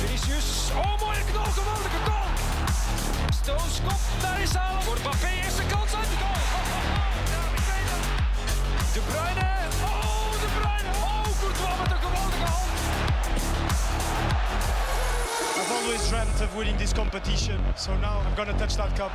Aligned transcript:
Vinicius. 0.00 0.70
Oh, 0.76 1.00
mooie 1.00 1.24
knal. 1.30 1.44
Geweldige 1.44 2.00
goal. 2.04 2.28
Stones 3.42 3.80
kop. 3.86 4.00
Daar 4.22 4.40
is 4.40 4.54
halen. 4.54 4.82
Voor 4.82 4.98
Mbappé. 4.98 5.28
Eerste 5.44 5.62
kans 5.62 5.94
uit 5.94 6.08
de 6.12 6.16
goal. 6.22 6.38
De 8.94 9.00
Bruyne. 9.08 9.48
Oh, 9.84 10.30
De 10.42 10.48
Bruyne. 10.58 10.90
Oh, 11.02 11.24
Courtois 11.40 11.78
met 11.82 11.90
een 11.90 12.02
geweldige 12.06 12.44
hand. 12.52 12.68
I've 15.60 15.72
always 15.72 16.08
dreamt 16.08 16.40
of 16.40 16.54
winning 16.56 16.78
this 16.78 16.92
competition, 16.92 17.58
so 17.74 17.90
now 17.92 18.26
I'm 18.26 18.34
gonna 18.36 18.56
touch 18.58 18.74
that 18.76 18.92
cup. 18.94 19.10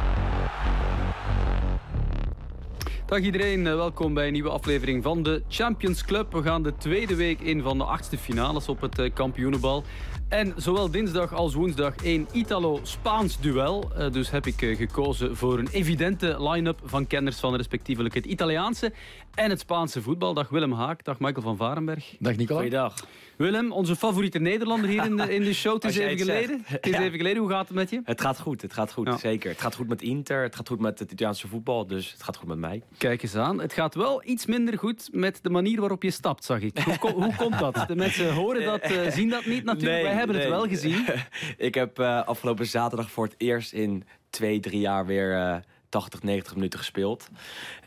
Dag 3.05 3.19
iedereen, 3.19 3.67
eh, 3.67 3.75
welkom 3.75 4.13
bij 4.13 4.27
een 4.27 4.33
nieuwe 4.33 4.49
aflevering 4.49 5.03
van 5.03 5.23
de 5.23 5.43
Champions 5.49 6.03
Club. 6.05 6.33
We 6.33 6.41
gaan 6.41 6.63
de 6.63 6.75
tweede 6.77 7.15
week 7.15 7.39
in 7.41 7.61
van 7.61 7.77
de 7.77 7.83
achtste 7.83 8.17
finales 8.17 8.69
op 8.69 8.81
het 8.81 8.99
eh, 8.99 9.13
kampioenenbal. 9.13 9.83
En 10.29 10.53
zowel 10.57 10.91
dinsdag 10.91 11.33
als 11.33 11.53
woensdag 11.53 11.93
een 12.03 12.27
Italo-Spaans 12.31 13.39
duel. 13.39 13.91
Eh, 13.95 14.11
Dus 14.11 14.31
heb 14.31 14.45
ik 14.45 14.77
gekozen 14.77 15.35
voor 15.35 15.59
een 15.59 15.67
evidente 15.71 16.49
line-up 16.49 16.79
van 16.83 17.07
kenners 17.07 17.39
van 17.39 17.55
respectievelijk 17.55 18.13
het 18.13 18.25
Italiaanse 18.25 18.93
en 19.33 19.49
het 19.49 19.59
Spaanse 19.59 20.01
voetbal. 20.01 20.33
Dag 20.33 20.49
Willem 20.49 20.73
Haak, 20.73 21.03
dag 21.03 21.19
Michael 21.19 21.41
van 21.41 21.57
Varenberg. 21.57 22.15
Dag 22.19 22.35
Nicola. 22.35 22.59
Goeiedag. 22.59 22.93
Willem, 23.37 23.71
onze 23.71 23.95
favoriete 23.95 24.39
Nederlander 24.39 24.89
hier 24.89 25.05
in 25.05 25.15
de, 25.17 25.33
in 25.35 25.43
de 25.43 25.53
show. 25.53 25.73
Het 25.73 25.83
is 25.91 25.97
even 25.97 26.17
geleden. 26.17 26.61
Het 26.65 26.85
is 26.85 26.91
Ja. 26.91 27.01
even 27.01 27.17
geleden. 27.17 27.41
Hoe 27.41 27.49
gaat 27.51 27.67
het 27.67 27.75
met 27.77 27.89
je? 27.89 28.01
Het 28.03 28.21
gaat 28.21 28.39
goed, 28.39 28.61
het 28.61 28.73
gaat 28.73 28.91
goed, 28.93 29.07
Ja. 29.07 29.17
zeker. 29.17 29.49
Het 29.49 29.61
gaat 29.61 29.75
goed 29.75 29.87
met 29.87 30.01
Inter, 30.01 30.41
het 30.43 30.55
gaat 30.55 30.67
goed 30.67 30.79
met 30.79 30.99
het 30.99 31.11
Italiaanse 31.11 31.47
voetbal, 31.47 31.87
dus 31.87 32.11
het 32.11 32.23
gaat 32.23 32.35
goed 32.37 32.47
met 32.47 32.57
mij. 32.57 32.81
Kijk 32.97 33.23
eens 33.23 33.35
aan. 33.35 33.59
Het 33.61 33.73
gaat 33.73 33.95
wel 33.95 34.21
iets 34.25 34.45
minder 34.45 34.77
goed 34.77 35.09
met 35.11 35.39
de 35.41 35.49
manier 35.49 35.79
waarop 35.79 36.03
je 36.03 36.11
stapt, 36.11 36.43
zag 36.45 36.59
ik. 36.61 36.77
Hoe, 36.77 36.97
ko- 36.99 37.11
hoe 37.21 37.35
komt 37.35 37.59
dat? 37.59 37.83
De 37.87 37.95
mensen 37.95 38.33
horen 38.33 38.63
dat, 38.63 38.81
eh, 38.81 39.11
zien 39.11 39.29
dat 39.29 39.45
niet 39.45 39.63
natuurlijk. 39.63 40.01
Wij 40.03 40.13
hebben 40.13 40.35
het 40.35 40.49
wel 40.49 40.67
gezien. 40.67 41.05
ik 41.57 41.75
heb 41.75 41.99
eh, 41.99 42.23
afgelopen 42.27 42.65
zaterdag 42.65 43.11
voor 43.11 43.25
het 43.25 43.35
eerst 43.37 43.73
in 43.73 44.03
twee, 44.29 44.59
drie 44.59 44.79
jaar 44.79 45.05
weer 45.05 45.33
eh 45.35 45.55
80, 45.95 46.23
90 46.23 46.55
minuten 46.55 46.79
gespeeld. 46.79 47.27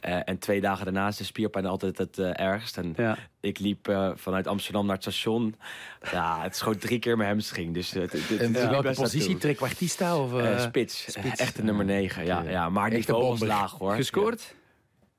Eh, 0.01 0.19
en 0.25 0.39
twee 0.39 0.61
dagen 0.61 0.85
daarna 0.85 1.09
is 1.09 1.17
de 1.17 1.25
spierpijn 1.25 1.67
altijd 1.67 1.99
het 1.99 2.19
eh, 2.19 2.41
ergst. 2.41 2.77
En 2.77 2.93
Ja. 2.97 3.17
ik 3.41 3.59
liep 3.59 3.89
eh, 3.89 4.11
vanuit 4.15 4.47
Amsterdam 4.47 4.87
naar 4.87 4.95
het 4.95 5.03
station. 5.03 5.55
Ja, 6.13 6.43
het 6.43 6.57
schoot 6.57 6.81
drie 6.81 6.99
keer 6.99 7.17
mijn 7.17 7.29
hamstring. 7.29 7.75
Dus, 7.75 7.91
het- 7.91 8.13
het- 8.13 8.29
het 8.29 8.39
En 8.41 8.47
in 8.47 8.53
welke 8.53 8.93
positie? 8.95 9.35
Of, 10.01 10.33
Eh, 10.33 10.53
eh, 10.55 10.61
spits. 10.61 11.05
spits. 11.13 11.41
Echte 11.41 11.63
nummer 11.65 11.85
9. 11.85 12.25
Ja, 12.25 12.43
ja, 12.43 12.69
maar 12.69 12.91
niveau 12.91 13.25
was 13.29 13.41
laag 13.41 13.73
hoor. 13.73 13.95
Gescoord? 13.95 14.55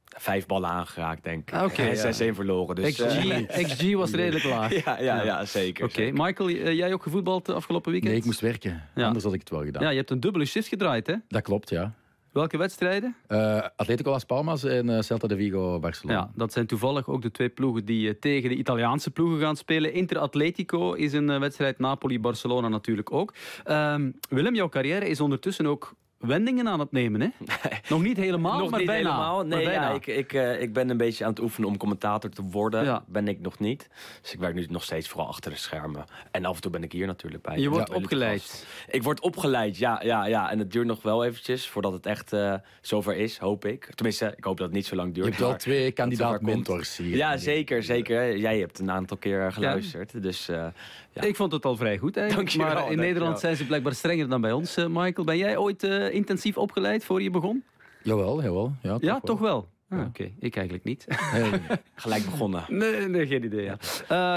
Ja, 0.05 0.17
vijf 0.19 0.45
ballen 0.45 0.69
aangeraakt, 0.69 1.23
denk 1.23 1.49
ik. 1.49 1.53
Ah, 1.55 1.63
oké, 1.63 1.81
en 1.81 1.95
ja. 1.95 2.11
6-1 2.11 2.35
verloren. 2.35 2.75
Dus, 2.75 2.99
eh, 2.99 3.07
XG, 3.47 3.63
XG 3.63 3.93
was 3.93 4.11
redelijk 4.11 4.43
laag. 4.55 4.83
ja, 4.83 4.99
ja, 4.99 5.23
ja, 5.23 5.45
zeker. 5.45 5.85
Oké. 5.85 6.09
Michael, 6.13 6.49
jij 6.51 6.93
ook 6.93 7.03
gevoetbald 7.03 7.45
de 7.45 7.53
afgelopen 7.53 7.91
weekend? 7.91 8.11
Nee, 8.11 8.21
ik 8.21 8.25
moest 8.27 8.39
werken. 8.39 8.83
Ja. 8.95 9.05
Anders 9.05 9.23
had 9.23 9.33
ik 9.33 9.39
het 9.39 9.49
wel 9.49 9.63
gedaan. 9.63 9.83
Ja, 9.83 9.89
je 9.89 9.97
hebt 9.97 10.09
een 10.11 10.19
dubbele 10.19 10.45
shift 10.45 10.67
gedraaid, 10.67 11.07
hè? 11.07 11.15
Dat 11.27 11.41
klopt, 11.41 11.69
ja. 11.69 11.93
Welke 12.31 12.57
wedstrijden? 12.57 13.15
Eh, 13.27 13.61
Atletico 13.75 14.11
Las 14.11 14.25
Palmas 14.25 14.63
en 14.63 14.89
eh, 14.89 15.01
Celta 15.01 15.27
de 15.27 15.35
Vigo 15.35 15.79
Barcelona. 15.79 16.19
Ja, 16.19 16.31
dat 16.35 16.53
zijn 16.53 16.67
toevallig 16.67 17.07
ook 17.07 17.21
de 17.21 17.31
twee 17.31 17.49
ploegen 17.49 17.85
die 17.85 18.09
eh, 18.09 18.15
tegen 18.19 18.49
de 18.49 18.55
Italiaanse 18.55 19.11
ploegen 19.11 19.39
gaan 19.39 19.55
spelen. 19.55 19.93
Inter 19.93 20.17
Atletico 20.17 20.93
is 20.93 21.13
een 21.13 21.39
wedstrijd, 21.39 21.79
Napoli-Barcelona 21.79 22.67
natuurlijk 22.67 23.11
ook. 23.11 23.33
Ehm, 23.63 24.11
Willem, 24.29 24.55
jouw 24.55 24.69
carrière 24.69 25.07
is 25.07 25.21
ondertussen 25.21 25.65
ook 25.65 25.95
wendingen 26.19 26.67
aan 26.67 26.79
het 26.79 26.91
nemen, 26.91 27.21
hè? 27.21 27.27
Nog 27.89 28.01
niet 28.01 28.17
helemaal, 28.17 28.59
nog 28.59 28.69
maar 28.69 28.79
niet 28.79 28.87
bijna. 28.87 29.09
helemaal. 29.09 29.35
Maar 29.35 29.45
Nee, 29.45 29.65
bijna. 29.65 29.89
ja, 29.89 29.93
ik, 29.95 30.07
ik, 30.07 30.33
eh, 30.33 30.61
ik 30.61 30.73
ben 30.73 30.89
een 30.89 30.97
beetje 30.97 31.23
aan 31.23 31.29
het 31.29 31.39
oefenen 31.39 31.69
om 31.69 31.77
commentator 31.77 32.29
te 32.29 32.41
worden. 32.41 32.83
Ja. 32.83 33.03
Ben 33.07 33.27
ik 33.27 33.39
nog 33.39 33.59
niet. 33.59 33.87
Dus 34.21 34.33
ik 34.33 34.39
werk 34.39 34.53
nu 34.55 34.65
nog 34.69 34.83
steeds 34.83 35.07
vooral 35.07 35.27
achter 35.27 35.51
de 35.51 35.57
schermen. 35.57 36.03
En 36.31 36.45
af 36.45 36.55
en 36.55 36.61
toe 36.61 36.71
ben 36.71 36.83
ik 36.83 36.91
hier 36.91 37.07
natuurlijk 37.07 37.43
bij. 37.43 37.57
Je 37.57 37.69
wordt 37.69 37.89
Ja, 37.89 37.95
opgeleid. 37.95 38.65
Ik 38.89 39.03
word 39.03 39.19
opgeleid, 39.21 39.77
ja, 39.77 40.01
ja, 40.03 40.25
ja. 40.25 40.51
En 40.51 40.59
het 40.59 40.71
duurt 40.71 40.87
nog 40.87 41.01
wel 41.01 41.25
eventjes 41.25 41.67
voordat 41.67 41.93
het 41.93 42.05
echt 42.05 42.33
eh, 42.33 42.53
zover 42.81 43.15
is, 43.15 43.37
hoop 43.37 43.65
ik. 43.65 43.89
Tenminste, 43.95 44.33
ik 44.37 44.43
hoop 44.43 44.57
dat 44.57 44.65
het 44.67 44.75
niet 44.75 44.85
zo 44.85 44.95
lang 44.95 45.13
duurt. 45.13 45.25
Je 45.25 45.31
hebt 45.31 45.43
wel 45.43 45.55
twee 45.57 45.91
kandidaat-mentors 45.91 46.97
hier. 46.97 47.15
Ja, 47.15 47.37
zeker, 47.37 47.83
zeker. 47.83 48.37
Jij 48.37 48.59
hebt 48.59 48.79
een 48.79 48.91
aantal 48.91 49.17
keer 49.17 49.51
geluisterd. 49.51 50.21
Dus 50.23 50.49
eh, 50.49 50.65
ja. 51.11 51.21
Ik 51.21 51.35
vond 51.35 51.51
het 51.51 51.65
al 51.65 51.75
vrij 51.75 51.97
goed 51.97 52.17
eigenlijk. 52.17 52.47
Dankjewel, 52.49 52.67
maar 52.67 52.77
in 52.77 52.81
dankjewel. 52.97 53.05
Nederland 53.07 53.39
zijn 53.39 53.55
ze 53.55 53.65
blijkbaar 53.65 53.93
strenger 53.95 54.29
dan 54.29 54.41
bij 54.41 54.51
ons, 54.51 54.77
eh, 54.77 54.85
Michael. 54.89 55.25
Ben 55.25 55.37
jij 55.37 55.57
ooit 55.57 55.83
eh, 56.09 56.15
intensief 56.15 56.57
opgeleid 56.57 57.05
voor 57.05 57.21
je 57.21 57.29
begon? 57.29 57.63
Jawel, 58.03 58.41
jawel. 58.43 58.73
Ja, 58.81 58.91
toch 58.91 59.01
ja, 59.01 59.11
wel. 59.11 59.19
toch 59.19 59.39
wel. 59.39 59.69
Ah, 59.89 60.05
Oké, 60.07 60.31
ik 60.39 60.55
eigenlijk 60.55 60.85
niet. 60.85 61.05
Nee, 61.33 61.41
nee. 61.49 61.59
gelijk 61.95 62.25
begonnen. 62.25 62.63
nee, 62.67 63.07
nee, 63.07 63.27
geen 63.27 63.43
idee. 63.43 63.63
Ja. 63.63 63.77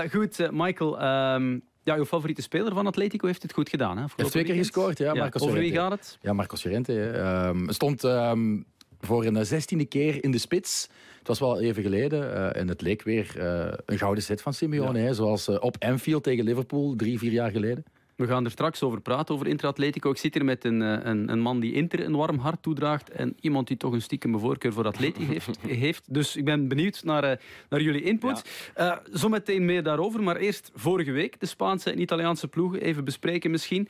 Eh, 0.02 0.10
goed, 0.10 0.40
eh, 0.40 0.48
Michael. 0.52 1.00
ehm, 1.00 1.58
ja, 1.82 1.96
uw 1.96 2.04
favoriete 2.04 2.42
speler 2.42 2.74
van 2.74 2.86
Atletico 2.86 3.26
heeft 3.26 3.42
het 3.42 3.52
goed 3.52 3.68
gedaan. 3.68 3.96
Hè, 3.98 4.04
heeft 4.16 4.30
twee 4.30 4.44
keer 4.44 4.54
gescoord, 4.54 4.98
ja. 4.98 5.14
Marcos 5.14 5.42
Over 5.42 5.58
wie 5.58 5.72
gaat 5.72 5.90
het? 5.90 6.18
Ja, 6.20 6.32
Marcos 6.32 6.64
Llorente. 6.64 7.10
Ehm, 7.10 7.68
stond 7.70 8.04
ehm, 8.04 8.60
voor 9.00 9.24
een 9.24 9.46
zestiende 9.46 9.84
keer 9.84 10.24
in 10.24 10.30
de 10.30 10.38
spits. 10.38 10.88
Het 11.18 11.28
was 11.28 11.38
wel 11.38 11.60
even 11.60 11.82
geleden. 11.82 12.34
eh, 12.34 12.60
en 12.60 12.68
het 12.68 12.80
leek 12.80 13.02
weer 13.02 13.38
eh, 13.38 13.72
een 13.86 13.98
gouden 13.98 14.22
set 14.22 14.42
van 14.42 14.54
Simeone. 14.54 14.98
Hè, 14.98 15.14
zoals 15.14 15.48
op 15.48 15.76
Anfield 15.78 16.22
tegen 16.22 16.44
Liverpool, 16.44 16.94
drie, 16.96 17.18
vier 17.18 17.32
jaar 17.32 17.50
geleden. 17.50 17.84
We 18.22 18.28
gaan 18.28 18.44
er 18.44 18.50
straks 18.50 18.82
over 18.82 19.00
praten, 19.00 19.34
over 19.34 19.46
Inter 19.46 19.68
Atletico. 19.68 20.10
Ik 20.10 20.16
zit 20.16 20.34
hier 20.34 20.44
met 20.44 20.64
een, 20.64 20.82
eh, 20.82 20.98
een, 21.02 21.28
een 21.28 21.40
man 21.40 21.60
die 21.60 21.72
Inter 21.72 22.04
een 22.04 22.16
warm 22.16 22.38
hart 22.38 22.62
toedraagt 22.62 23.10
en 23.10 23.36
iemand 23.40 23.68
die 23.68 23.76
toch 23.76 23.92
een 23.92 24.02
stiekem 24.02 24.38
voorkeur 24.38 24.72
voor 24.72 24.86
Atletico 24.86 25.32
heeft, 25.32 25.58
heeft. 25.86 26.04
Dus 26.08 26.36
ik 26.36 26.44
ben 26.44 26.68
benieuwd 26.68 27.04
naar, 27.04 27.24
eh, 27.24 27.36
naar 27.68 27.80
jullie 27.80 28.02
input. 28.02 28.70
Eh, 28.74 28.96
zometeen 29.10 29.64
meer 29.64 29.82
daarover, 29.82 30.22
maar 30.22 30.36
eerst 30.36 30.70
vorige 30.74 31.10
week 31.10 31.40
de 31.40 31.46
Spaanse 31.46 31.90
en 31.90 32.00
Italiaanse 32.00 32.48
ploegen 32.48 32.80
even 32.80 33.04
bespreken 33.04 33.50
misschien. 33.50 33.88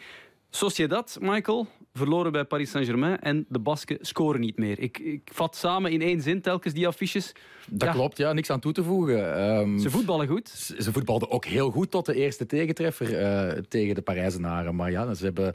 Sociedad, 0.54 1.18
Michael, 1.20 1.66
verloren 1.94 2.32
bij 2.32 2.44
Paris 2.44 2.70
Saint-Germain 2.70 3.20
en 3.20 3.46
de 3.48 3.58
Basken 3.58 3.98
scoren 4.00 4.40
niet 4.40 4.58
meer. 4.58 4.78
Ik, 4.78 4.98
ik 4.98 5.30
vat 5.32 5.56
samen 5.56 5.90
in 5.92 6.00
één 6.02 6.20
zin 6.20 6.40
telkens 6.40 6.74
die 6.74 6.86
affiches. 6.86 7.32
Dat 7.68 7.88
Ja, 7.88 7.94
klopt, 7.94 8.16
ja. 8.16 8.32
Niks 8.32 8.50
aan 8.50 8.60
toe 8.60 8.72
te 8.72 8.82
voegen. 8.82 9.36
Ehm, 9.36 9.78
Ze 9.78 9.90
voetballen 9.90 10.26
goed. 10.28 10.48
Ze 10.48 10.82
ze 10.82 10.92
voetbalden 10.92 11.30
ook 11.30 11.44
heel 11.44 11.70
goed 11.70 11.90
tot 11.90 12.06
de 12.06 12.14
eerste 12.14 12.46
tegentreffer 12.46 13.18
eh, 13.18 13.58
tegen 13.68 13.94
de 13.94 14.02
Parijzenaren. 14.02 14.74
Maar 14.76 14.90
ja, 14.90 15.14
ze 15.14 15.24
hebben 15.24 15.54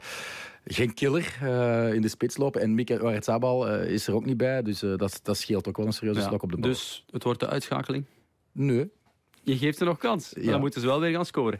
geen 0.64 0.94
killer 0.94 1.36
eh, 1.42 1.92
in 1.94 2.02
de 2.02 2.08
spits 2.08 2.36
lopen. 2.36 2.60
En 2.60 2.74
Mika 2.74 2.98
Oyarzabal 3.00 3.68
eh 3.68 3.90
is 3.90 4.06
er 4.06 4.14
ook 4.14 4.24
niet 4.24 4.36
bij. 4.36 4.62
Dus 4.62 4.78
dat, 4.78 5.20
dat 5.22 5.36
scheelt 5.36 5.68
ook 5.68 5.76
wel 5.76 5.86
een 5.86 5.92
serieuze 5.92 6.20
Ja, 6.20 6.26
slok 6.26 6.42
op 6.42 6.50
de 6.50 6.56
bal. 6.56 6.70
dus 6.70 7.04
het 7.10 7.22
wordt 7.24 7.40
de 7.40 7.48
uitschakeling. 7.48 8.04
Nee. 8.52 8.90
Je 9.42 9.56
geeft 9.56 9.78
ze 9.78 9.84
nog 9.84 9.98
kans. 9.98 10.32
Ja. 10.40 10.50
Dan 10.50 10.60
moeten 10.60 10.80
ze 10.80 10.86
wel 10.86 11.00
weer 11.00 11.12
gaan 11.12 11.24
scoren. 11.26 11.58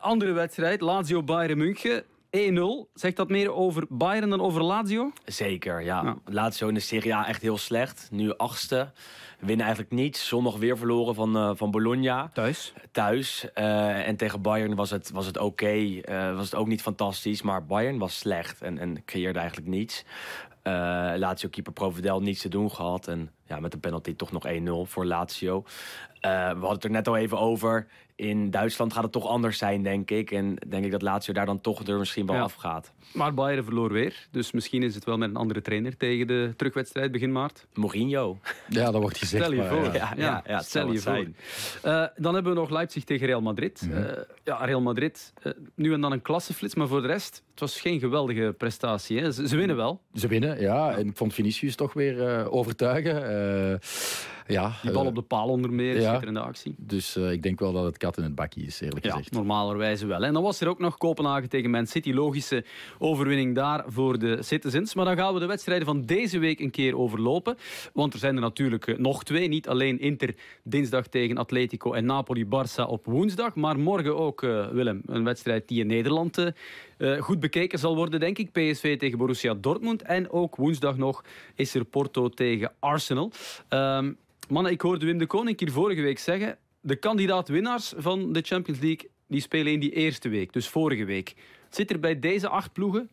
Andere 0.00 0.32
wedstrijd, 0.32 0.80
Lazio-Bayern 0.80 1.58
München. 1.58 2.04
1-0. 2.36 2.90
Zegt 2.94 3.16
dat 3.16 3.28
meer 3.28 3.52
over 3.52 3.84
Bayern 3.88 4.30
dan 4.30 4.40
over 4.40 4.62
Lazio? 4.62 5.12
Zeker, 5.24 5.82
ja. 5.82 6.02
Ja. 6.02 6.16
Lazio 6.24 6.68
in 6.68 6.74
de 6.74 6.80
Serie 6.80 7.14
A 7.14 7.26
echt 7.26 7.42
heel 7.42 7.58
slecht. 7.58 8.08
Nu 8.10 8.36
achtste. 8.36 8.92
Winnen 9.38 9.66
eigenlijk 9.66 9.94
niets. 9.94 10.28
Zondag 10.28 10.56
weer 10.56 10.78
verloren 10.78 11.14
van, 11.14 11.36
eh, 11.36 11.50
van 11.54 11.70
Bologna. 11.70 12.30
Thuis. 12.32 12.72
Thuis. 12.92 13.52
Eh, 13.54 14.08
en 14.08 14.16
tegen 14.16 14.42
Bayern 14.42 14.74
was 14.74 14.90
het, 14.90 15.10
was 15.10 15.26
het 15.26 15.38
oké. 15.38 16.00
Eh, 16.00 16.34
was 16.34 16.44
het 16.44 16.54
ook 16.54 16.66
niet 16.66 16.82
fantastisch. 16.82 17.42
Maar 17.42 17.66
Bayern 17.66 17.98
was 17.98 18.18
slecht. 18.18 18.62
En, 18.62 18.78
en 18.78 19.04
creëerde 19.04 19.38
eigenlijk 19.38 19.68
niets. 19.68 20.04
Eh 20.66 21.12
Lazio 21.16 21.48
keeper 21.48 21.72
Provedel 21.72 22.20
niets 22.20 22.40
te 22.40 22.48
doen 22.48 22.70
gehad. 22.70 23.08
En 23.08 23.30
ja, 23.44 23.60
met 23.60 23.72
een 23.74 23.80
penalty 23.80 24.14
toch 24.16 24.32
nog 24.32 24.46
1-0 24.46 24.50
voor 24.90 25.04
Lazio. 25.04 25.64
Eh, 26.20 26.30
we 26.30 26.36
hadden 26.48 26.70
het 26.70 26.84
er 26.84 26.90
net 26.90 27.08
al 27.08 27.16
even 27.16 27.38
over. 27.38 27.86
In 28.14 28.50
Duitsland 28.50 28.92
gaat 28.92 29.02
het 29.02 29.12
toch 29.12 29.26
anders 29.26 29.58
zijn, 29.58 29.82
denk 29.82 30.10
ik. 30.10 30.30
En 30.30 30.56
denk 30.68 30.84
ik 30.84 30.90
dat 30.90 31.02
Lazio 31.02 31.32
daar 31.34 31.46
dan 31.46 31.60
toch 31.60 31.86
er 31.86 31.98
misschien 31.98 32.26
wel 32.26 32.36
Ja. 32.36 32.42
afgaat. 32.42 32.92
Maar 33.12 33.34
Bayern 33.34 33.64
verloor 33.64 33.92
weer. 33.92 34.26
Dus 34.30 34.52
misschien 34.52 34.82
is 34.82 34.94
het 34.94 35.04
wel 35.04 35.18
met 35.18 35.28
een 35.28 35.36
andere 35.36 35.60
trainer 35.62 35.96
tegen 35.96 36.26
de 36.26 36.52
terugwedstrijd 36.56 37.12
begin 37.12 37.32
maart. 37.32 37.66
Mourinho. 37.74 38.38
Ja, 38.68 38.90
dat 38.90 39.00
wordt 39.00 39.18
gezegd. 39.18 39.44
Stel 39.44 39.54
je 39.56 39.62
maar, 39.62 39.68
voor. 39.84 39.94
ja. 39.94 40.12
Ja, 40.16 40.42
ja, 40.46 40.60
stel 40.62 40.92
je 40.92 40.98
voor. 40.98 41.26
Eh, 41.82 42.04
dan 42.16 42.34
hebben 42.34 42.52
we 42.54 42.58
nog 42.58 42.70
Leipzig 42.70 43.04
tegen 43.04 43.26
Real 43.26 43.40
Madrid. 43.42 43.82
Mhm. 43.88 43.96
Eh, 44.02 44.22
ja, 44.44 44.64
Real 44.64 44.80
Madrid, 44.80 45.32
nu 45.74 45.92
en 45.92 46.00
dan 46.00 46.12
een 46.12 46.22
klasseflits. 46.22 46.74
Maar 46.74 46.88
voor 46.88 47.00
de 47.00 47.06
rest, 47.06 47.42
het 47.60 47.70
was 47.70 47.80
geen 47.80 48.00
geweldige 48.00 48.54
prestatie. 48.58 49.20
Hè. 49.20 49.32
Ze, 49.32 49.56
winnen 49.56 49.76
wel. 49.76 50.00
Ze 50.14 50.28
winnen, 50.28 50.60
ja. 50.60 50.96
En 50.96 51.06
ik 51.06 51.16
vond 51.16 51.34
Vinicius 51.34 51.74
toch 51.76 51.92
weer 51.92 52.28
eh, 52.28 52.52
overtuigen. 52.52 53.80
Ja, 54.48 54.72
Die 54.82 54.90
bal 54.92 55.02
eh, 55.02 55.08
op 55.08 55.14
de 55.14 55.22
paal 55.22 55.48
onder 55.48 55.72
meer, 55.72 56.00
ja. 56.00 56.08
schitterende 56.08 56.40
actie. 56.40 56.74
Dus 56.78 57.16
eh, 57.16 57.30
ik 57.32 57.42
denk 57.42 57.58
wel 57.58 57.72
dat 57.72 57.84
het 57.84 57.96
kat 57.96 58.16
in 58.16 58.22
het 58.22 58.34
bakje 58.34 58.60
is, 58.60 58.80
eerlijk 58.80 59.04
Ja, 59.04 59.10
gezegd. 59.10 59.32
normalerwijze 59.32 60.06
wel. 60.06 60.24
En 60.24 60.32
dan 60.32 60.42
was 60.42 60.60
er 60.60 60.68
ook 60.68 60.78
nog 60.78 60.96
Kopenhagen 60.98 61.48
tegen 61.48 61.70
Man 61.70 61.86
City. 61.86 62.12
Logische 62.12 62.64
overwinning 62.98 63.54
daar 63.54 63.84
voor 63.86 64.18
de 64.18 64.42
Citizens. 64.42 64.94
Maar 64.94 65.04
dan 65.04 65.16
gaan 65.16 65.34
we 65.34 65.40
de 65.40 65.46
wedstrijden 65.46 65.86
van 65.86 66.04
deze 66.04 66.38
week 66.38 66.60
een 66.60 66.70
keer 66.70 66.96
overlopen. 66.98 67.56
Want 67.92 68.12
er 68.12 68.18
zijn 68.18 68.34
er 68.34 68.40
natuurlijk 68.40 68.86
eh, 68.86 68.98
nog 68.98 69.24
twee. 69.24 69.48
Niet 69.48 69.68
alleen 69.68 70.00
Inter 70.00 70.34
dinsdag 70.62 71.06
tegen 71.06 71.36
Atletico 71.38 71.92
en 71.92 72.04
Napoli-Barça 72.04 72.82
op 72.86 73.04
woensdag. 73.04 73.54
Maar 73.54 73.78
morgen 73.78 74.16
ook, 74.16 74.40
Willem, 74.72 75.02
een 75.06 75.24
wedstrijd 75.24 75.68
die 75.68 75.80
in 75.80 75.86
Nederland 75.86 76.52
goed 77.18 77.40
bekeken 77.40 77.78
zal 77.78 77.96
worden, 77.96 78.20
denk 78.20 78.38
ik. 78.38 78.52
PSV 78.52 78.98
tegen 78.98 79.18
Borussia 79.18 79.54
Dortmund. 79.54 80.02
En 80.02 80.30
ook 80.30 80.56
woensdag 80.56 80.96
nog 80.96 81.24
is 81.54 81.74
er 81.74 81.84
Porto 81.84 82.28
tegen 82.28 82.72
Arsenal. 82.78 83.32
Ehm, 83.68 84.12
mannen, 84.48 84.72
ik 84.72 84.80
hoorde 84.80 85.06
Wim 85.06 85.18
de 85.18 85.26
Koning 85.26 85.60
hier 85.60 85.70
vorige 85.70 86.02
week 86.02 86.18
zeggen 86.18 86.58
de 86.80 86.96
kandidaat-winnaars 86.96 87.92
van 87.96 88.32
de 88.32 88.40
Champions 88.42 88.80
League 88.80 89.10
die 89.28 89.40
spelen 89.40 89.72
in 89.72 89.80
die 89.80 89.92
eerste 89.92 90.28
week, 90.28 90.52
dus 90.52 90.68
vorige 90.68 91.04
week. 91.04 91.34
Zit 91.70 91.90
er 91.90 92.00
bij 92.00 92.18
deze 92.18 92.48
acht 92.48 92.72
ploegen 92.72 93.10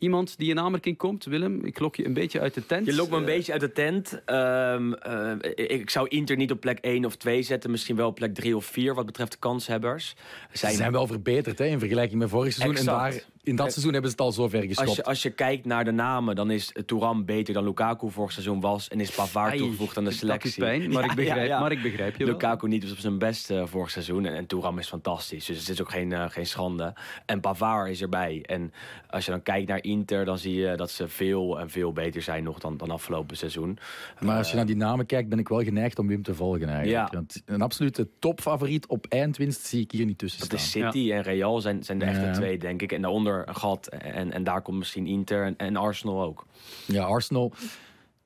iemand 0.00 0.38
die 0.38 0.50
in 0.50 0.58
aanmerking 0.58 0.96
komt? 0.96 1.24
Willem, 1.24 1.64
ik 1.64 1.78
lok 1.78 1.96
je 1.96 2.06
een 2.06 2.12
beetje 2.12 2.40
uit 2.40 2.54
de 2.54 2.66
tent. 2.66 2.86
Je 2.86 2.94
lokt 2.94 3.10
me 3.10 3.16
een 3.16 3.24
beetje 3.24 3.52
uit 3.52 3.60
de 3.60 3.72
tent. 3.72 4.22
Ehm, 4.24 4.92
eh, 4.92 5.78
ik 5.80 5.90
zou 5.90 6.08
Inter 6.08 6.36
niet 6.36 6.50
op 6.50 6.60
plek 6.60 6.78
1 6.80 7.04
of 7.04 7.16
2 7.16 7.42
zetten. 7.42 7.70
Misschien 7.70 7.96
wel 7.96 8.08
op 8.08 8.14
plek 8.14 8.34
3 8.34 8.56
of 8.56 8.64
4 8.64 8.94
wat 8.94 9.06
betreft 9.06 9.32
de 9.32 9.38
kanshebbers. 9.38 10.14
Ze 10.52 10.70
zijn 10.70 10.92
wel 10.92 11.06
verbeterd 11.06 11.58
hè, 11.58 11.64
in 11.64 11.78
vergelijking 11.78 12.18
met 12.18 12.28
vorig 12.28 12.52
seizoen. 12.52 12.76
En 12.76 12.84
daar, 12.84 13.22
in 13.50 13.56
dat 13.56 13.72
seizoen 13.72 13.92
hebben 13.92 14.10
ze 14.10 14.16
het 14.16 14.26
al 14.26 14.32
zo 14.32 14.48
ver 14.48 14.62
gestopt. 14.62 14.88
Als 14.88 14.96
je, 14.96 15.04
als 15.04 15.22
je 15.22 15.30
kijkt 15.30 15.64
naar 15.66 15.84
de 15.84 15.90
namen, 15.90 16.34
dan 16.34 16.50
is 16.50 16.72
Touram 16.86 17.24
beter 17.24 17.54
dan 17.54 17.64
Lukaku 17.64 18.10
vorig 18.10 18.32
seizoen 18.32 18.60
was. 18.60 18.88
En 18.88 19.00
is 19.00 19.10
Pavard 19.10 19.50
ai, 19.50 19.58
toegevoegd 19.58 19.96
aan 19.96 20.04
de 20.04 20.10
dat 20.10 20.18
selectie. 20.18 20.50
is 20.50 20.56
pijn, 20.56 20.90
maar, 20.92 21.02
Ja, 21.04 21.10
ik 21.10 21.16
begrijp, 21.16 21.38
ja, 21.38 21.44
ja. 21.44 21.60
maar 21.60 21.72
ik 21.72 21.82
begrijp 21.82 22.16
je 22.16 22.24
wel. 22.24 22.32
Lukaku 22.32 22.68
niet 22.68 22.90
op 22.90 22.98
zijn 22.98 23.18
best 23.18 23.50
eh, 23.50 23.66
vorig 23.66 23.90
seizoen. 23.90 24.24
En, 24.26 24.34
en 24.34 24.46
Touram 24.46 24.78
is 24.78 24.88
fantastisch. 24.88 25.44
Dus 25.44 25.58
het 25.58 25.68
is 25.68 25.80
ook 25.80 25.90
geen, 25.90 26.12
eh, 26.12 26.24
geen 26.28 26.46
schande. 26.46 26.94
En 27.26 27.40
Pavard 27.40 27.90
is 27.90 28.02
erbij. 28.02 28.42
En 28.46 28.72
als 29.10 29.24
je 29.24 29.30
dan 29.30 29.42
kijkt 29.42 29.68
naar 29.68 29.82
Inter, 29.82 30.24
dan 30.24 30.38
zie 30.38 30.54
je 30.54 30.76
dat 30.76 30.90
ze 30.90 31.08
veel 31.08 31.60
en 31.60 31.70
veel 31.70 31.92
beter 31.92 32.22
zijn 32.22 32.44
nog 32.44 32.58
dan, 32.58 32.76
dan 32.76 32.90
afgelopen 32.90 33.36
seizoen. 33.36 33.78
Maar 34.20 34.36
als 34.36 34.50
je 34.50 34.56
naar 34.56 34.66
die 34.66 34.76
namen 34.76 35.06
kijkt, 35.06 35.28
ben 35.28 35.38
ik 35.38 35.48
wel 35.48 35.62
geneigd 35.62 35.98
om 35.98 36.06
Wim 36.06 36.22
te 36.22 36.34
volgen 36.34 36.68
eigenlijk. 36.68 37.12
Ja. 37.12 37.16
Want 37.16 37.42
een 37.44 37.62
absolute 37.62 38.08
topfavoriet 38.18 38.86
op 38.86 39.06
eindwinst 39.08 39.66
zie 39.66 39.80
ik 39.80 39.90
hier 39.90 40.04
niet 40.06 40.18
tussen 40.18 40.48
Dat 40.48 40.60
staan. 40.60 40.82
is 40.82 40.92
City 40.92 41.12
en 41.12 41.22
Real 41.22 41.60
zijn, 41.60 41.84
zijn 41.84 41.98
de 41.98 42.04
echte 42.04 42.30
twee, 42.30 42.58
denk 42.58 42.82
ik. 42.82 42.92
En 42.92 43.02
daaronder 43.02 43.39
een 43.48 43.56
gat. 43.56 43.86
En, 43.86 44.32
en 44.32 44.44
daar 44.44 44.62
komt 44.62 44.78
misschien 44.78 45.06
Inter 45.06 45.44
en, 45.44 45.56
en 45.56 45.76
Arsenal 45.76 46.22
ook. 46.22 46.46
Ja, 46.86 47.04
Arsenal. 47.04 47.52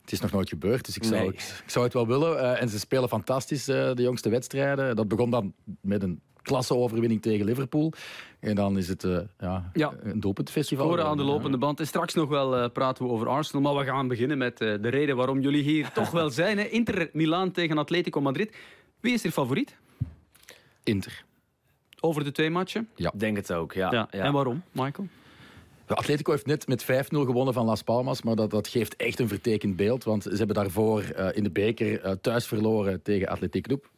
Het 0.00 0.12
is 0.12 0.20
nog 0.20 0.32
nooit 0.32 0.48
gebeurd, 0.48 0.84
dus 0.84 0.96
ik 0.96 1.04
zou, 1.04 1.16
Nee. 1.16 1.26
het, 1.26 1.62
ik 1.64 1.70
zou 1.70 1.84
het 1.84 1.94
wel 1.94 2.06
willen. 2.06 2.38
Eh, 2.40 2.62
en 2.62 2.68
ze 2.68 2.78
spelen 2.78 3.08
fantastisch 3.08 3.68
eh, 3.68 3.94
de 3.94 4.02
jongste 4.02 4.28
wedstrijden. 4.28 4.96
Dat 4.96 5.08
begon 5.08 5.30
dan 5.30 5.52
met 5.80 6.02
een 6.02 6.20
klasseoverwinning 6.42 7.22
tegen 7.22 7.44
Liverpool. 7.46 7.92
En 8.40 8.54
dan 8.54 8.78
is 8.78 8.88
het 8.88 9.04
eh, 9.04 9.18
ja, 9.38 9.70
Ja. 9.72 9.92
een 10.02 10.20
doelpuntfestival. 10.20 10.86
Scoren 10.86 11.04
aan 11.06 11.16
de 11.16 11.22
lopende 11.22 11.58
band. 11.58 11.80
En 11.80 11.86
straks 11.86 12.14
nog 12.14 12.28
wel 12.28 12.56
eh, 12.56 12.70
praten 12.72 13.04
we 13.04 13.10
over 13.10 13.28
Arsenal. 13.28 13.72
Maar 13.72 13.84
we 13.84 13.90
gaan 13.90 14.08
beginnen 14.08 14.38
met 14.38 14.60
eh, 14.60 14.74
de 14.80 14.88
reden 14.88 15.16
waarom 15.16 15.40
jullie 15.40 15.62
hier 15.62 15.92
toch 16.00 16.10
wel 16.10 16.30
zijn. 16.30 16.58
Hè. 16.58 16.64
Inter 16.64 17.10
Milaan 17.12 17.50
tegen 17.50 17.78
Atletico 17.78 18.20
Madrid. 18.20 18.56
Wie 19.00 19.12
is 19.12 19.24
er 19.24 19.30
favoriet. 19.30 19.76
Inter. 20.82 21.24
Over 22.04 22.24
de 22.24 22.32
twee 22.32 22.50
matchen? 22.50 22.88
Ja. 22.96 23.12
Ik 23.12 23.20
denk 23.20 23.36
het 23.36 23.52
ook, 23.52 23.72
ja. 23.72 23.90
ja. 23.90 24.10
En 24.10 24.32
waarom, 24.32 24.62
Michael? 24.72 25.08
Atletico 25.86 26.30
heeft 26.30 26.46
net 26.46 26.66
met 26.68 26.84
5-0 26.84 26.86
gewonnen 27.08 27.54
van 27.54 27.64
Las 27.66 27.82
Palmas, 27.82 28.22
maar 28.22 28.34
dat, 28.34 28.50
dat 28.50 28.68
geeft 28.68 28.96
echt 28.96 29.18
een 29.18 29.28
vertekend 29.28 29.76
beeld. 29.76 30.04
Want 30.04 30.22
ze 30.22 30.36
hebben 30.36 30.56
daarvoor 30.56 31.02
eh, 31.02 31.36
in 31.36 31.42
de 31.42 31.50
beker 31.50 32.00
eh, 32.00 32.12
thuis 32.12 32.46
verloren 32.46 33.02
tegen 33.02 33.28
Athletic 33.28 33.62
Club. 33.62 33.90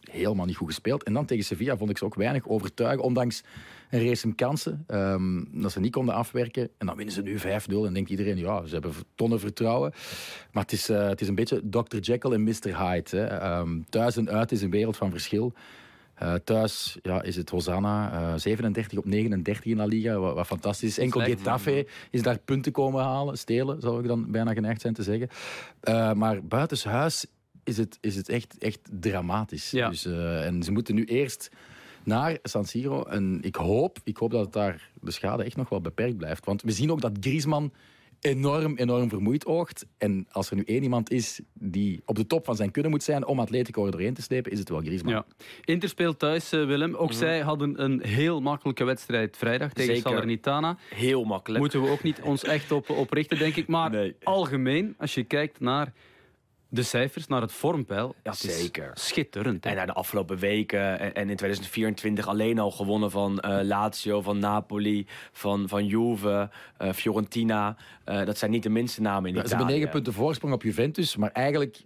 Helemaal 0.00 0.46
niet 0.46 0.56
goed 0.56 0.66
gespeeld. 0.66 1.02
En 1.02 1.12
dan 1.12 1.24
tegen 1.26 1.44
Sevilla 1.44 1.76
vond 1.76 1.90
ik 1.90 1.98
ze 1.98 2.04
ook 2.04 2.14
weinig 2.14 2.48
overtuigen, 2.48 3.04
ondanks 3.04 3.42
een 3.90 4.06
race 4.06 4.26
met 4.26 4.36
kansen. 4.36 4.84
ehm, 4.86 5.44
dat 5.50 5.72
ze 5.72 5.80
niet 5.80 5.92
konden 5.92 6.14
afwerken. 6.14 6.68
En 6.78 6.86
dan 6.86 6.96
winnen 6.96 7.14
ze 7.14 7.22
nu 7.22 7.38
5-0 7.38 7.86
en 7.86 7.92
denkt 7.94 8.10
iedereen, 8.10 8.36
ja, 8.36 8.66
ze 8.66 8.72
hebben 8.72 8.92
tonnen 9.14 9.40
vertrouwen. 9.40 9.92
Maar 10.52 10.62
het 10.62 10.72
is, 10.72 10.88
eh, 10.88 11.08
het 11.08 11.20
is 11.20 11.28
een 11.28 11.34
beetje 11.34 11.68
Dr. 11.68 11.96
Jekyll 11.96 12.32
en 12.32 12.42
Mr. 12.42 12.78
Hyde. 12.78 13.16
Hè. 13.16 13.24
Ehm, 13.24 13.80
thuis 13.88 14.16
en 14.16 14.30
uit 14.30 14.52
is 14.52 14.62
een 14.62 14.70
wereld 14.70 14.96
van 14.96 15.10
verschil. 15.10 15.52
Eh, 16.22 16.34
thuis 16.44 16.98
ja, 17.02 17.22
is 17.22 17.36
het 17.36 17.50
Hosanna, 17.50 18.12
eh 18.32 18.38
37 18.38 18.98
op 18.98 19.04
39 19.04 19.64
in 19.64 19.76
La 19.76 19.84
Liga, 19.84 20.18
wat, 20.18 20.34
wat 20.34 20.46
fantastisch 20.46 20.88
is. 20.88 20.98
Enkel 20.98 21.20
Slecht. 21.20 21.38
Getafe 21.38 21.86
is 22.10 22.22
daar 22.22 22.38
punten 22.38 22.72
komen 22.72 23.02
halen, 23.02 23.38
stelen, 23.38 23.80
zou 23.80 24.00
ik 24.00 24.06
dan 24.06 24.30
bijna 24.30 24.52
geneigd 24.52 24.80
zijn 24.80 24.94
te 24.94 25.02
zeggen. 25.02 25.28
Eh, 25.80 26.12
maar 26.12 26.44
buitenshuis 26.44 27.26
is 27.64 27.76
het, 27.76 27.98
is 28.00 28.16
het 28.16 28.28
echt, 28.28 28.58
echt 28.58 28.80
dramatisch. 28.90 29.70
Ja. 29.70 29.88
Dus, 29.88 30.04
eh, 30.04 30.46
en 30.46 30.62
ze 30.62 30.72
moeten 30.72 30.94
nu 30.94 31.04
eerst 31.04 31.50
naar 32.04 32.38
San 32.42 32.64
Siro. 32.64 33.02
En 33.02 33.38
ik 33.40 33.54
hoop, 33.54 33.98
ik 34.04 34.16
hoop 34.16 34.30
dat 34.30 34.44
het 34.44 34.52
daar 34.52 34.90
de 35.00 35.10
schade 35.10 35.44
echt 35.44 35.56
nog 35.56 35.68
wel 35.68 35.80
beperkt 35.80 36.16
blijft. 36.16 36.44
Want 36.44 36.62
we 36.62 36.72
zien 36.72 36.90
ook 36.90 37.00
dat 37.00 37.16
Griezmann 37.20 37.72
enorm, 38.22 38.76
enorm 38.76 39.08
vermoeid 39.08 39.46
oogt. 39.46 39.86
En 39.98 40.26
als 40.30 40.50
er 40.50 40.56
nu 40.56 40.62
één 40.62 40.82
iemand 40.82 41.10
is 41.10 41.40
die 41.54 42.02
op 42.04 42.16
de 42.16 42.26
top 42.26 42.44
van 42.44 42.56
zijn 42.56 42.70
kunnen 42.70 42.90
moet 42.90 43.02
zijn 43.02 43.26
om 43.26 43.40
Atletico 43.40 43.84
er 43.84 43.90
doorheen 43.90 44.14
te 44.14 44.22
slepen, 44.22 44.52
is 44.52 44.58
het 44.58 44.68
wel 44.68 44.80
Griezmann. 44.80 45.14
Ja. 45.16 45.24
Inter 45.64 45.88
speelt 45.88 46.18
thuis, 46.18 46.52
eh, 46.52 46.64
Willem. 46.66 46.94
Ook 46.94 47.12
zij 47.12 47.40
hadden 47.40 47.82
een 47.82 48.02
heel 48.06 48.40
makkelijke 48.40 48.84
wedstrijd 48.84 49.36
vrijdag 49.36 49.72
tegen 49.72 49.94
Zeker. 49.94 50.10
Salernitana. 50.10 50.76
Heel 50.94 51.24
makkelijk. 51.24 51.60
Moeten 51.60 51.82
we 51.82 51.90
ook 51.90 52.02
niet 52.02 52.20
ons 52.22 52.44
echt 52.44 52.72
op, 52.72 52.90
op 52.90 53.12
richten, 53.12 53.38
denk 53.38 53.56
ik. 53.56 53.66
Maar 53.66 53.90
Nee. 53.90 54.14
algemeen, 54.22 54.94
als 54.98 55.14
je 55.14 55.24
kijkt 55.24 55.60
naar 55.60 55.92
de 56.72 56.82
cijfers, 56.82 57.26
naar 57.26 57.40
het 57.40 57.52
vormpeil. 57.52 58.14
Ja, 58.22 58.30
het 58.30 58.44
is 58.44 58.60
Zeker. 58.60 58.90
Schitterend. 58.94 59.64
hè. 59.64 59.70
En 59.70 59.76
naar 59.76 59.86
de 59.86 59.92
afgelopen 59.92 60.38
weken 60.38 60.98
en 60.98 61.14
en 61.14 61.30
in 61.30 61.36
2024 61.36 62.26
alleen 62.26 62.58
al 62.58 62.70
gewonnen 62.70 63.10
van 63.10 63.40
eh, 63.40 63.58
Lazio, 63.62 64.22
van 64.22 64.38
Napoli, 64.38 65.06
van, 65.32 65.68
van 65.68 65.86
Juve, 65.86 66.50
eh, 66.76 66.92
Fiorentina. 66.92 67.76
Eh, 68.04 68.24
dat 68.24 68.38
zijn 68.38 68.50
niet 68.50 68.62
de 68.62 68.68
minste 68.68 69.00
namen 69.00 69.28
in 69.28 69.34
Ze 69.34 69.40
Italië. 69.40 69.56
hebben 69.56 69.74
negen 69.74 69.90
punten 69.90 70.12
voorsprong 70.12 70.54
op 70.54 70.62
Juventus, 70.62 71.16
maar 71.16 71.30
eigenlijk 71.30 71.82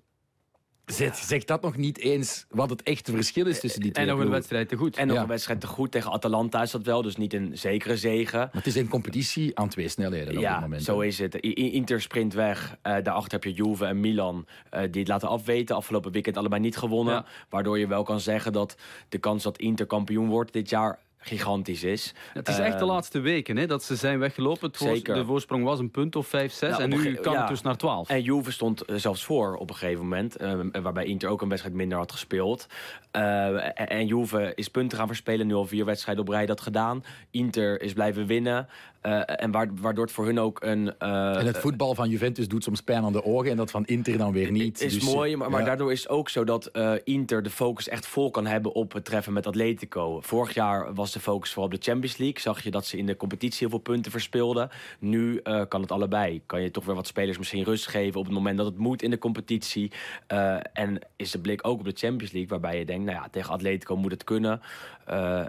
zegt, 0.87 1.19
zegt 1.27 1.47
dat 1.47 1.63
nog 1.63 1.77
niet 1.77 1.99
eens 1.99 2.47
wat 2.49 2.71
het 2.71 2.83
echte 2.83 3.13
verschil 3.13 3.47
is 3.47 3.61
tussen 3.61 3.81
die 3.81 3.91
twee 3.93 4.07
en 4.07 4.13
nog 4.13 4.21
een 4.21 4.31
wedstrijd 4.31 4.69
te 4.69 4.77
goed. 4.77 4.97
En 4.97 5.07
nog 5.07 5.17
Ja. 5.17 5.23
een 5.23 5.29
wedstrijd 5.29 5.61
te 5.61 5.67
goed 5.67 5.91
tegen 5.93 6.11
Atalanta 6.13 6.63
is 6.63 6.71
dat 6.71 6.83
wel, 6.83 7.03
dus 7.03 7.17
niet 7.17 7.33
een 7.35 7.51
zekere 7.59 7.97
zegen. 7.97 8.39
Maar 8.39 8.51
het 8.53 8.67
is 8.67 8.75
een 8.77 8.89
competitie 8.89 9.59
aan 9.59 9.69
twee 9.69 9.89
snelheden 9.89 10.29
op 10.29 10.33
dit 10.35 10.43
Ja, 10.43 10.61
moment. 10.61 10.83
zo 10.83 11.01
is 11.01 11.19
het. 11.19 11.35
Inter 11.35 12.01
sprint 12.01 12.35
weg. 12.35 12.77
Eh, 12.83 12.93
daarachter 13.03 13.33
heb 13.33 13.45
je 13.45 13.53
Juve 13.53 13.85
en 13.87 14.01
Milan 14.01 14.47
eh, 14.71 14.81
die 14.91 15.01
het 15.01 15.09
laten 15.09 15.29
afweten. 15.29 15.77
Afgelopen 15.77 16.13
weekend 16.13 16.37
allebei 16.37 16.61
niet 16.61 16.77
gewonnen. 16.77 17.15
Ja. 17.15 17.25
Waardoor 17.49 17.79
je 17.79 17.87
wel 17.87 18.03
kan 18.03 18.21
zeggen 18.21 18.53
dat 18.53 18.77
de 19.09 19.19
kans 19.19 19.43
dat 19.43 19.59
Inter 19.59 19.87
kampioen 19.87 20.29
wordt 20.29 20.53
dit 20.53 20.69
jaar 20.71 20.99
gigantisch 21.19 21.83
is. 21.83 22.15
Het 22.33 22.49
is 22.49 22.59
echt 22.59 22.73
de 22.73 22.79
Ehm, 22.79 22.87
laatste 22.87 23.21
weken 23.21 23.57
hè, 23.57 23.67
dat 23.67 23.83
ze 23.83 23.97
zijn 23.97 24.19
weggelopen. 24.19 24.69
Het 24.69 24.79
Zeker. 24.79 25.15
De 25.15 25.25
voorsprong 25.25 25.65
was 25.65 25.79
een 25.79 25.91
punt 25.91 26.17
of 26.17 26.27
5, 26.27 26.53
6. 26.53 26.71
Nou, 26.71 26.83
en 26.83 26.89
nu 26.89 27.15
kan 27.15 27.33
ja. 27.33 27.39
het 27.39 27.49
dus 27.49 27.63
naar 27.63 27.77
12. 27.77 28.09
En 28.09 28.23
Juve 28.23 28.53
stond 28.53 28.85
eh, 28.85 28.97
zelfs 28.97 29.25
voor 29.25 29.57
op 29.57 29.71
een 29.71 29.77
gegeven 29.77 30.03
moment. 30.03 30.37
eh, 30.37 30.59
waarbij 30.83 31.05
Inter 31.05 31.29
ook 31.29 31.43
een 31.43 31.49
wedstrijd 31.49 31.77
minder 31.77 31.99
had 31.99 32.13
gespeeld. 32.13 32.67
Eh, 33.11 33.47
en, 33.81 33.89
en 33.89 34.07
Juve 34.07 34.53
is 34.55 34.69
punten 34.69 34.99
gaan 34.99 35.07
verspelen. 35.07 35.47
Nu 35.47 35.55
al 35.55 35.67
vier 35.67 35.85
wedstrijden 35.85 36.25
op 36.25 36.31
rij 36.31 36.47
dat 36.47 36.61
gedaan. 36.61 37.05
Inter 37.31 37.81
is 37.83 37.93
blijven 37.93 38.27
winnen. 38.27 38.69
Eh, 39.07 39.23
en 39.43 39.51
wa- 39.51 39.67
waardoor 39.81 40.05
het 40.05 40.13
voor 40.15 40.25
hun 40.25 40.39
ook 40.41 40.63
een... 40.63 40.99
eh, 40.99 41.37
En 41.39 41.47
het 41.47 41.59
voetbal 41.59 41.95
van 41.95 42.09
Juventus 42.09 42.49
doet 42.49 42.63
soms 42.65 42.81
pijn 42.81 43.05
aan 43.05 43.13
de 43.13 43.25
ogen 43.25 43.51
en 43.51 43.57
dat 43.57 43.71
van 43.71 43.85
Inter 43.85 44.19
dan 44.19 44.33
weer 44.33 44.51
niet. 44.51 44.81
is 44.81 44.95
Dus, 44.95 45.15
mooi, 45.15 45.37
maar, 45.37 45.51
maar 45.51 45.65
daardoor 45.65 45.93
is 45.93 46.01
het 46.03 46.09
ook 46.09 46.29
zo 46.29 46.45
dat 46.45 46.67
eh, 46.67 46.93
Inter 47.05 47.43
de 47.43 47.51
focus 47.51 47.89
echt 47.89 48.07
vol 48.07 48.31
kan 48.31 48.47
hebben 48.47 48.73
op 48.75 48.93
het 48.93 49.05
treffen 49.05 49.33
met 49.33 49.47
Atletico. 49.47 50.21
Vorig 50.21 50.55
jaar 50.55 50.95
was 50.95 51.13
de 51.13 51.21
focus 51.21 51.53
vooral 51.53 51.73
op 51.73 51.81
de 51.81 51.91
Champions 51.91 52.17
League. 52.17 52.41
Zag 52.41 52.63
je 52.63 52.71
dat 52.71 52.87
ze 52.87 52.97
in 52.97 53.07
de 53.07 53.17
competitie 53.17 53.59
heel 53.59 53.69
veel 53.69 53.79
punten 53.79 54.11
verspeelden. 54.11 54.69
Nu 54.99 55.41
eh, 55.43 55.63
kan 55.69 55.81
het 55.81 55.93
allebei. 55.93 56.43
Kan 56.47 56.63
je 56.63 56.71
toch 56.71 56.85
weer 56.85 56.95
wat 56.95 57.07
spelers 57.07 57.39
misschien 57.39 57.65
rust 57.65 57.87
geven 57.89 58.21
op 58.21 58.27
het 58.27 58.35
moment 58.35 58.57
dat 58.57 58.67
het 58.67 58.79
moet 58.79 59.03
in 59.03 59.11
de 59.11 59.19
competitie. 59.19 59.91
Eh, 60.27 60.57
en 60.73 60.99
is 61.17 61.31
de 61.31 61.39
blik 61.41 61.67
ook 61.67 61.79
op 61.79 61.85
de 61.85 61.93
Champions 61.95 62.33
League, 62.33 62.49
waarbij 62.51 62.79
je 62.79 62.85
denkt, 62.85 63.05
nou 63.05 63.17
ja, 63.17 63.29
tegen 63.31 63.53
Atletico 63.53 63.97
moet 63.97 64.11
het 64.11 64.25
kunnen. 64.25 64.61
Eh, 65.07 65.45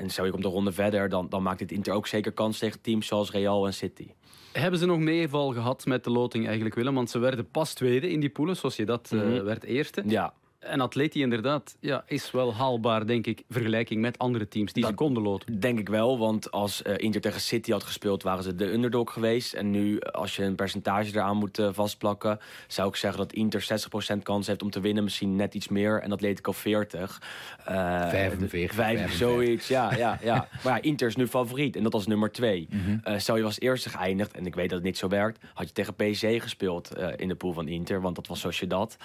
en 0.00 0.10
stel 0.10 0.24
je 0.24 0.30
komt 0.30 0.42
de 0.42 0.48
ronde 0.48 0.72
verder, 0.72 1.08
dan, 1.08 1.28
dan 1.28 1.42
maakt 1.42 1.58
dit 1.58 1.72
Inter 1.72 1.92
ook 1.94 2.06
zeker 2.06 2.32
kans 2.32 2.58
tegen 2.58 2.80
teams 2.80 3.06
zoals 3.06 3.30
Real 3.30 3.66
en 3.66 3.74
City. 3.74 4.06
Hebben 4.52 4.80
ze 4.80 4.86
nog 4.86 4.98
meeval 4.98 5.52
gehad 5.52 5.86
met 5.86 6.04
de 6.04 6.10
loting 6.10 6.46
eigenlijk, 6.46 6.74
Willem? 6.74 6.94
Want 6.94 7.10
ze 7.10 7.18
werden 7.18 7.50
pas 7.50 7.74
tweede 7.74 8.10
in 8.10 8.20
die 8.20 8.28
poelen, 8.30 8.56
zoals 8.56 8.76
je 8.76 8.84
dat 8.84 9.10
Mhm. 9.10 9.44
werd 9.44 9.64
eerste. 9.64 10.02
Ja, 10.06 10.32
En 10.60 10.80
Atleti 10.80 11.20
inderdaad 11.20 11.76
ja, 11.80 12.04
is 12.06 12.30
wel 12.30 12.54
haalbaar, 12.54 13.06
denk 13.06 13.26
ik, 13.26 13.42
vergelijking 13.48 14.00
met 14.00 14.18
andere 14.18 14.48
teams 14.48 14.72
die 14.72 14.86
ze 14.86 14.94
konden 14.94 15.22
loten. 15.22 15.60
Denk 15.60 15.78
ik 15.78 15.88
wel, 15.88 16.18
want 16.18 16.50
als 16.50 16.82
eh, 16.82 16.94
Inter 16.96 17.20
tegen 17.20 17.40
City 17.40 17.70
had 17.70 17.84
gespeeld, 17.84 18.22
waren 18.22 18.42
ze 18.42 18.54
de 18.54 18.72
underdog 18.72 19.12
geweest. 19.12 19.52
En 19.52 19.70
nu, 19.70 20.00
als 20.00 20.36
je 20.36 20.42
een 20.42 20.54
percentage 20.54 21.10
eraan 21.10 21.36
moet 21.36 21.58
eh, 21.58 21.68
vastplakken, 21.72 22.38
zou 22.66 22.88
ik 22.88 22.96
zeggen 22.96 23.18
dat 23.18 23.32
Inter 23.32 23.66
60% 24.14 24.22
kans 24.22 24.46
heeft 24.46 24.62
om 24.62 24.70
te 24.70 24.80
winnen. 24.80 25.04
Misschien 25.04 25.36
net 25.36 25.54
iets 25.54 25.68
meer 25.68 26.02
en 26.02 26.12
Atletico 26.12 26.52
40. 26.52 27.22
Eh, 27.64 28.08
45, 28.08 28.50
Vijf, 28.50 28.72
55. 28.74 29.18
zoiets, 29.18 29.68
ja, 29.68 29.96
ja, 29.96 30.18
ja. 30.22 30.48
maar 30.64 30.76
ja, 30.76 30.82
Inter 30.82 31.08
is 31.08 31.16
nu 31.16 31.26
favoriet 31.26 31.76
en 31.76 31.82
dat 31.82 31.94
als 31.94 32.06
nummer 32.06 32.32
2. 32.32 32.68
Mhm. 32.70 33.18
stel 33.18 33.36
je 33.36 33.42
was 33.42 33.60
eerste 33.60 33.88
geëindigd, 33.88 34.32
en 34.32 34.46
ik 34.46 34.54
weet 34.54 34.68
dat 34.68 34.78
het 34.78 34.86
niet 34.86 34.98
zo 34.98 35.08
werkt, 35.08 35.44
had 35.54 35.66
je 35.66 35.72
tegen 35.72 35.94
PSG 35.94 36.42
gespeeld 36.42 36.94
eh, 36.94 37.08
in 37.16 37.28
de 37.28 37.34
pool 37.34 37.52
van 37.52 37.68
Inter, 37.68 38.00
want 38.00 38.16
dat 38.16 38.26
was 38.26 38.40
zoals 38.40 38.60
je 38.60 38.66
dat. 38.66 38.96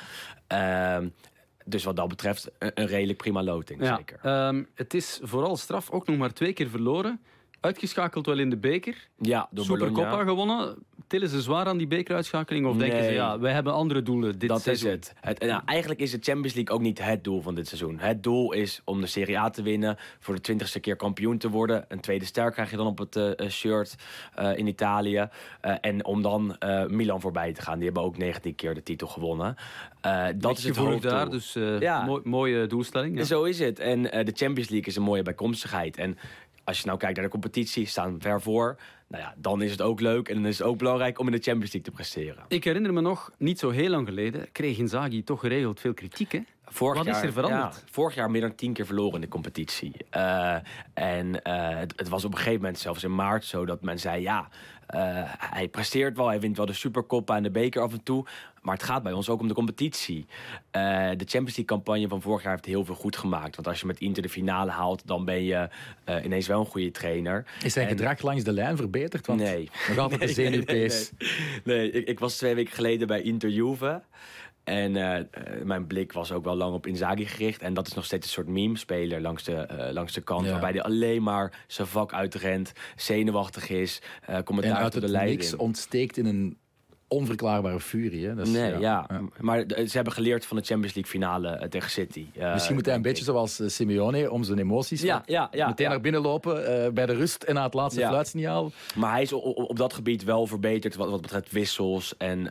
Dus 1.68 1.84
wat 1.84 1.96
dat 1.96 2.08
betreft, 2.08 2.52
een, 2.60 2.72
een 2.74 2.88
redelijk 2.88 3.18
prima 3.18 3.44
loting, 3.44 3.82
Ja, 3.82 3.96
zeker. 3.96 4.20
ehm, 4.22 4.64
het 4.74 4.94
is 4.94 5.20
vooral 5.24 5.56
straf 5.58 5.92
ook 5.92 6.08
nog 6.08 6.18
maar 6.18 6.34
twee 6.34 6.54
keer 6.54 6.70
verloren. 6.70 7.22
Uitgeschakeld 7.60 8.26
wel 8.26 8.40
in 8.40 8.50
de 8.50 8.58
beker. 8.58 9.08
Ja, 9.18 9.48
door. 9.52 9.66
Supercoppa 9.66 10.24
gewonnen. 10.24 10.76
Tillen 11.08 11.30
ze 11.30 11.42
zwaar 11.42 11.66
aan 11.66 11.78
die 11.78 11.88
bekeruitschakeling? 11.88 12.66
Of 12.66 12.78
denken 12.78 12.98
ze, 13.00 13.04
Nee. 13.06 13.14
ja, 13.14 13.40
wij 13.40 13.52
hebben 13.54 13.74
andere 13.74 14.02
doelen 14.02 14.40
dit 14.40 14.50
dat 14.50 14.62
seizoen? 14.62 14.92
is 14.92 15.12
het. 15.22 15.40
nou, 15.40 15.62
eigenlijk 15.66 16.00
is 16.00 16.12
de 16.12 16.18
Champions 16.22 16.54
League 16.54 16.76
ook 16.76 16.82
niet 16.82 17.04
het 17.04 17.24
doel 17.24 17.42
van 17.42 17.56
dit 17.56 17.68
seizoen. 17.68 18.00
Het 18.00 18.24
doel 18.24 18.52
is 18.54 18.82
om 18.86 19.02
de 19.02 19.08
Serie 19.08 19.40
A 19.40 19.50
te 19.50 19.62
winnen, 19.62 19.98
voor 20.20 20.36
de 20.36 20.42
twintigste 20.42 20.80
keer 20.80 20.96
kampioen 20.96 21.38
te 21.38 21.50
worden. 21.50 21.86
Een 21.88 22.00
tweede 22.00 22.26
ster 22.26 22.52
krijg 22.52 22.72
je 22.72 22.78
dan 22.78 22.88
op 22.88 22.98
het 22.98 23.16
eh, 23.16 23.40
eh, 23.40 23.50
shirt 23.50 23.96
eh, 24.36 24.58
in 24.58 24.68
Italië. 24.68 25.28
En 25.82 26.06
om 26.06 26.22
dan 26.22 26.58
Milan 26.88 27.22
voorbij 27.22 27.54
te 27.54 27.62
gaan. 27.62 27.76
Die 27.76 27.86
hebben 27.86 28.04
ook 28.04 28.18
19 28.18 28.56
keer 28.56 28.74
de 28.74 28.84
titel 28.84 29.08
gewonnen. 29.08 29.56
Dat 30.36 30.58
is 30.58 30.64
het 30.64 30.76
hoofddoel. 30.76 31.12
daar, 31.12 31.30
dus 31.30 31.54
Ja. 31.80 32.06
mooi- 32.06 32.22
mooie 32.24 32.68
doelstelling. 32.68 33.18
Ja. 33.18 33.24
Zo 33.24 33.44
is 33.44 33.60
het. 33.60 33.80
En 33.80 34.02
de 34.02 34.32
Champions 34.36 34.70
League 34.70 34.88
is 34.88 34.96
een 34.96 35.04
mooie 35.04 35.22
bijkomstigheid. 35.24 35.98
En 35.98 36.18
als 36.66 36.80
je 36.80 36.86
nou 36.86 36.98
kijkt 36.98 37.16
naar 37.16 37.26
de 37.26 37.32
competitie, 37.32 37.86
staan 37.86 38.14
we 38.14 38.22
ver 38.22 38.42
voor. 38.42 38.78
Nou 39.08 39.24
ja, 39.24 39.34
dan 39.38 39.62
is 39.62 39.72
het 39.72 39.82
ook 39.82 40.00
leuk 40.00 40.30
en 40.30 40.36
dan 40.36 40.46
is 40.46 40.58
het 40.58 40.68
ook 40.68 40.78
belangrijk 40.78 41.20
om 41.20 41.26
in 41.26 41.32
de 41.32 41.42
Champions 41.42 41.74
League 41.74 41.92
te 41.92 41.92
presteren. 41.92 42.46
Ik 42.48 42.64
herinner 42.64 42.94
me 42.94 43.02
nog, 43.02 43.32
niet 43.38 43.60
zo 43.60 43.70
heel 43.70 43.90
lang 43.90 44.08
geleden, 44.08 44.52
kreeg 44.52 44.78
Inzaghi 44.78 45.24
toch 45.24 45.40
geregeld 45.40 45.80
veel 45.80 45.94
kritiek. 45.94 46.32
Hè? 46.32 46.40
Vorig 46.68 47.04
Wat 47.04 47.16
is 47.16 47.22
er 47.22 47.32
veranderd? 47.32 47.74
ja, 47.76 47.82
vorig 47.92 48.16
jaar 48.16 48.32
meer 48.32 48.42
dan 48.42 48.56
tien 48.56 48.74
keer 48.74 48.86
verloren 48.86 49.16
in 49.16 49.22
de 49.22 49.28
competitie. 49.28 49.92
Eh, 50.10 50.56
en 50.94 51.42
eh, 51.44 51.78
het, 51.78 51.94
het 51.96 52.10
was 52.10 52.26
op 52.26 52.32
een 52.32 52.38
gegeven 52.38 52.60
moment, 52.62 52.80
zelfs 52.80 53.04
in 53.04 53.16
maart, 53.16 53.46
zo 53.46 53.66
dat 53.66 53.82
men 53.82 54.00
zei: 54.00 54.22
ja, 54.22 54.48
eh, 54.88 55.00
hij 55.38 55.68
presteert 55.68 56.18
wel, 56.18 56.28
hij 56.28 56.40
wint 56.40 56.58
wel 56.58 56.66
de 56.66 56.74
Supercoppa 56.74 57.36
en 57.36 57.44
de 57.44 57.52
beker 57.52 57.82
af 57.82 57.92
en 57.94 58.04
toe. 58.04 58.26
Maar 58.62 58.74
het 58.74 58.84
gaat 58.84 59.04
bij 59.04 59.12
ons 59.14 59.30
ook 59.30 59.40
om 59.40 59.48
de 59.48 59.54
competitie. 59.54 60.26
De 60.72 61.16
Champions 61.18 61.56
League-campagne 61.58 62.08
van 62.08 62.22
vorig 62.22 62.44
jaar 62.44 62.52
heeft 62.52 62.66
heel 62.66 62.86
veel 62.86 62.96
goed 62.96 63.18
gemaakt. 63.18 63.56
Want 63.56 63.68
als 63.68 63.80
je 63.80 63.86
met 63.86 64.00
Inter 64.00 64.22
de 64.22 64.30
finale 64.30 64.72
haalt, 64.72 65.08
dan 65.08 65.26
ben 65.26 65.44
je 65.44 65.70
ineens 66.24 66.48
wel 66.48 66.60
een 66.60 66.66
goede 66.66 66.92
trainer. 66.92 67.46
Is 67.64 67.74
zijn 67.74 67.88
En- 67.88 67.92
gedrag 67.98 68.22
langs 68.22 68.44
de 68.44 68.52
lijn 68.52 68.78
verbeterd? 68.78 69.28
Want 69.28 69.40
Nee. 69.42 69.70
nog 69.88 69.98
altijd 69.98 70.20
de 70.20 70.26
Nee, 70.26 70.36
nee, 70.36 70.52
zenuwpees. 70.52 71.12
Nee, 71.64 71.78
nee, 71.78 71.92
ik, 71.92 72.08
ik 72.08 72.20
was 72.20 72.38
twee 72.38 72.56
weken 72.56 72.74
geleden 72.74 73.08
bij 73.08 73.22
Inter 73.22 73.50
Juve. 73.50 74.02
En 74.66 74.96
eh, 74.96 75.18
eh, 75.18 75.26
mijn 75.64 75.88
blik 75.88 76.14
was 76.14 76.32
ook 76.32 76.44
wel 76.44 76.56
lang 76.56 76.74
op 76.74 76.88
Inzaghi 76.88 77.26
gericht. 77.26 77.62
En 77.62 77.74
dat 77.74 77.88
is 77.88 77.94
nog 77.94 78.06
steeds 78.06 78.26
een 78.26 78.32
soort 78.32 78.48
meme-speler 78.48 79.22
langs 79.22 79.44
de, 79.44 79.56
eh, 79.56 79.94
langs 79.94 80.14
de 80.14 80.22
kant. 80.22 80.46
Ja. 80.46 80.52
Waarbij 80.52 80.72
hij 80.72 80.82
alleen 80.82 81.24
maar 81.24 81.64
zijn 81.68 81.88
vak 81.88 82.14
uitrent, 82.14 82.72
zenuwachtig 82.96 83.70
is, 83.70 84.02
En 84.22 84.44
commentaar 84.44 84.76
uit 84.76 84.86
op 84.86 84.92
de 84.92 85.08
het 85.08 85.16
niks 85.16 85.26
leiding. 85.26 85.60
ontsteekt 85.60 86.18
in 86.18 86.26
een 86.26 86.58
onverklaarbare 87.08 87.80
furie. 87.80 88.28
Hè? 88.28 88.36
Dat 88.36 88.48
is, 88.48 88.54
Nee, 88.54 88.72
ja. 88.72 88.80
ja. 88.80 89.22
Maar 89.40 89.64
ze 89.68 89.92
hebben 89.92 90.14
geleerd 90.14 90.46
van 90.46 90.58
de 90.58 90.64
Champions 90.64 90.96
League 90.96 91.12
finale 91.12 91.48
eh, 91.48 91.68
tegen 91.70 91.90
City. 91.90 92.26
Eh, 92.36 92.54
Misschien 92.54 92.76
moet 92.76 92.86
hij 92.86 92.96
een 92.96 93.02
beetje 93.02 93.24
ik. 93.24 93.30
zoals 93.30 93.60
eh, 93.60 93.68
Simeone 93.68 94.32
om 94.32 94.44
zijn 94.44 94.60
emoties 94.60 95.02
Ja, 95.02 95.24
ja, 95.26 95.48
ja, 95.52 95.68
meteen 95.68 95.90
naar 95.90 96.02
binnen 96.02 96.22
lopen 96.22 96.94
bij 96.94 97.06
de 97.06 97.14
rust 97.14 97.44
en 97.44 97.54
na 97.54 97.64
het 97.64 97.74
laatste 97.74 98.06
fluitsignaal. 98.08 98.72
Maar 98.96 99.12
hij 99.12 99.22
is 99.22 99.34
op, 99.34 99.78
dat 99.78 99.94
gebied 99.94 100.24
wel 100.24 100.48
verbeterd 100.48 100.96
wat, 100.96 101.10
wat 101.10 101.22
betreft 101.22 101.52
wissels. 101.52 102.18
En 102.18 102.50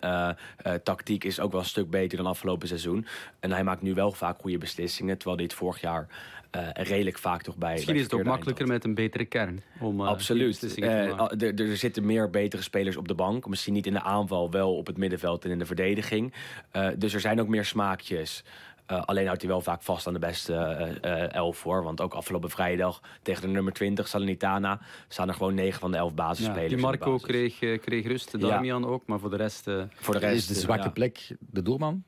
tactiek 0.82 1.24
is 1.24 1.40
ook 1.40 1.52
wel 1.52 1.60
een 1.60 1.66
stuk 1.66 1.90
beter 1.90 2.16
dan 2.16 2.26
afgelopen 2.26 2.68
seizoen. 2.68 3.06
En 3.40 3.52
hij 3.52 3.64
maakt 3.64 3.82
nu 3.82 3.94
wel 3.94 4.12
vaak 4.12 4.38
goede 4.40 4.58
beslissingen. 4.58 5.18
Terwijl 5.18 5.42
het 5.42 5.54
vorig 5.54 5.80
jaar 5.80 6.06
eh, 6.54 6.84
redelijk 6.86 7.18
vaak 7.18 7.42
toch 7.42 7.56
bij. 7.56 7.72
Misschien 7.72 7.94
bij 7.94 8.02
is 8.02 8.10
het 8.10 8.20
ook 8.20 8.26
makkelijker 8.26 8.66
met 8.66 8.84
een 8.84 8.94
betere 8.94 9.24
kern. 9.24 9.62
Om, 9.80 9.94
eh, 9.94 9.98
die 10.00 10.14
Absoluut. 10.14 10.74
Eh, 10.78 11.08
er, 11.42 11.60
er 11.60 11.76
zitten 11.76 12.06
meer 12.06 12.30
betere 12.30 12.62
spelers 12.62 12.96
op 12.96 13.08
de 13.08 13.14
bank. 13.14 13.46
Misschien 13.48 13.72
niet 13.72 13.86
in 13.86 13.92
de 13.92 14.02
aanval, 14.02 14.50
wel 14.50 14.76
op 14.76 14.86
het 14.86 14.96
middenveld 14.96 15.44
en 15.44 15.50
in 15.50 15.58
de 15.58 15.66
verdediging. 15.66 16.32
Eh, 16.70 16.88
dus 16.98 17.14
er 17.14 17.20
zijn 17.20 17.40
ook 17.40 17.48
meer 17.48 17.64
smaakjes. 17.64 18.44
Eh, 18.86 19.02
alleen 19.04 19.26
houdt 19.26 19.40
hij 19.42 19.50
wel 19.50 19.60
vaak 19.60 19.82
vast 19.82 20.06
aan 20.06 20.12
de 20.12 20.18
beste 20.18 20.54
eh, 20.54 21.22
eh, 21.22 21.32
elf 21.32 21.56
voor. 21.56 21.82
Want 21.82 22.00
ook 22.00 22.14
afgelopen 22.14 22.50
vrijdag 22.50 23.00
tegen 23.22 23.42
de 23.42 23.48
nummer 23.48 23.72
20, 23.72 24.08
Salernitana, 24.08 24.80
staan 25.08 25.28
er 25.28 25.34
gewoon 25.34 25.54
9 25.54 25.80
van 25.80 25.90
de 25.90 25.96
11 25.96 26.08
Ja, 26.08 26.14
basisspelers. 26.14 26.60
die 26.68 26.70
in 26.70 26.76
de 26.76 26.82
Marco 26.82 27.10
basis. 27.12 27.26
kreeg, 27.26 27.80
kreeg 27.80 28.06
rust, 28.06 28.30
de 28.30 28.38
Ja. 28.38 28.46
Damian 28.48 28.86
ook, 28.86 29.06
maar 29.06 29.18
voor 29.18 29.30
de 29.30 29.36
rest... 29.36 29.66
eh, 29.68 29.82
Voor 29.94 30.14
de 30.14 30.20
rest 30.20 30.34
is 30.36 30.46
de 30.46 30.54
zwakke 30.54 30.84
ja. 30.84 30.90
plek 30.90 31.36
de 31.40 31.62
doelman? 31.62 32.04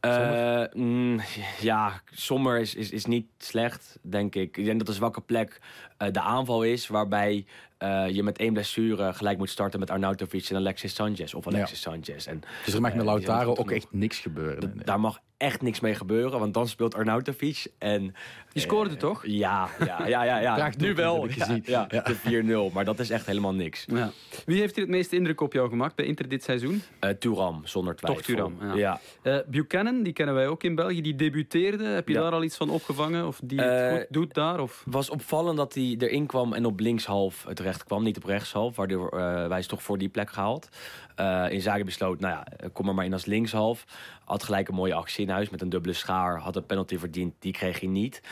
Eh, 0.00 0.64
mm, 0.72 1.20
ja, 1.60 2.00
Sommer 2.10 2.60
is, 2.60 2.74
is, 2.74 2.90
is 2.90 3.04
niet 3.04 3.26
slecht, 3.38 3.98
denk 4.02 4.34
ik. 4.34 4.56
Ik 4.56 4.64
denk 4.64 4.78
dat 4.78 4.86
de 4.86 4.92
zwakke 4.92 5.20
plek 5.20 5.60
de 5.98 6.20
aanval 6.20 6.62
is, 6.62 6.86
waarbij 6.88 7.44
eh, 7.78 8.04
je 8.08 8.22
met 8.22 8.38
één 8.38 8.52
blessure 8.52 9.12
gelijk 9.12 9.38
moet 9.38 9.50
starten 9.50 9.80
met 9.80 9.90
Arnautovic 9.90 10.48
en 10.48 10.56
Alexis 10.56 10.94
Sanchez. 10.94 11.34
Of 11.34 11.46
Alexis 11.46 11.80
Sanchez. 11.80 12.26
En, 12.26 12.42
Dus 12.64 12.74
er 12.74 12.80
mag 12.80 12.90
eh, 12.90 12.96
met 12.96 13.06
Lautaro 13.06 13.54
ook 13.54 13.70
echt 13.70 13.86
niks 13.90 14.18
gebeuren. 14.18 14.72
Nee. 14.74 14.84
Daar 14.84 15.00
mag 15.00 15.20
echt 15.36 15.62
niks 15.62 15.80
mee 15.80 15.94
gebeuren, 15.94 16.38
want 16.38 16.54
dan 16.54 16.68
speelt 16.68 16.94
Arnautovic. 16.94 17.66
En, 17.78 18.14
Die 18.52 18.62
scoorde 18.62 18.90
eh, 18.90 18.96
toch? 18.96 19.26
Ja, 19.26 19.68
ja, 19.86 20.06
ja, 20.06 20.24
ja. 20.40 20.70
nu 20.78 20.94
wel. 20.94 21.26
Ja, 21.26 21.32
gezien. 21.32 21.62
ja, 21.66 21.86
Ja. 21.90 22.02
de 22.02 22.68
4-0, 22.70 22.72
maar 22.72 22.84
dat 22.84 22.98
is 22.98 23.10
echt 23.10 23.26
helemaal 23.26 23.54
niks. 23.54 23.84
Ja. 23.86 24.10
Wie 24.46 24.60
heeft 24.60 24.74
hier 24.74 24.84
het 24.84 24.94
meeste 24.94 25.16
indruk 25.16 25.40
op 25.40 25.52
jou 25.52 25.68
gemaakt 25.68 25.94
bij 25.94 26.04
Inter 26.04 26.28
dit 26.28 26.42
seizoen? 26.42 26.82
Eh 27.00 27.10
Turam, 27.10 27.60
zonder 27.64 27.96
twijfel. 27.96 28.22
Thuram, 28.22 28.56
ja. 28.60 28.74
ja. 28.74 29.00
Eh, 29.22 29.38
Buchanan, 29.46 30.02
die 30.02 30.12
kennen 30.12 30.34
wij 30.34 30.46
ook 30.48 30.62
in 30.64 30.74
België, 30.74 31.00
die 31.02 31.14
debuteerde. 31.16 31.84
Heb 31.84 32.08
je 32.08 32.14
Ja. 32.14 32.20
daar 32.20 32.32
al 32.32 32.42
iets 32.42 32.56
van 32.56 32.70
opgevangen? 32.70 33.26
Of 33.26 33.40
die 33.44 33.60
het 33.60 33.90
Eh, 33.90 33.96
goed 33.96 34.06
doet 34.10 34.34
daar? 34.34 34.60
Of? 34.60 34.82
was 34.86 35.10
opvallend 35.10 35.56
dat 35.56 35.74
hij 35.74 35.87
erin 35.96 36.26
kwam 36.26 36.52
en 36.52 36.64
op 36.66 36.80
linkshalf 36.80 37.46
terecht 37.54 37.84
kwam, 37.84 38.02
niet 38.02 38.16
op 38.16 38.24
rechtshalf, 38.24 38.76
waardoor 38.76 39.08
eh, 39.08 39.46
wij 39.46 39.58
is 39.58 39.66
toch 39.66 39.82
voor 39.82 39.98
die 39.98 40.08
plek 40.08 40.30
gehaald. 40.30 40.68
Eh 41.14 41.46
in 41.50 41.60
Zagen 41.60 41.84
besloot, 41.84 42.20
nou 42.20 42.32
ja, 42.32 42.44
eh, 42.46 42.68
kom 42.72 42.88
er 42.88 42.94
maar 42.94 43.04
in 43.04 43.12
als 43.12 43.24
linkshalf. 43.24 43.84
Had 44.24 44.42
gelijk 44.42 44.68
een 44.68 44.74
mooie 44.74 44.94
actie 44.94 45.24
in 45.24 45.30
huis 45.32 45.50
met 45.50 45.60
een 45.62 45.68
dubbele 45.68 45.92
schaar. 45.94 46.38
Had 46.38 46.56
een 46.56 46.66
penalty 46.66 46.98
verdiend, 46.98 47.34
die 47.38 47.52
kreeg 47.52 47.80
hij 47.80 47.88
niet. 47.88 48.22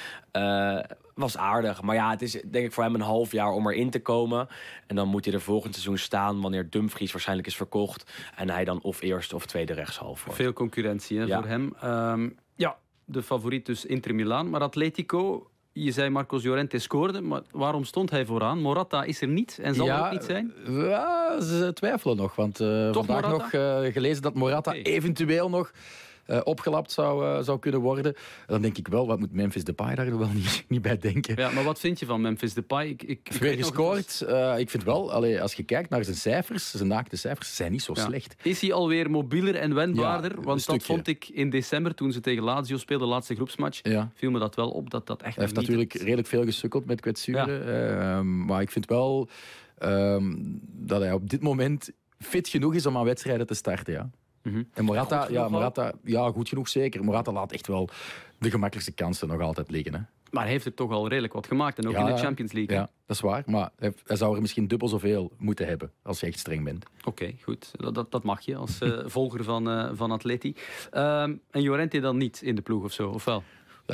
Was 1.15 1.37
aardig, 1.37 1.83
maar 1.83 1.95
ja, 1.95 2.11
het 2.11 2.23
is 2.23 2.33
denk 2.33 2.65
ik 2.65 2.73
voor 2.73 2.85
hem 2.85 2.95
een 2.95 3.01
half 3.01 3.33
jaar 3.33 3.51
om 3.51 3.69
erin 3.71 3.91
te 3.91 4.01
komen. 4.03 4.49
En 4.87 4.97
dan 4.97 5.09
moet 5.09 5.25
hij 5.25 5.35
er 5.35 5.41
volgend 5.41 5.73
seizoen 5.75 5.99
staan 5.99 6.41
wanneer 6.41 6.71
Dumfries 6.71 7.13
waarschijnlijk 7.13 7.49
is 7.49 7.57
verkocht. 7.57 8.13
En 8.37 8.51
hij 8.51 8.65
dan 8.65 8.83
of 8.83 9.01
eerste 9.01 9.35
of 9.35 9.47
tweede 9.47 9.73
rechtshalf 9.73 10.25
wordt. 10.25 10.41
Veel 10.41 10.53
concurrentie 10.53 11.19
hè, 11.19 11.25
Ja. 11.25 11.39
voor 11.39 11.49
hem. 11.49 11.75
Ehm, 11.81 12.29
ja, 12.55 12.77
de 13.05 13.23
favoriet 13.23 13.67
dus 13.67 13.85
Inter 13.85 14.15
Milaan. 14.15 14.51
Maar 14.51 14.61
Atletico, 14.61 15.51
je 15.85 15.93
zei 15.93 16.09
Marcos 16.11 16.43
Llorente 16.43 16.79
scoorde, 16.79 17.21
maar 17.21 17.41
waarom 17.51 17.85
stond 17.85 18.11
hij 18.11 18.27
vooraan? 18.27 18.61
Morata 18.61 19.05
is 19.05 19.21
er 19.21 19.29
niet 19.29 19.59
en 19.63 19.75
zal 19.75 19.89
er 19.89 20.05
ook 20.05 20.11
niet 20.11 20.25
zijn? 20.25 20.53
Ja, 20.69 21.41
ze 21.41 21.71
twijfelen 21.75 22.17
nog. 22.17 22.35
Want 22.37 22.55
Toch 22.55 22.93
vandaag 23.07 23.07
Morata? 23.07 23.29
nog 23.29 23.53
eh, 23.53 23.93
gelezen 23.93 24.23
dat 24.23 24.35
Morata 24.35 24.73
eventueel 24.73 25.49
nog 25.49 25.73
eh, 26.27 26.41
opgelapt 26.45 26.93
zou, 26.93 27.25
eh, 27.39 27.43
zou 27.45 27.59
kunnen 27.59 27.81
worden. 27.81 28.15
Dan 28.47 28.63
denk 28.63 28.79
ik 28.79 28.89
wel, 28.89 29.07
wat 29.07 29.19
moet 29.19 29.33
Memphis 29.33 29.65
Depay 29.65 29.95
daar 29.95 30.19
wel 30.19 30.29
niet, 30.35 30.65
niet 30.69 30.83
bij 30.83 30.99
denken. 30.99 31.37
Ja, 31.37 31.51
maar 31.51 31.65
wat 31.65 31.81
vind 31.81 31.99
je 31.99 32.07
van 32.07 32.21
Memphis 32.21 32.55
Depay? 32.55 32.89
Ik, 32.89 33.03
ik, 33.03 33.29
ik 33.33 33.33
Weer 33.41 33.55
gescoord. 33.57 34.21
Eh, 34.21 34.59
ik 34.59 34.71
vind 34.71 34.85
wel, 34.85 35.13
allee, 35.13 35.43
als 35.43 35.55
je 35.55 35.63
kijkt 35.63 35.91
naar 35.91 36.05
zijn 36.05 36.17
cijfers, 36.17 36.71
zijn 36.71 36.89
naakte 36.89 37.17
cijfers, 37.17 37.57
zijn 37.57 37.73
niet 37.73 37.83
zo 37.83 37.93
Ja. 37.97 38.05
slecht. 38.05 38.35
Is 38.43 38.61
hij 38.61 38.73
alweer 38.73 39.11
mobieler 39.11 39.55
en 39.55 39.75
wendbaarder? 39.75 40.35
Ja, 40.37 40.41
Want 40.43 40.67
dat 40.67 40.83
vond 40.83 41.07
ik 41.07 41.29
in 41.29 41.51
december 41.51 41.95
toen 41.95 42.13
ze 42.13 42.21
tegen 42.21 42.43
Lazio 42.43 42.77
speelden, 42.77 43.07
de 43.07 43.13
laatste 43.13 43.35
groepsmatch. 43.35 43.79
Ja. 43.83 44.11
Viel 44.15 44.31
me 44.31 44.39
dat 44.39 44.55
wel 44.55 44.71
op 44.71 44.91
dat 44.91 45.07
dat 45.07 45.23
echt 45.23 45.35
Hij 45.35 45.45
heeft 45.45 45.57
natuurlijk 45.57 45.93
het- 45.93 46.03
redelijk 46.03 46.29
veel 46.29 46.45
gesukkeld 46.45 46.87
met 46.87 47.01
kwetsuren. 47.01 47.67
Ehm, 47.91 48.45
maar 48.45 48.61
ik 48.61 48.71
vind 48.71 48.87
wel 48.87 49.29
ehm, 49.79 50.35
dat 50.63 51.01
hij 51.01 51.13
op 51.13 51.31
dit 51.31 51.43
moment 51.43 51.91
fit 52.19 52.49
genoeg 52.49 52.75
is 52.75 52.87
om 52.87 52.97
aan 52.97 53.05
wedstrijden 53.05 53.47
te 53.47 53.55
starten. 53.55 53.93
Ja. 53.93 54.11
Mhm. 54.47 54.63
En 54.75 54.85
Morata, 54.85 55.27
ja, 55.31 55.49
Morata, 55.49 55.93
ja, 56.05 56.31
goed 56.31 56.49
genoeg 56.49 56.69
zeker. 56.69 57.05
Morata 57.05 57.33
laat 57.33 57.53
echt 57.53 57.67
wel 57.67 57.89
de 58.39 58.51
gemakkelijkste 58.51 58.95
kansen 58.95 59.29
nog 59.29 59.41
altijd 59.41 59.71
liggen. 59.71 59.95
Hè. 59.95 60.01
Maar 60.31 60.43
hij 60.43 60.53
heeft 60.53 60.65
er 60.67 60.75
toch 60.75 60.91
al 60.91 61.09
redelijk 61.09 61.33
wat 61.33 61.47
gemaakt. 61.47 61.79
En 61.79 61.87
ook 61.87 61.93
Ja, 61.93 62.09
in 62.09 62.15
de. 62.15 62.21
Champions 62.21 62.53
League. 62.53 62.77
Ja, 62.77 62.91
dat 63.07 63.17
is 63.17 63.23
waar. 63.23 63.43
Maar 63.47 63.71
hij, 63.79 63.93
zou 64.07 64.35
er 64.35 64.41
misschien 64.41 64.69
dubbel 64.69 64.89
zoveel 64.89 65.33
moeten 65.39 65.67
hebben 65.67 65.93
als 66.03 66.21
je 66.21 66.27
echt 66.27 66.39
streng 66.39 66.65
bent. 66.65 66.85
Oké, 67.05 67.33
goed. 67.43 67.71
Dat, 67.77 67.95
dat, 67.95 68.11
dat 68.11 68.23
mag 68.25 68.41
je 68.41 68.57
als 68.57 68.81
eh, 68.81 68.99
volger 69.17 69.45
van, 69.45 69.71
eh 69.71 69.91
van 69.93 70.11
Atleti. 70.11 70.55
Ehm, 70.91 71.35
en 71.51 71.63
Llorente 71.63 72.01
dan 72.01 72.17
niet 72.17 72.43
in 72.43 72.55
de 72.55 72.63
ploeg 72.63 72.85
of 72.85 72.93
zo, 72.93 73.09
of 73.11 73.25
wel? 73.25 73.43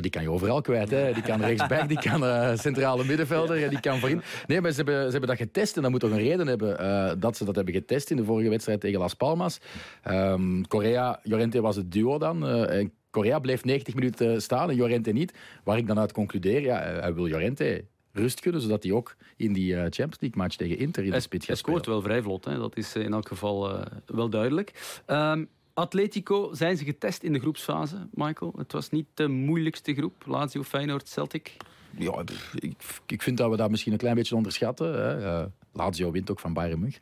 Die 0.00 0.10
kan 0.10 0.22
je 0.22 0.30
overal 0.30 0.60
kwijt. 0.60 0.90
Hè. 0.90 1.12
Die 1.12 1.22
kan 1.22 1.40
rechtsback, 1.40 1.88
die 1.88 1.98
kan 2.00 2.24
eh, 2.26 2.56
centrale 2.56 3.04
middenvelder, 3.04 3.70
die 3.70 3.80
kan 3.80 3.98
voorin. 3.98 4.22
Nee, 4.46 4.60
maar 4.60 4.70
ze 4.70 4.76
hebben, 4.76 5.04
ze 5.04 5.10
hebben 5.10 5.28
dat 5.28 5.36
getest 5.38 5.76
en 5.76 5.82
dat 5.82 5.90
moet 5.90 6.00
toch 6.00 6.10
een 6.10 6.18
reden 6.18 6.46
hebben 6.46 6.78
eh, 6.78 7.12
dat 7.18 7.36
ze 7.36 7.44
dat 7.44 7.54
hebben 7.56 7.74
getest 7.74 8.10
in 8.10 8.16
de 8.16 8.24
vorige 8.24 8.48
wedstrijd 8.48 8.80
tegen 8.80 8.98
Las 8.98 9.14
Palmas. 9.14 9.58
Ehm 10.02 10.62
Correa, 10.62 11.20
Llorente 11.22 11.60
was 11.60 11.76
het 11.76 11.92
duo 11.92 12.18
dan. 12.18 12.46
eh, 12.46 12.78
en 12.78 12.92
Correa 13.10 13.38
bleef 13.38 13.64
90 13.64 13.94
minuten 13.94 14.42
staan 14.42 14.70
en 14.70 14.76
Llorente 14.76 15.10
niet. 15.10 15.32
Waar 15.64 15.78
ik 15.78 15.86
dan 15.86 15.98
uit 15.98 16.12
concludeer, 16.12 16.60
ja, 16.62 16.78
hij 16.82 17.14
wil 17.14 17.26
Llorente 17.26 17.84
rust 18.12 18.40
kunnen, 18.40 18.60
zodat 18.60 18.82
hij 18.82 18.92
ook 18.92 19.16
in 19.36 19.52
die 19.52 19.74
Champions 19.74 20.20
League 20.20 20.42
match 20.42 20.56
tegen 20.56 20.78
Inter 20.78 21.00
in 21.02 21.06
de 21.08 21.12
Hij, 21.14 21.20
spits 21.20 21.46
hij 21.46 21.56
gaat 21.56 21.64
scoort 21.64 21.86
wel 21.86 22.02
vrij 22.02 22.22
vlot, 22.22 22.44
hè. 22.44 22.56
dat 22.58 22.76
is 22.76 22.94
in 22.96 23.12
elk 23.12 23.28
geval 23.28 23.84
wel 24.06 24.28
duidelijk. 24.30 25.00
Ehm, 25.06 25.44
Atletico, 25.74 26.54
zijn 26.54 26.76
ze 26.76 26.84
getest 26.84 27.22
in 27.22 27.32
de 27.32 27.38
groepsfase, 27.38 28.08
Michael? 28.14 28.52
Het 28.56 28.72
was 28.72 28.90
niet 28.90 29.06
de 29.14 29.28
moeilijkste 29.28 29.94
groep, 29.94 30.24
Lazio, 30.26 30.62
Feyenoord, 30.62 31.08
Celtic. 31.08 31.56
Ja, 31.98 32.24
ik, 32.54 33.00
ik 33.06 33.22
vind 33.22 33.36
dat 33.36 33.50
we 33.50 33.56
dat 33.56 33.70
misschien 33.70 33.92
een 33.92 33.98
klein 33.98 34.14
beetje 34.14 34.36
onderschatten. 34.36 34.94
Hè. 34.94 35.46
Lazio 35.72 36.10
wint 36.10 36.30
ook 36.30 36.40
van 36.40 36.52
Bayern 36.52 36.80
München. 36.80 37.00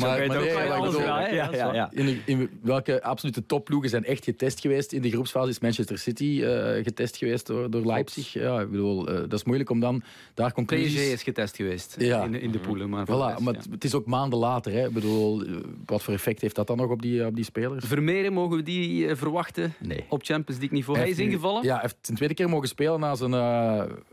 Maar, 0.00 0.26
nee, 1.92 2.22
in, 2.24 2.50
welke 2.62 3.02
absolute 3.02 3.46
topploegen 3.46 3.90
zijn 3.90 4.04
echt 4.04 4.24
getest 4.24 4.60
geweest? 4.60 4.92
In 4.92 5.02
de 5.02 5.10
groepsfase 5.10 5.48
is 5.48 5.58
Manchester 5.58 5.98
City 5.98 6.42
eh, 6.44 6.84
getest 6.84 7.16
geweest 7.16 7.46
door, 7.46 7.70
door 7.70 7.86
Leipzig. 7.86 8.32
Ja, 8.32 8.60
ik 8.60 8.70
bedoel, 8.70 9.08
eh, 9.08 9.14
dat 9.14 9.32
is 9.32 9.44
moeilijk 9.44 9.70
om 9.70 9.80
dan 9.80 10.02
daar 10.34 10.52
conclusies... 10.52 10.94
PSG 10.94 11.12
is 11.12 11.22
getest 11.22 11.56
geweest 11.56 11.94
Ja. 11.98 12.24
in, 12.24 12.32
de- 12.32 12.40
in 12.40 12.50
de 12.50 12.58
poelen. 12.58 12.88
Maar 12.88 13.04
Voilà, 13.06 13.42
maar 13.42 13.54
het- 13.70 13.84
is 13.84 13.94
ook 13.94 14.06
maanden 14.06 14.38
later. 14.38 14.72
Hè. 14.72 14.86
Ik 14.86 14.92
bedoel, 14.92 15.42
eh, 15.44 15.52
wat 15.86 16.02
voor 16.02 16.14
effect 16.14 16.40
heeft 16.40 16.54
dat 16.54 16.66
dan 16.66 16.76
nog 16.76 16.90
op 16.90 17.02
die, 17.02 17.26
op 17.26 17.34
die 17.34 17.44
spelers? 17.44 17.84
Vermeeren, 17.86 18.32
mogen 18.32 18.56
we 18.56 18.62
die 18.62 19.14
verwachten 19.16 19.74
Nee. 19.78 20.04
op 20.08 20.24
Champions 20.24 20.60
League 20.60 20.78
niveau? 20.78 20.98
Hij 20.98 21.08
is 21.10 21.18
ingevallen? 21.18 21.62
Ja, 21.62 21.72
hij 21.72 21.80
heeft 21.82 21.96
zijn 22.00 22.16
tweede 22.16 22.34
keer 22.34 22.48
mogen 22.48 22.68
spelen 22.68 23.00
na 23.00 23.14
zijn 23.14 23.32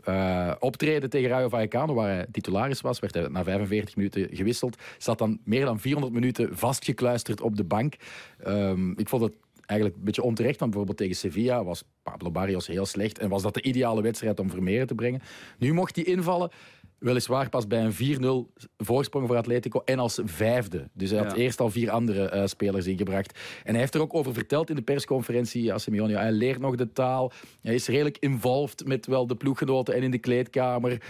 eh, 0.04 0.52
optreden 0.58 1.10
tegen 1.10 1.28
Rayo 1.28 1.48
Vallecano, 1.48 1.94
waar 1.94 2.13
hij 2.14 2.26
titularis 2.32 2.80
was. 2.80 2.98
Werd 2.98 3.14
hij 3.14 3.28
na 3.28 3.44
45 3.44 3.96
minuten 3.96 4.28
gewisseld. 4.32 4.76
Zat 4.98 5.18
dan 5.18 5.38
meer 5.44 5.64
dan 5.64 5.80
400 5.80 6.14
minuten 6.14 6.56
vastgekluisterd 6.58 7.40
op 7.40 7.56
de 7.56 7.64
bank. 7.64 7.94
Ehm, 8.38 8.90
ik 8.90 9.08
vond 9.08 9.22
het 9.22 9.32
eigenlijk 9.66 9.98
een 9.98 10.04
beetje 10.04 10.22
onterecht, 10.22 10.58
want 10.58 10.70
bijvoorbeeld 10.70 10.98
tegen 10.98 11.16
Sevilla 11.16 11.64
was 11.64 11.84
Pablo 12.02 12.30
Barrios 12.30 12.66
heel 12.66 12.86
slecht 12.86 13.18
en 13.18 13.28
was 13.28 13.42
dat 13.42 13.54
de 13.54 13.62
ideale 13.62 14.02
wedstrijd 14.02 14.40
om 14.40 14.50
Vermeeren 14.50 14.86
te 14.86 14.94
brengen. 14.94 15.20
Nu 15.58 15.72
mocht 15.72 15.96
hij 15.96 16.04
invallen. 16.04 16.50
Weliswaar 16.98 17.48
pas 17.48 17.66
bij 17.66 17.84
een 17.84 17.92
4-0 17.92 18.52
voorsprong 18.76 19.26
voor 19.26 19.36
Atletico 19.36 19.82
en 19.84 19.98
als 19.98 20.20
vijfde. 20.24 20.88
Dus 20.92 21.10
hij 21.10 21.18
had 21.18 21.30
Ja. 21.30 21.36
eerst 21.36 21.60
al 21.60 21.70
vier 21.70 21.90
andere 21.90 22.28
eh, 22.28 22.46
spelers 22.46 22.86
ingebracht. 22.86 23.38
En 23.64 23.70
hij 23.70 23.80
heeft 23.80 23.94
er 23.94 24.00
ook 24.00 24.14
over 24.14 24.32
verteld 24.34 24.70
in 24.70 24.76
de 24.76 24.82
persconferentie, 24.82 25.62
ja, 25.62 25.78
Simeone. 25.78 26.16
hij 26.16 26.32
leert 26.32 26.60
nog 26.60 26.74
de 26.76 26.92
taal. 26.92 27.32
Hij 27.60 27.74
is 27.74 27.86
redelijk 27.88 28.16
involved 28.18 28.86
met 28.86 29.06
wel 29.06 29.26
de 29.26 29.34
ploeggenoten 29.36 29.94
en 29.94 30.02
in 30.02 30.10
de 30.10 30.18
kleedkamer. 30.18 31.00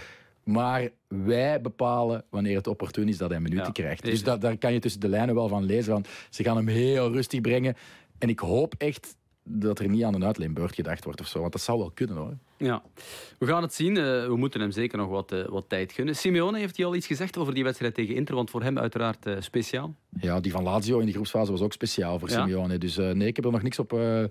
Maar 0.45 0.89
wij 1.09 1.61
bepalen 1.61 2.25
wanneer 2.31 2.57
het 2.57 2.67
opportun 2.67 3.09
is 3.09 3.17
dat 3.19 3.31
hij 3.31 3.41
minuten 3.41 3.65
Ja, 3.67 3.71
krijgt. 3.73 4.05
Dus 4.05 4.17
het. 4.17 4.25
da- 4.25 4.37
daar 4.37 4.57
kan 4.59 4.73
je 4.73 4.79
tussen 4.79 5.01
de 5.01 5.09
lijnen 5.09 5.35
wel 5.35 5.49
van 5.49 5.65
lezen. 5.65 5.93
Want 5.93 6.09
ze 6.31 6.43
gaan 6.43 6.57
hem 6.57 6.67
heel 6.69 7.13
rustig 7.13 7.41
brengen. 7.41 7.75
En 8.19 8.29
ik 8.29 8.39
hoop 8.39 8.75
echt 8.79 9.17
dat 9.43 9.79
er 9.79 9.89
niet 9.89 10.05
aan 10.05 10.15
een 10.15 10.25
uitleenbeurt 10.25 10.75
gedacht 10.75 11.05
wordt 11.05 11.21
of 11.21 11.27
zo. 11.27 11.41
Want 11.41 11.53
dat 11.53 11.61
zou 11.63 11.79
wel 11.79 11.91
kunnen 11.91 12.17
hoor. 12.17 12.37
Ja, 12.57 12.83
we 13.39 13.47
gaan 13.47 13.63
het 13.63 13.75
zien. 13.75 13.97
Eh, 13.97 14.03
we 14.27 14.37
moeten 14.37 14.61
hem 14.61 14.71
zeker 14.71 14.99
nog 14.99 15.09
wat, 15.09 15.33
eh, 15.33 15.45
wat 15.49 15.65
tijd 15.69 15.93
gunnen. 15.93 16.17
Simeone 16.17 16.59
heeft 16.59 16.77
hij 16.77 16.87
al 16.87 16.95
iets 16.95 17.07
gezegd 17.07 17.37
over 17.39 17.55
die 17.55 17.65
wedstrijd 17.65 17.95
tegen 17.95 18.15
Inter, 18.15 18.35
want 18.35 18.51
voor 18.51 18.63
hem 18.63 18.79
uiteraard 18.79 19.27
eh, 19.27 19.37
speciaal. 19.39 19.95
Ja, 20.21 20.41
die 20.41 20.53
van 20.53 20.63
Lazio 20.63 20.99
in 20.99 21.05
die 21.05 21.15
groepsfase 21.15 21.51
was 21.51 21.61
ook 21.61 21.73
speciaal 21.73 22.19
voor 22.19 22.29
Ja. 22.31 22.35
Simeone. 22.45 22.79
Dus 22.79 22.97
eh, 22.99 23.11
nee, 23.11 23.29
ik 23.29 23.37
heb 23.37 23.45
er 23.45 23.51
nog 23.53 23.63
niks 23.63 23.79
op, 23.79 23.93
eh, 23.93 24.25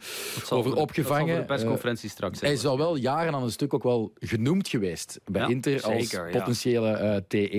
over 0.49 0.75
opgevangen. 0.75 1.25
Dat 1.27 1.35
zal 1.35 1.41
de 1.41 1.45
persconferentie 1.45 2.09
straks 2.09 2.41
hij 2.41 2.51
is 2.53 2.65
al 2.65 2.77
wel 2.77 2.95
jaren 2.95 3.33
aan 3.33 3.43
een 3.43 3.51
stuk 3.51 3.73
ook 3.73 3.83
wel 3.83 4.13
genoemd 4.19 4.67
geweest 4.67 5.19
bij 5.25 5.41
Ja, 5.41 5.47
Inter 5.47 5.83
als 5.83 6.09
zeker, 6.09 6.29
potentiële 6.31 6.89
eh, 6.91 7.15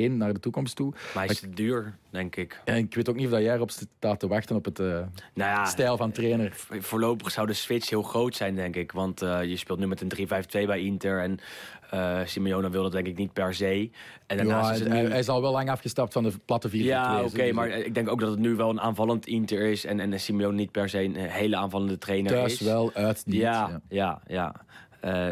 T1 0.08 0.12
naar 0.16 0.32
de 0.34 0.40
toekomst 0.40 0.76
toe. 0.76 0.90
Maar 0.90 1.24
hij 1.24 1.26
is 1.26 1.40
te 1.40 1.50
duur, 1.50 1.96
denk 2.10 2.36
ik. 2.36 2.60
En 2.64 2.76
ik 2.76 2.94
weet 2.94 3.08
ook 3.08 3.16
niet 3.16 3.24
of 3.26 3.30
dat 3.32 3.40
jij 3.42 3.54
erop 3.54 3.70
staat 3.70 4.20
te 4.20 4.26
wachten 4.26 4.56
op 4.56 4.64
het 4.64 4.78
eh, 4.78 4.86
Nou 4.86 5.06
ja, 5.34 5.64
stijl 5.64 5.96
van 5.96 6.12
trainer. 6.12 6.52
vo- 6.54 6.80
voorlopig 6.80 7.30
zou 7.30 7.46
de 7.46 7.52
switch 7.52 7.90
heel 7.90 8.02
groot 8.02 8.36
zijn, 8.36 8.54
denk 8.54 8.76
ik. 8.76 8.92
Want 8.92 9.22
eh, 9.22 9.44
je 9.44 9.56
speelt 9.56 9.78
nu 9.78 9.86
met 9.86 10.00
een 10.00 10.08
3-5-2 10.62 10.66
bij 10.66 10.80
Inter. 10.80 11.20
En 11.22 11.38
eh 11.90 12.20
Simeone 12.24 12.70
wil 12.70 12.82
dat 12.82 12.92
denk 12.92 13.06
ik 13.06 13.16
niet 13.16 13.32
per 13.32 13.54
se. 13.54 13.90
En 14.26 14.36
daarnaast 14.36 14.68
Ja, 14.68 14.74
is 14.74 14.80
het 14.80 14.88
hij, 14.88 15.02
nu... 15.02 15.08
hij 15.08 15.18
is 15.18 15.28
al 15.28 15.40
wel 15.40 15.52
lang 15.52 15.70
afgestapt 15.70 16.12
van 16.12 16.22
de 16.22 16.32
platte 16.44 16.68
4 16.68 16.84
Ja, 16.84 17.22
oké, 17.22 17.52
maar 17.52 17.68
ik 17.68 17.94
denk 17.94 18.08
ook 18.08 18.20
dat 18.20 18.30
het 18.30 18.38
nu 18.38 18.54
wel 18.54 18.70
een 18.70 18.80
aanvallend 18.80 19.26
Inter 19.26 19.60
is. 19.60 19.84
En, 19.84 20.00
en 20.00 20.20
Simeone 20.20 20.54
niet 20.56 20.70
per 20.70 20.88
se 20.88 21.02
een 21.02 21.14
hele 21.16 21.56
aanvallende 21.56 21.98
trainer 21.98 22.32
thuis 22.32 22.52
is. 22.52 22.60
wel, 22.60 22.90
uit 22.94 23.22
niet. 23.26 23.40
Ja, 23.40 23.80
ja, 23.88 24.20
ja. 24.26 24.54
Eh, 25.00 25.28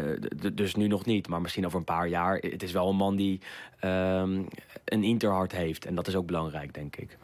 dus 0.53 0.75
nu 0.75 0.87
nog 0.87 1.05
niet, 1.05 1.27
maar 1.27 1.41
misschien 1.41 1.65
over 1.65 1.77
een 1.77 1.83
paar 1.83 2.07
jaar. 2.07 2.37
Het 2.37 2.63
is 2.63 2.71
wel 2.71 2.89
een 2.89 2.95
man 2.95 3.15
die 3.15 3.41
ehm, 3.79 4.41
een 4.85 5.03
Interhart 5.03 5.51
heeft. 5.51 5.85
En 5.85 5.95
dat 5.95 6.07
is 6.07 6.15
ook 6.15 6.25
belangrijk, 6.25 6.73
denk 6.73 6.95
ik. 6.95 7.17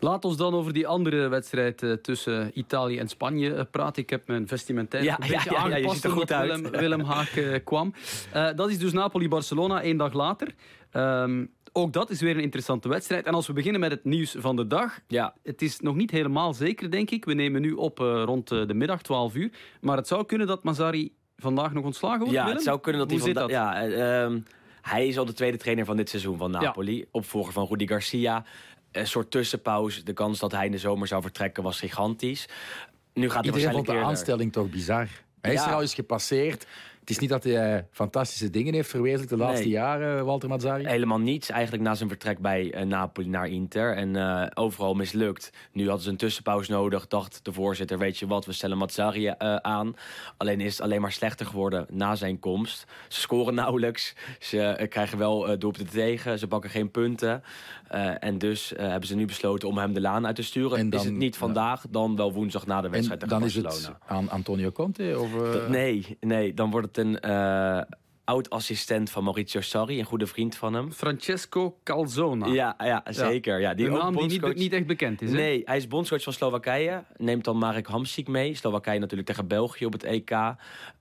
Laat 0.00 0.24
ons 0.24 0.36
dan 0.36 0.54
over 0.54 0.72
die 0.72 0.86
andere 0.86 1.28
wedstrijd 1.28 1.82
eh, 1.82 1.92
tussen 1.92 2.50
Italië 2.54 2.98
en 2.98 3.08
Spanje 3.08 3.54
eh, 3.54 3.64
praten. 3.70 4.02
Ik 4.02 4.10
heb 4.10 4.26
mijn 4.26 4.48
vestimentair 4.48 5.02
Ja, 5.02 5.18
een 5.20 5.26
ja, 5.26 5.32
beetje 5.32 5.50
ja, 5.50 5.56
ja, 5.56 5.66
je 5.66 5.74
aangepast 5.74 6.04
er 6.04 6.10
omdat 6.10 6.28
goed 6.28 6.38
uit. 6.38 6.60
Willem, 6.60 6.80
Willem 6.80 7.00
Haak 7.00 7.28
eh, 7.28 7.64
kwam. 7.64 7.94
Dat 8.32 8.70
is 8.70 8.78
dus 8.78 8.92
Napoli-Barcelona, 8.92 9.82
één 9.82 9.96
dag 9.96 10.12
later. 10.12 10.54
Ehm, 10.90 11.44
ook 11.72 11.92
dat 11.92 12.10
is 12.10 12.20
weer 12.20 12.36
een 12.36 12.42
interessante 12.42 12.88
wedstrijd. 12.88 13.26
En 13.26 13.34
als 13.34 13.46
we 13.46 13.52
beginnen 13.52 13.80
met 13.80 13.90
het 13.90 14.04
nieuws 14.04 14.34
van 14.38 14.56
de 14.56 14.66
dag. 14.66 15.00
Ja, 15.06 15.34
Het 15.42 15.62
is 15.62 15.80
nog 15.80 15.94
niet 15.94 16.10
helemaal 16.10 16.54
zeker, 16.54 16.90
denk 16.90 17.10
ik. 17.10 17.24
We 17.24 17.34
nemen 17.34 17.60
nu 17.60 17.72
op 17.72 17.98
rond 17.98 18.48
de 18.48 18.74
middag, 18.74 19.02
12 19.02 19.34
uur. 19.34 19.50
Maar 19.80 19.96
het 19.96 20.06
zou 20.06 20.24
kunnen 20.24 20.46
dat 20.46 20.62
Mazzari 20.64 21.12
vandaag 21.38 21.72
nog 21.72 21.84
ontslagen 21.84 22.18
wordt, 22.18 22.34
ja 22.34 22.40
Willem? 22.40 22.56
het 22.56 22.66
zou 22.66 22.80
kunnen 22.80 23.00
dat 23.00 23.10
Hoe 23.10 23.18
hij 23.20 23.28
zit 23.28 23.38
van 23.38 23.48
dat? 23.48 23.56
Ja, 23.56 23.82
eh, 23.82 24.22
ehm, 24.22 24.40
hij 24.82 25.06
is 25.06 25.18
al 25.18 25.24
de 25.24 25.32
tweede 25.32 25.56
trainer 25.56 25.84
van 25.84 25.96
dit 25.96 26.08
seizoen 26.08 26.38
van 26.38 26.50
Napoli. 26.50 27.04
Opvolger 27.10 27.52
van 27.52 27.66
Rudi 27.66 27.86
Garcia. 27.86 28.44
Een 28.92 29.06
soort 29.06 29.30
tussenpauze. 29.30 30.02
De 30.02 30.12
kans 30.12 30.38
dat 30.38 30.52
hij 30.52 30.66
in 30.66 30.72
de 30.72 30.78
zomer 30.78 31.08
zou 31.08 31.22
vertrekken 31.22 31.62
was 31.62 31.78
gigantisch. 31.78 32.48
Nu 33.14 33.30
gaat 33.30 33.44
hij 33.44 33.52
Iedereen 33.52 33.72
vond 33.72 33.86
de 33.86 33.92
eerder. 33.92 34.06
aanstelling 34.08 34.52
toch 34.52 34.70
bizar. 34.70 35.08
Hij 35.40 35.54
is 35.54 35.60
er 35.64 35.72
al 35.72 35.80
eens 35.80 35.94
gepasseerd. 35.94 36.66
Het 37.08 37.16
is 37.16 37.22
niet 37.22 37.32
dat 37.32 37.44
hij 37.44 37.74
eh, 37.76 37.82
fantastische 37.90 38.50
dingen 38.50 38.74
heeft 38.74 38.88
verwezenlijkt 38.88 39.30
de 39.30 39.36
laatste 39.36 39.62
Nee. 39.62 39.72
jaren, 39.72 40.24
Walter 40.24 40.48
Mazzari. 40.48 40.86
Helemaal 40.86 41.18
niets 41.18 41.50
eigenlijk 41.50 41.82
na 41.82 41.94
zijn 41.94 42.08
vertrek 42.08 42.38
bij 42.38 42.72
eh, 42.72 42.84
Napoli 42.86 43.28
naar 43.28 43.48
Inter. 43.48 43.96
En 43.96 44.16
eh, 44.16 44.46
overal 44.54 44.94
mislukt. 44.94 45.50
Nu 45.72 45.84
hadden 45.84 46.02
ze 46.02 46.10
een 46.10 46.16
tussenpauze 46.16 46.70
nodig. 46.70 47.06
Dacht 47.06 47.40
de 47.42 47.52
voorzitter, 47.52 47.98
weet 47.98 48.18
je 48.18 48.26
wat, 48.26 48.46
we 48.46 48.52
stellen 48.52 48.78
Mazzari 48.78 49.26
eh, 49.26 49.56
aan. 49.56 49.94
Alleen 50.36 50.60
is 50.60 50.72
het 50.72 50.80
alleen 50.80 51.00
maar 51.00 51.12
slechter 51.12 51.46
geworden 51.46 51.86
na 51.90 52.14
zijn 52.14 52.38
komst. 52.38 52.84
Ze 53.08 53.20
scoren 53.20 53.54
nauwelijks. 53.54 54.14
Ze 54.38 54.62
eh, 54.62 54.88
krijgen 54.88 55.18
wel 55.18 55.58
doelpunten 55.58 55.92
tegen. 55.94 56.38
Ze 56.38 56.46
pakken 56.46 56.70
geen 56.70 56.90
punten. 56.90 57.42
Eh, 57.88 58.10
en 58.24 58.38
dus 58.38 58.72
eh, 58.74 58.88
hebben 58.88 59.08
ze 59.08 59.14
nu 59.16 59.24
besloten 59.24 59.68
om 59.68 59.78
hem 59.78 59.92
de 59.92 60.00
laan 60.00 60.26
uit 60.26 60.36
te 60.36 60.42
sturen. 60.42 60.78
En 60.78 60.90
dan- 60.90 61.00
is 61.00 61.06
het 61.06 61.14
niet 61.14 61.36
vandaag, 61.36 61.84
dan 61.90 62.16
wel 62.16 62.32
woensdag 62.32 62.66
na 62.66 62.80
de 62.80 62.86
en 62.86 62.92
wedstrijd 62.92 63.20
tegen 63.20 63.38
dan 63.38 63.48
is 63.48 63.60
Barcelona. 63.60 63.98
het 64.00 64.08
aan 64.16 64.30
Antonio 64.30 64.70
Conte? 64.72 65.16
Of, 65.18 65.54
eh, 65.54 65.68
nee, 65.68 66.16
nee, 66.20 66.54
dan 66.54 66.70
wordt 66.70 66.86
het 66.96 66.97
een 66.98 67.20
eh, 67.20 67.80
oud-assistent 68.24 69.10
van 69.10 69.24
Maurizio 69.24 69.60
Sarri. 69.60 69.98
Een 69.98 70.04
goede 70.04 70.26
vriend 70.26 70.56
van 70.56 70.74
hem. 70.74 70.92
Francesco 70.92 71.78
Calzona. 71.84 72.46
Ja, 72.46 72.74
ja, 72.78 73.02
zeker. 73.08 73.60
Ja, 73.60 73.74
die 73.74 73.86
een 73.86 73.92
naam 73.92 74.16
die 74.16 74.26
niet, 74.26 74.54
niet 74.54 74.72
echt 74.72 74.86
bekend 74.86 75.22
is. 75.22 75.30
hè? 75.30 75.36
Nee, 75.36 75.62
hij 75.64 75.76
is 75.76 75.88
bondscoach 75.88 76.22
van 76.22 76.32
Slowakije. 76.32 77.04
Neemt 77.16 77.44
dan 77.44 77.58
Marek 77.58 77.86
Hamsik 77.86 78.28
mee. 78.28 78.54
Slowakije 78.54 78.98
natuurlijk 78.98 79.28
tegen 79.28 79.46
België 79.46 79.86
op 79.86 79.92
het 79.92 80.04
EK. 80.04 80.30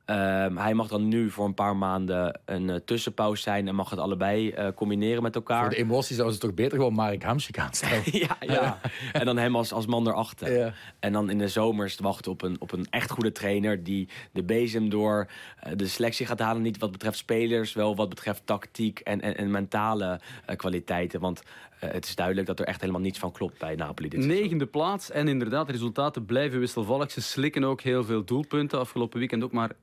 Ehm, 0.08 0.58
hij 0.58 0.74
mag 0.74 0.88
dan 0.88 1.08
nu 1.08 1.30
voor 1.30 1.46
een 1.46 1.54
paar 1.54 1.76
maanden 1.76 2.40
een 2.46 2.70
eh, 2.70 2.76
tussenpauze 2.76 3.42
zijn... 3.42 3.68
en 3.68 3.76
mag 3.76 3.90
het 3.90 4.00
allebei 4.00 4.50
eh, 4.50 4.68
combineren 4.76 5.24
met 5.24 5.34
Voor 5.34 5.42
elkaar. 5.42 5.70
de 5.70 5.76
emoties 5.76 6.16
zouden 6.16 6.36
ze 6.36 6.42
toch 6.42 6.54
beter 6.54 6.78
gewoon 6.78 6.94
Marek 6.94 7.24
Hamsik 7.24 7.60
aanstellen. 7.60 8.02
ja, 8.28 8.38
ja. 8.40 8.80
en 9.14 9.26
dan 9.26 9.38
hem 9.38 9.56
als, 9.56 9.74
als 9.74 9.86
man 9.86 10.08
erachter. 10.08 10.58
Ja. 10.58 10.74
En 11.00 11.14
dan 11.14 11.30
in 11.30 11.38
de 11.38 11.48
zomers 11.48 11.96
te 11.96 12.04
wachten 12.04 12.32
op 12.32 12.42
een, 12.42 12.56
op 12.60 12.72
een 12.72 12.88
echt 12.90 13.10
goede 13.10 13.32
trainer... 13.32 13.84
die 13.84 14.10
de 14.32 14.44
bezem 14.44 14.90
door 14.90 15.28
eh, 15.60 15.72
de 15.76 15.88
selectie 15.88 16.26
gaat 16.26 16.40
halen. 16.40 16.62
Niet 16.62 16.78
wat 16.78 16.92
betreft 16.92 17.18
spelers, 17.18 17.74
wel 17.74 17.96
wat 17.96 18.10
betreft 18.10 18.42
tactiek 18.46 19.00
en, 19.00 19.22
en, 19.22 19.38
en 19.38 19.52
mentale 19.52 20.20
kwaliteiten. 20.56 21.20
Want 21.20 21.44
het 21.80 22.06
is 22.06 22.16
duidelijk 22.16 22.48
dat 22.48 22.60
er 22.60 22.66
echt 22.66 22.80
helemaal 22.82 23.02
niets 23.02 23.20
van 23.20 23.32
klopt 23.32 23.58
bij 23.60 23.76
Napoli 23.76 24.10
dit. 24.10 24.26
Negende 24.26 24.66
plaats 24.66 25.12
en 25.12 25.28
inderdaad, 25.28 25.66
de 25.66 25.72
resultaten 25.72 26.26
blijven 26.26 26.60
wisselvallig. 26.60 27.12
Ze 27.12 27.22
slikken 27.22 27.64
ook 27.64 27.82
heel 27.82 28.04
veel 28.04 28.24
doelpunten. 28.24 28.80
Afgelopen 28.80 29.20
weekend 29.20 29.44
ook 29.44 29.52
maar 29.52 29.72
1-1 29.74 29.76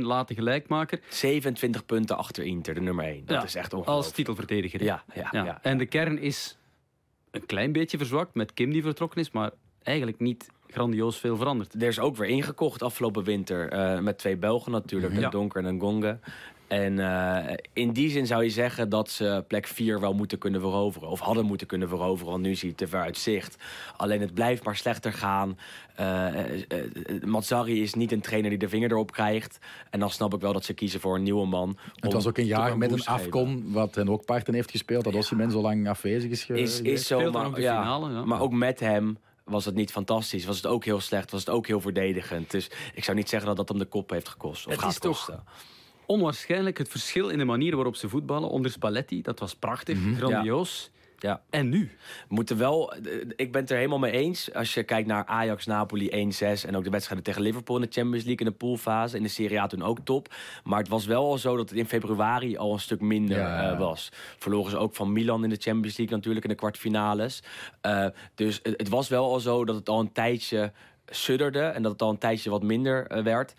laten 0.00 0.34
gelijkmaker. 0.34 1.00
27 1.08 1.86
punten 1.86 2.16
achter 2.16 2.44
Inter, 2.44 2.74
de 2.74 2.80
nummer 2.80 3.04
1. 3.04 3.22
Dat 3.26 3.36
Ja, 3.36 3.42
is 3.44 3.54
echt 3.54 3.72
ongelooflijk. 3.72 3.96
Als 4.06 4.10
titelverdediger. 4.14 4.82
Ja, 4.84 5.04
ja, 5.14 5.28
ja. 5.32 5.58
En 5.62 5.78
de 5.78 5.86
kern 5.86 6.18
is 6.18 6.56
een 7.30 7.46
klein 7.46 7.72
beetje 7.72 7.96
verzwakt 7.98 8.34
met 8.34 8.54
Kim 8.54 8.70
die 8.72 8.82
vertrokken 8.82 9.20
is, 9.20 9.30
maar 9.30 9.50
eigenlijk 9.82 10.18
niet 10.20 10.48
grandioos 10.68 11.18
veel 11.18 11.36
veranderd. 11.36 11.74
Er 11.74 11.82
is 11.82 11.98
ook 11.98 12.16
weer 12.16 12.28
ingekocht 12.28 12.82
afgelopen 12.82 13.24
winter. 13.24 13.68
eh, 13.68 13.98
met 13.98 14.18
twee 14.18 14.36
Belgen 14.36 14.72
natuurlijk, 14.72 15.14
Ja. 15.14 15.24
een 15.24 15.30
Donker 15.30 15.60
en 15.62 15.68
een 15.68 15.80
Gonge. 15.80 16.18
En 16.72 16.98
eh, 16.98 17.54
in 17.72 17.92
die 17.92 18.10
zin 18.10 18.26
zou 18.26 18.42
je 18.42 18.50
zeggen 18.50 18.88
dat 18.88 19.10
ze 19.10 19.44
plek 19.48 19.66
4 19.66 20.00
wel 20.00 20.12
moeten 20.14 20.38
kunnen 20.38 20.60
veroveren. 20.60 21.08
Of 21.08 21.20
hadden 21.20 21.44
moeten 21.44 21.66
kunnen 21.66 21.88
veroveren, 21.88 22.30
want 22.32 22.42
nu 22.44 22.54
zie 22.54 22.62
je 22.62 22.68
het 22.68 22.76
te 22.76 22.86
ver 22.86 23.00
uit 23.00 23.18
zicht. 23.18 23.56
Alleen 23.96 24.20
het 24.20 24.34
blijft 24.34 24.64
maar 24.64 24.76
slechter 24.76 25.12
gaan. 25.12 25.58
Eh 25.94 26.26
eh, 26.28 26.60
eh, 26.68 27.22
Mazzari 27.24 27.82
is 27.82 27.94
niet 27.94 28.12
een 28.12 28.20
trainer 28.20 28.50
die 28.50 28.58
de 28.58 28.68
vinger 28.68 28.90
erop 28.90 29.12
krijgt. 29.12 29.58
En 29.90 30.00
dan 30.00 30.10
snap 30.10 30.34
ik 30.34 30.40
wel 30.40 30.52
dat 30.52 30.64
ze 30.64 30.72
kiezen 30.74 31.00
voor 31.00 31.14
een 31.14 31.22
nieuwe 31.22 31.46
man. 31.46 31.78
Het 31.94 32.12
was 32.12 32.26
ook 32.26 32.38
een 32.38 32.46
jaar 32.46 32.78
met 32.78 32.92
een 32.92 33.04
afkon, 33.04 33.72
wat 33.72 33.94
hen 33.94 34.08
ook 34.08 34.24
parten 34.24 34.54
heeft 34.54 34.70
gespeeld. 34.70 35.04
Dat 35.04 35.14
Osimhen 35.14 35.50
zo 35.50 35.60
lang 35.60 35.88
afwezig 35.88 36.30
is 36.30 36.44
ge- 36.44 36.58
Is, 36.60 36.76
geweest. 36.76 37.00
is 37.00 37.06
zo, 37.06 37.30
maar, 37.30 37.46
ook 37.46 37.54
de 37.54 37.60
ja, 37.60 37.80
finale, 37.82 38.10
ja. 38.12 38.24
maar 38.24 38.40
ook 38.40 38.52
met 38.52 38.80
hem 38.80 39.18
was 39.44 39.64
het 39.64 39.74
niet 39.74 39.90
fantastisch. 39.90 40.44
Was 40.44 40.56
het 40.56 40.66
ook 40.66 40.84
heel 40.84 41.00
slecht, 41.00 41.30
was 41.30 41.40
het 41.40 41.50
ook 41.50 41.66
heel 41.66 41.80
verdedigend. 41.80 42.50
Dus 42.50 42.70
ik 42.94 43.04
zou 43.04 43.16
niet 43.16 43.28
zeggen 43.28 43.48
dat 43.48 43.56
dat 43.56 43.68
hem 43.68 43.78
de 43.78 43.84
kop 43.84 44.10
heeft 44.10 44.28
gekost. 44.28 44.66
Of 44.66 44.72
Het 44.72 44.80
gaat 44.80 44.90
is 44.90 44.98
toch- 44.98 45.10
kosten. 45.16 45.44
Onwaarschijnlijk 46.12 46.78
het 46.78 46.88
verschil 46.88 47.28
in 47.28 47.38
de 47.38 47.44
manier 47.44 47.74
waarop 47.74 47.96
ze 47.96 48.08
voetballen 48.08 48.48
onder 48.48 48.70
Spalletti. 48.70 49.22
Dat 49.22 49.38
was 49.38 49.54
prachtig, 49.54 49.98
Mhm. 49.98 50.14
grandioos. 50.14 50.90
Ja. 51.18 51.42
En 51.50 51.68
nu? 51.68 51.90
Moeten 52.28 52.58
wel, 52.58 52.92
eh, 52.92 53.00
ik 53.36 53.52
ben 53.52 53.60
het 53.60 53.70
er 53.70 53.76
helemaal 53.76 53.98
mee 53.98 54.12
eens. 54.12 54.54
Als 54.54 54.74
je 54.74 54.82
kijkt 54.82 55.08
naar 55.08 55.24
Ajax, 55.26 55.66
Napoli 55.66 56.08
1-6 56.10 56.64
en 56.64 56.76
ook 56.76 56.84
de 56.84 56.90
wedstrijden 56.90 57.24
tegen 57.24 57.42
Liverpool 57.42 57.76
in 57.76 57.82
de 57.82 57.88
Champions 57.90 58.24
League 58.24 58.46
in 58.46 58.52
de 58.52 58.58
poolfase. 58.58 59.16
In 59.16 59.22
de 59.22 59.28
Serie 59.28 59.60
A 59.60 59.66
toen 59.66 59.82
ook 59.82 59.98
top. 60.04 60.34
Maar 60.64 60.78
het 60.78 60.88
was 60.88 61.06
wel 61.06 61.24
al 61.24 61.38
zo 61.38 61.56
dat 61.56 61.68
het 61.68 61.78
in 61.78 61.86
februari 61.86 62.56
al 62.56 62.72
een 62.72 62.80
stuk 62.80 63.00
minder 63.00 63.38
Ja. 63.38 63.70
eh, 63.72 63.78
was. 63.78 64.08
Verloren 64.38 64.70
ze 64.70 64.76
ook 64.78 64.94
van 64.94 65.12
Milan 65.12 65.44
in 65.44 65.50
de 65.50 65.56
Champions 65.60 65.96
League 65.96 66.16
natuurlijk 66.16 66.44
in 66.44 66.50
de 66.50 66.56
kwartfinales. 66.56 67.42
Eh, 67.80 68.06
dus 68.34 68.60
het, 68.62 68.74
het 68.76 68.88
was 68.88 69.08
wel 69.08 69.32
al 69.32 69.40
zo 69.40 69.64
dat 69.64 69.76
het 69.76 69.88
al 69.88 70.00
een 70.00 70.12
tijdje 70.12 70.72
sudderde 71.06 71.60
en 71.60 71.82
dat 71.82 71.92
het 71.92 72.02
al 72.02 72.10
een 72.10 72.18
tijdje 72.18 72.50
wat 72.50 72.62
minder 72.62 73.22
werd. 73.24 73.54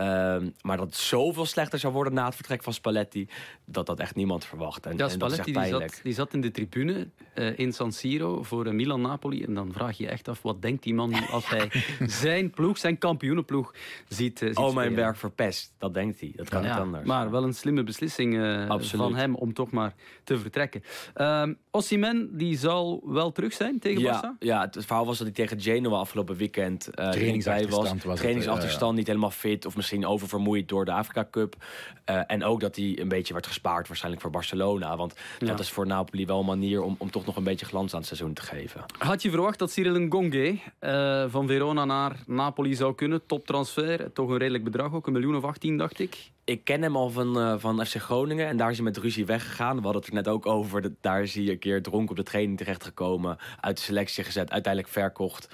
Ehm, 0.00 0.48
maar 0.60 0.76
dat 0.76 0.86
het 0.86 0.96
zoveel 0.96 1.46
slechter 1.46 1.78
zou 1.78 1.92
worden 1.92 2.12
na 2.14 2.24
het 2.24 2.34
vertrek 2.34 2.62
van 2.62 2.72
Spalletti, 2.72 3.28
dat 3.64 3.86
dat 3.86 4.00
echt 4.00 4.14
niemand 4.14 4.44
verwacht. 4.44 4.86
En, 4.86 4.96
Ja, 4.96 5.08
en 5.08 5.18
dat 5.18 5.32
is 5.32 5.38
echt 5.38 5.48
Spalletti 5.48 5.78
die 5.78 5.88
zat, 5.88 6.00
die 6.02 6.12
zat 6.14 6.32
in 6.34 6.40
de 6.40 6.50
tribune 6.50 7.08
eh, 7.34 7.58
in 7.58 7.72
San 7.72 7.92
Siro 7.92 8.42
voor 8.42 8.66
eh, 8.66 8.72
Milan-Napoli. 8.72 9.44
En 9.44 9.54
dan 9.54 9.72
vraag 9.72 9.96
je 9.96 10.02
je 10.04 10.08
echt 10.10 10.28
af, 10.28 10.42
wat 10.42 10.62
denkt 10.62 10.82
die 10.82 10.94
man 10.94 11.10
nu 11.10 11.20
als 11.30 11.48
hij 11.48 11.70
zijn 12.24 12.50
ploeg, 12.50 12.78
zijn 12.78 12.98
kampioenenploeg, 12.98 13.74
ziet, 14.08 14.42
eh, 14.42 14.48
ziet 14.48 14.56
Oh, 14.56 14.64
mijn 14.74 14.86
spelen? 14.86 15.04
werk 15.04 15.16
verpest. 15.16 15.72
Dat 15.78 15.94
denkt 15.94 16.20
hij. 16.20 16.32
Dat 16.36 16.48
kan 16.48 16.60
niet 16.62 16.70
Ja, 16.70 16.78
anders. 16.78 17.06
maar 17.06 17.30
wel 17.30 17.42
een 17.44 17.54
slimme 17.54 17.82
beslissing 17.82 18.38
eh, 18.42 18.76
van 18.80 19.14
hem 19.14 19.34
om 19.34 19.52
toch 19.52 19.70
maar 19.70 19.94
te 20.24 20.38
vertrekken. 20.38 20.82
Ehm 21.14 21.52
Osimhen, 21.70 22.36
die 22.36 22.58
zal 22.58 23.02
wel 23.04 23.32
terug 23.32 23.52
zijn 23.52 23.78
tegen 23.78 24.00
ja, 24.02 24.22
Barça? 24.34 24.38
ja, 24.38 24.60
het 24.60 24.84
verhaal 24.86 25.06
was 25.06 25.18
dat 25.18 25.26
hij 25.26 25.36
tegen 25.46 25.60
Genoa 25.60 25.98
afgelopen 25.98 26.36
weekend 26.36 26.86
niet 26.86 26.94
bij 26.96 27.10
Trainingsachterstand 27.10 27.94
was. 27.96 28.04
was 28.04 28.18
Trainingsachterstand, 28.18 28.96
niet 28.96 29.06
helemaal 29.06 29.30
fit 29.30 29.66
of 29.66 29.76
misschien 29.76 29.89
oververmoeid 29.98 30.68
door 30.68 30.84
de 30.84 30.92
Afrika 30.92 31.28
Cup. 31.30 31.54
Eh, 32.04 32.20
en 32.26 32.44
ook 32.44 32.60
dat 32.60 32.76
hij 32.76 32.98
een 33.00 33.08
beetje 33.08 33.32
werd 33.32 33.46
gespaard 33.46 33.86
waarschijnlijk 33.88 34.22
voor 34.22 34.30
Barcelona. 34.32 34.96
Want 34.96 35.14
Ja. 35.38 35.46
dat 35.46 35.60
is 35.60 35.70
voor 35.70 35.86
Napoli 35.86 36.26
wel 36.26 36.40
een 36.40 36.46
manier 36.46 36.82
om, 36.82 36.94
om 36.98 37.10
toch 37.10 37.26
nog 37.26 37.36
een 37.36 37.44
beetje 37.44 37.66
glans 37.66 37.92
aan 37.92 37.98
het 37.98 38.06
seizoen 38.06 38.32
te 38.32 38.42
geven. 38.42 38.84
Had 38.98 39.22
je 39.22 39.30
verwacht 39.30 39.58
dat 39.58 39.70
Cyril 39.70 39.98
Ngonge 40.00 40.58
eh, 40.78 41.24
van 41.28 41.46
Verona 41.46 41.84
naar 41.84 42.16
Napoli 42.26 42.74
zou 42.74 42.94
kunnen? 42.94 43.26
Toptransfer, 43.26 44.12
toch 44.12 44.28
een 44.30 44.36
redelijk 44.38 44.64
bedrag 44.64 44.92
ook, 44.94 45.06
een 45.06 45.12
miljoen 45.12 45.36
of 45.36 45.44
18 45.44 45.76
dacht 45.78 45.98
ik. 45.98 46.30
Ik 46.44 46.64
ken 46.64 46.82
hem 46.82 46.96
al 46.96 47.10
van, 47.10 47.38
eh, 47.40 47.54
van 47.58 47.86
FC 47.86 47.96
Groningen 47.96 48.46
en 48.46 48.56
daar 48.56 48.70
is 48.70 48.76
hij 48.76 48.84
met 48.84 48.96
ruzie 48.96 49.26
weggegaan. 49.26 49.76
We 49.76 49.82
hadden 49.82 50.00
het 50.00 50.10
er 50.10 50.14
net 50.16 50.28
ook 50.28 50.46
over. 50.46 50.82
dat- 50.82 50.92
Daar 51.00 51.22
is 51.22 51.34
hij 51.34 51.48
een 51.48 51.58
keer 51.58 51.82
dronken 51.82 52.10
op 52.10 52.16
de 52.16 52.22
training 52.22 52.58
terechtgekomen. 52.58 53.36
Uit 53.60 53.76
de 53.76 53.82
selectie 53.82 54.24
gezet, 54.24 54.50
uiteindelijk 54.50 54.92
verkocht. 54.92 55.48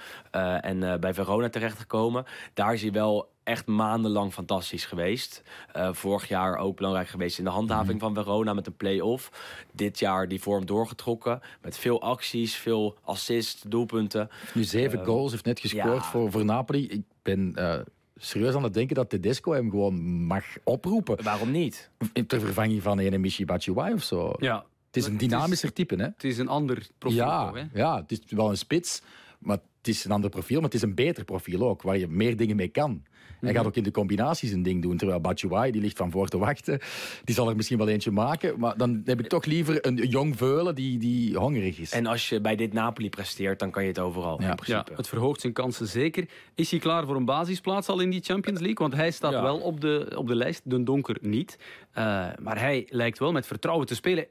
en 0.61 0.99
bij 0.99 1.13
Verona 1.13 1.49
terechtgekomen. 1.49 2.25
Daar 2.53 2.73
is 2.73 2.81
hij 2.81 2.91
wel 2.91 3.29
echt 3.47 3.65
maandenlang 3.65 4.33
fantastisch 4.33 4.85
geweest. 4.85 5.43
Eh, 5.71 5.93
vorig 5.93 6.27
jaar 6.27 6.57
ook 6.57 6.75
belangrijk 6.75 7.07
geweest 7.07 7.37
in 7.37 7.43
de 7.43 7.49
handhaving 7.49 7.99
van 7.99 8.13
Verona 8.13 8.53
met 8.53 8.67
een 8.67 8.75
play-off. 8.75 9.31
Dit 9.71 9.99
jaar 9.99 10.27
die 10.27 10.41
vorm 10.41 10.65
doorgetrokken. 10.65 11.41
Met 11.61 11.77
veel 11.77 12.01
acties, 12.01 12.55
veel 12.55 12.97
assists, 13.01 13.61
doelpunten. 13.61 14.29
Nu 14.53 14.63
zeven 14.63 15.05
goals, 15.05 15.31
heeft 15.31 15.45
net 15.45 15.59
gescoord 15.59 16.03
ja. 16.03 16.09
voor, 16.09 16.31
voor 16.31 16.45
Napoli. 16.45 16.87
Ik 16.87 17.03
ben 17.21 17.51
eh, 17.55 17.79
serieus 18.15 18.55
aan 18.55 18.63
het 18.63 18.73
denken 18.73 18.95
dat 18.95 19.09
Tedesco 19.09 19.51
hem 19.51 19.69
gewoon 19.69 20.01
mag 20.05 20.45
oproepen. 20.63 21.23
Waarom 21.23 21.51
niet? 21.51 21.89
Ter 22.27 22.39
vervanging 22.39 22.81
van 22.81 22.99
een 22.99 23.21
Michi 23.21 23.45
Batshuayi 23.45 23.93
of 23.93 24.03
zo. 24.03 24.33
Ja. 24.39 24.65
Het 24.87 24.95
is 24.95 25.05
een 25.05 25.17
dynamischer 25.17 25.73
type, 25.73 25.95
hè? 25.95 26.03
Het 26.03 26.23
is 26.23 26.37
een 26.37 26.47
ander 26.47 26.87
profiel 26.97 27.19
Ja, 27.19 27.53
hè? 27.53 27.63
ja, 27.73 28.01
het 28.01 28.11
is 28.11 28.19
wel 28.29 28.49
een 28.49 28.57
spits, 28.57 29.01
maar 29.39 29.57
het 29.77 29.87
is 29.87 30.05
een 30.05 30.11
ander 30.11 30.29
profiel, 30.29 30.55
maar 30.55 30.65
het 30.65 30.73
is 30.73 30.81
een 30.81 30.95
beter 30.95 31.23
profiel 31.23 31.67
ook, 31.67 31.81
waar 31.81 31.97
je 31.97 32.07
meer 32.07 32.37
dingen 32.37 32.55
mee 32.55 32.67
kan. 32.67 33.03
Hij 33.41 33.53
gaat 33.53 33.65
ook 33.65 33.75
in 33.75 33.83
de 33.83 33.91
combinaties 33.91 34.51
een 34.51 34.63
ding 34.63 34.81
doen, 34.81 34.97
terwijl 34.97 35.19
Batshuayi, 35.19 35.71
die 35.71 35.81
ligt 35.81 35.97
van 35.97 36.11
voor 36.11 36.27
te 36.27 36.37
wachten. 36.37 36.79
Die 37.23 37.35
zal 37.35 37.49
er 37.49 37.55
misschien 37.55 37.77
wel 37.77 37.87
eentje 37.87 38.11
maken, 38.11 38.59
maar 38.59 38.77
dan 38.77 39.01
heb 39.05 39.19
ik 39.19 39.27
toch 39.27 39.45
liever 39.45 39.85
een 39.87 39.95
jong 39.95 40.37
veulen 40.37 40.75
die, 40.75 40.97
die 40.97 41.37
hongerig 41.37 41.79
is. 41.79 41.91
En 41.91 42.05
als 42.05 42.29
je 42.29 42.41
bij 42.41 42.55
dit 42.55 42.73
Napoli 42.73 43.09
presteert, 43.09 43.59
dan 43.59 43.71
kan 43.71 43.81
je 43.83 43.87
het 43.89 43.99
overal 43.99 44.41
Ja. 44.41 44.49
in 44.49 44.55
principe. 44.55 44.89
Ja, 44.91 44.97
het 44.97 45.07
verhoogt 45.07 45.41
zijn 45.41 45.53
kansen 45.53 45.87
zeker. 45.87 46.25
Is 46.55 46.71
hij 46.71 46.79
klaar 46.79 47.05
voor 47.05 47.15
een 47.15 47.25
basisplaats 47.25 47.87
al 47.87 47.99
in 47.99 48.09
die 48.09 48.21
Champions 48.23 48.59
League? 48.59 48.77
Want 48.87 48.93
hij 48.95 49.11
staat 49.11 49.31
Ja. 49.31 49.41
wel 49.41 49.57
op 49.57 49.81
de, 49.81 50.13
op 50.17 50.27
de 50.27 50.35
lijst, 50.35 50.61
de 50.63 50.83
donker 50.83 51.17
niet. 51.21 51.57
Eh, 51.91 52.03
maar 52.41 52.59
hij 52.59 52.87
lijkt 52.89 53.19
wel 53.19 53.31
met 53.31 53.47
vertrouwen 53.47 53.85
te 53.87 53.95
spelen. 53.95 54.25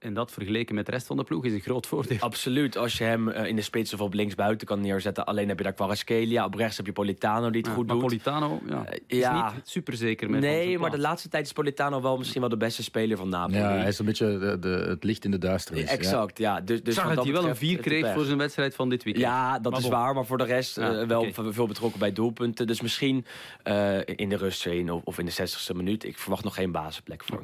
En 0.00 0.14
dat 0.14 0.32
vergeleken 0.32 0.74
met 0.74 0.86
de 0.86 0.92
rest 0.92 1.06
van 1.06 1.16
de 1.16 1.24
ploeg 1.24 1.44
is 1.44 1.52
een 1.52 1.60
groot 1.60 1.86
voordeel. 1.86 2.16
Absoluut, 2.20 2.76
als 2.76 2.98
je 2.98 3.04
hem 3.04 3.28
eh, 3.28 3.46
in 3.46 3.56
de 3.56 3.62
spits 3.62 3.94
of 3.94 4.00
op 4.00 4.14
linksbuiten 4.14 4.66
kan 4.66 4.80
neerzetten. 4.80 5.26
Alleen 5.26 5.48
heb 5.48 5.56
je 5.58 5.64
daar 5.64 5.72
Kvaratskhelia, 5.72 6.44
op 6.44 6.54
rechts 6.54 6.76
heb 6.76 6.86
je 6.86 6.92
Politano 6.92 7.50
die 7.50 7.60
het 7.60 7.66
Ja, 7.70 7.72
goed 7.76 7.86
maar 7.86 7.94
doet. 7.96 8.04
Politano 8.04 8.60
ja, 8.68 8.84
Eh, 8.86 8.98
is 9.06 9.18
ja. 9.18 9.52
niet 9.54 9.68
super 9.68 9.96
zeker 9.96 10.30
met 10.30 10.40
Nee, 10.40 10.78
maar 10.78 10.90
de 10.90 10.98
laatste 10.98 11.28
tijd 11.28 11.46
is 11.46 11.52
Politano 11.52 12.00
wel 12.02 12.18
misschien 12.18 12.40
wel 12.40 12.50
de 12.50 12.56
beste 12.56 12.82
speler 12.82 13.16
van 13.16 13.28
Napoli. 13.28 13.58
ja, 13.58 13.70
hij 13.70 13.88
is 13.88 13.98
een 13.98 14.04
beetje 14.04 14.38
de, 14.38 14.58
de, 14.58 14.68
het 14.68 15.04
licht 15.04 15.24
in 15.24 15.30
de 15.30 15.38
duisternis. 15.38 15.84
Exact, 15.90 16.38
ja. 16.38 16.60
Dus, 16.60 16.82
dus 16.82 16.94
Ik 16.96 17.00
zag 17.00 17.14
dat 17.14 17.24
hij 17.24 17.32
wel 17.32 17.42
een 17.42 17.48
betreft, 17.48 17.58
4 17.58 17.76
het 17.76 17.86
kreeg 17.86 18.12
voor 18.14 18.24
zijn 18.24 18.38
wedstrijd 18.38 18.74
van 18.74 18.88
dit 18.88 19.02
weekend. 19.04 19.24
Ja, 19.26 19.58
dat 19.58 19.72
Maar 19.72 19.80
is 19.80 19.88
bon. 19.88 19.98
waar, 19.98 20.14
maar 20.14 20.26
voor 20.26 20.38
de 20.38 20.44
rest 20.44 20.78
eh, 20.78 20.84
Ja, 20.86 21.06
wel 21.06 21.26
veel 21.32 21.66
betrokken 21.66 21.98
bij 22.00 22.12
doelpunten. 22.12 22.66
Dus 22.66 22.80
misschien 22.80 23.24
eh, 23.62 23.98
in 24.04 24.28
de 24.28 24.36
rust 24.36 24.66
of, 24.88 25.00
of 25.04 25.18
in 25.18 25.24
de 25.26 25.32
60ste 25.32 25.76
minuut. 25.76 26.04
Ik 26.04 26.18
verwacht 26.18 26.44
nog 26.44 26.54
geen 26.54 26.70
basisplek 26.72 27.24
voor. 27.24 27.40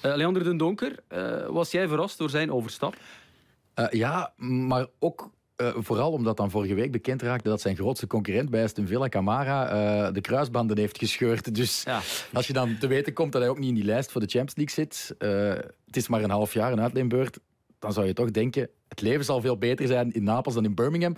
Eh, 0.00 0.14
Leander 0.16 0.44
den 0.44 0.56
Donker, 0.56 0.94
eh, 1.08 1.46
was 1.48 1.70
jij 1.70 1.88
verrast 1.90 2.18
door 2.18 2.30
zijn 2.30 2.52
overstap? 2.52 2.94
Eh, 3.74 3.86
ja, 3.90 4.32
maar 4.36 4.86
ook 4.98 5.30
eh, 5.56 5.68
vooral 5.76 6.12
omdat 6.12 6.36
dan 6.36 6.50
vorige 6.50 6.74
week 6.74 6.92
bekend 6.92 7.22
raakte 7.22 7.48
dat 7.48 7.60
zijn 7.60 7.76
grootste 7.76 8.06
concurrent 8.06 8.50
bij 8.50 8.62
Aston 8.64 8.86
Villa, 8.86 9.08
Camara, 9.08 9.68
eh, 9.68 10.14
de 10.14 10.20
kruisbanden 10.20 10.78
heeft 10.78 10.98
gescheurd. 10.98 11.54
Dus 11.60 11.82
Ja. 11.82 12.00
als 12.32 12.46
je 12.46 12.52
dan 12.52 12.78
te 12.78 12.86
weten 12.86 13.12
komt 13.12 13.32
dat 13.32 13.40
hij 13.40 13.50
ook 13.50 13.58
niet 13.58 13.68
in 13.68 13.74
die 13.74 13.84
lijst 13.84 14.12
voor 14.12 14.20
de 14.20 14.26
Champions 14.26 14.56
League 14.56 14.74
zit, 14.74 15.14
het 15.86 15.96
is 15.96 16.08
maar 16.08 16.22
een 16.22 16.30
half 16.30 16.52
jaar 16.52 16.72
een 16.72 16.80
uitleenbeurt, 16.80 17.38
dan 17.78 17.92
zou 17.92 18.06
je 18.06 18.12
toch 18.12 18.30
denken, 18.30 18.68
het 18.88 19.00
leven 19.00 19.24
zal 19.24 19.40
veel 19.40 19.56
beter 19.58 19.86
zijn 19.86 20.12
in 20.12 20.22
Napels 20.22 20.54
dan 20.54 20.64
in 20.64 20.74
Birmingham. 20.74 21.16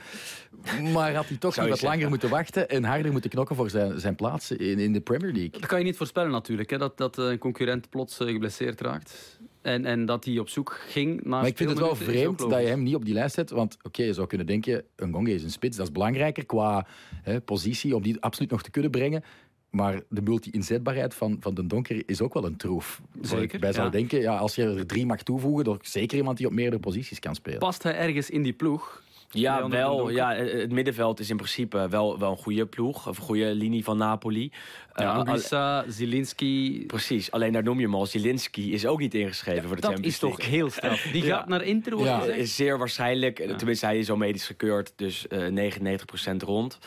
Maar 0.92 1.14
had 1.14 1.28
hij 1.28 1.36
toch 1.36 1.56
nog 1.56 1.68
wat 1.68 1.82
langer 1.82 2.08
moeten 2.08 2.28
wachten 2.30 2.68
en 2.68 2.84
harder 2.84 3.12
moeten 3.12 3.30
knokken 3.30 3.56
voor 3.56 3.70
zijn, 3.70 4.00
zijn 4.00 4.14
plaats 4.14 4.50
in, 4.50 4.78
in 4.78 4.92
de 4.92 5.00
Premier 5.00 5.32
League. 5.32 5.50
Dat 5.50 5.66
kan 5.66 5.78
je 5.78 5.84
niet 5.84 5.96
voorspellen 5.96 6.30
natuurlijk, 6.30 6.70
hè, 6.70 6.78
dat, 6.78 6.96
dat 6.98 7.16
een 7.16 7.38
concurrent 7.38 7.90
plots 7.90 8.16
geblesseerd 8.16 8.80
raakt. 8.80 9.38
En, 9.62 9.84
en 9.84 10.06
dat 10.06 10.24
hij 10.24 10.38
op 10.38 10.48
zoek 10.48 10.80
ging 10.88 11.14
naar 11.14 11.40
Maar 11.40 11.46
ik 11.46 11.56
vind 11.56 11.70
het 11.70 11.78
wel 11.78 11.94
vreemd 11.94 12.38
dat 12.38 12.50
je 12.60 12.66
hem 12.66 12.82
niet 12.82 12.94
op 12.94 13.04
die 13.04 13.14
lijst 13.14 13.34
zet. 13.34 13.50
Want 13.50 13.76
oké, 13.82 14.02
je 14.02 14.12
zou 14.12 14.26
kunnen 14.26 14.46
denken, 14.46 14.84
een 14.96 15.12
Gonge 15.12 15.34
is 15.34 15.42
een 15.42 15.50
spits. 15.50 15.76
Dat 15.76 15.86
is 15.86 15.92
belangrijker 15.92 16.46
qua 16.46 16.86
hè, 17.22 17.40
positie 17.40 17.96
om 17.96 18.02
die 18.02 18.20
absoluut 18.20 18.50
nog 18.50 18.62
te 18.62 18.70
kunnen 18.70 18.90
brengen. 18.90 19.24
Maar 19.70 20.00
de 20.08 20.22
multi-inzetbaarheid 20.22 21.14
van, 21.14 21.36
van 21.40 21.54
Den 21.54 21.68
Donker 21.68 22.02
is 22.06 22.20
ook 22.20 22.34
wel 22.34 22.44
een 22.44 22.56
troef. 22.56 23.02
Zeker, 23.20 23.74
ja. 23.74 23.88
denken, 23.88 24.20
ja, 24.20 24.36
als 24.36 24.54
je 24.54 24.62
er 24.62 24.86
drie 24.86 25.06
mag 25.06 25.22
toevoegen, 25.22 25.64
dan 25.64 25.78
zeker 25.82 26.16
iemand 26.16 26.36
die 26.36 26.46
op 26.46 26.52
meerdere 26.52 26.80
posities 26.80 27.18
kan 27.18 27.34
spelen. 27.34 27.58
Past 27.58 27.82
hij 27.82 27.94
ergens 27.94 28.30
in 28.30 28.42
die 28.42 28.52
ploeg? 28.52 29.02
Ja, 29.34 29.56
Leander 29.56 29.78
wel. 29.78 30.08
Ja, 30.10 30.34
eh, 30.34 30.60
het 30.60 30.72
middenveld 30.72 31.20
is 31.20 31.30
in 31.30 31.36
principe 31.36 31.88
wel, 31.88 32.18
wel 32.18 32.30
een 32.30 32.36
goede 32.36 32.66
ploeg. 32.66 33.08
Of 33.08 33.16
een 33.18 33.24
goede 33.24 33.54
linie 33.54 33.84
van 33.84 33.96
Napoli. 33.96 34.50
Eh, 34.92 35.04
Ja, 35.04 35.12
Anguissa, 35.12 35.84
Zielinski. 35.88 36.84
precies, 36.86 37.30
alleen 37.30 37.52
daar 37.52 37.62
noem 37.62 37.78
je 37.78 37.84
hem 37.84 37.94
al. 37.94 38.06
Zielinski 38.06 38.72
is 38.72 38.86
ook 38.86 38.98
niet 38.98 39.14
ingeschreven 39.14 39.62
voor 39.66 39.76
de 39.76 39.80
Dat 39.82 39.90
Champions 39.90 40.14
is 40.14 40.20
toch 40.20 40.36
League. 40.38 40.54
heel 40.56 40.70
straf. 40.70 41.02
Die 41.12 41.24
Ja. 41.24 41.36
gaat 41.36 41.48
naar 41.48 41.62
Inter, 41.62 41.94
wordt 41.96 42.10
Ja. 42.10 42.22
Is 42.24 42.56
zeer 42.56 42.78
waarschijnlijk. 42.78 43.36
Tenminste, 43.56 43.86
hij 43.86 43.98
is 43.98 44.10
al 44.10 44.16
medisch 44.16 44.46
gekeurd. 44.46 44.92
Dus 44.96 45.26
eh 45.28 45.46
99% 45.48 46.42
rond. 46.42 46.78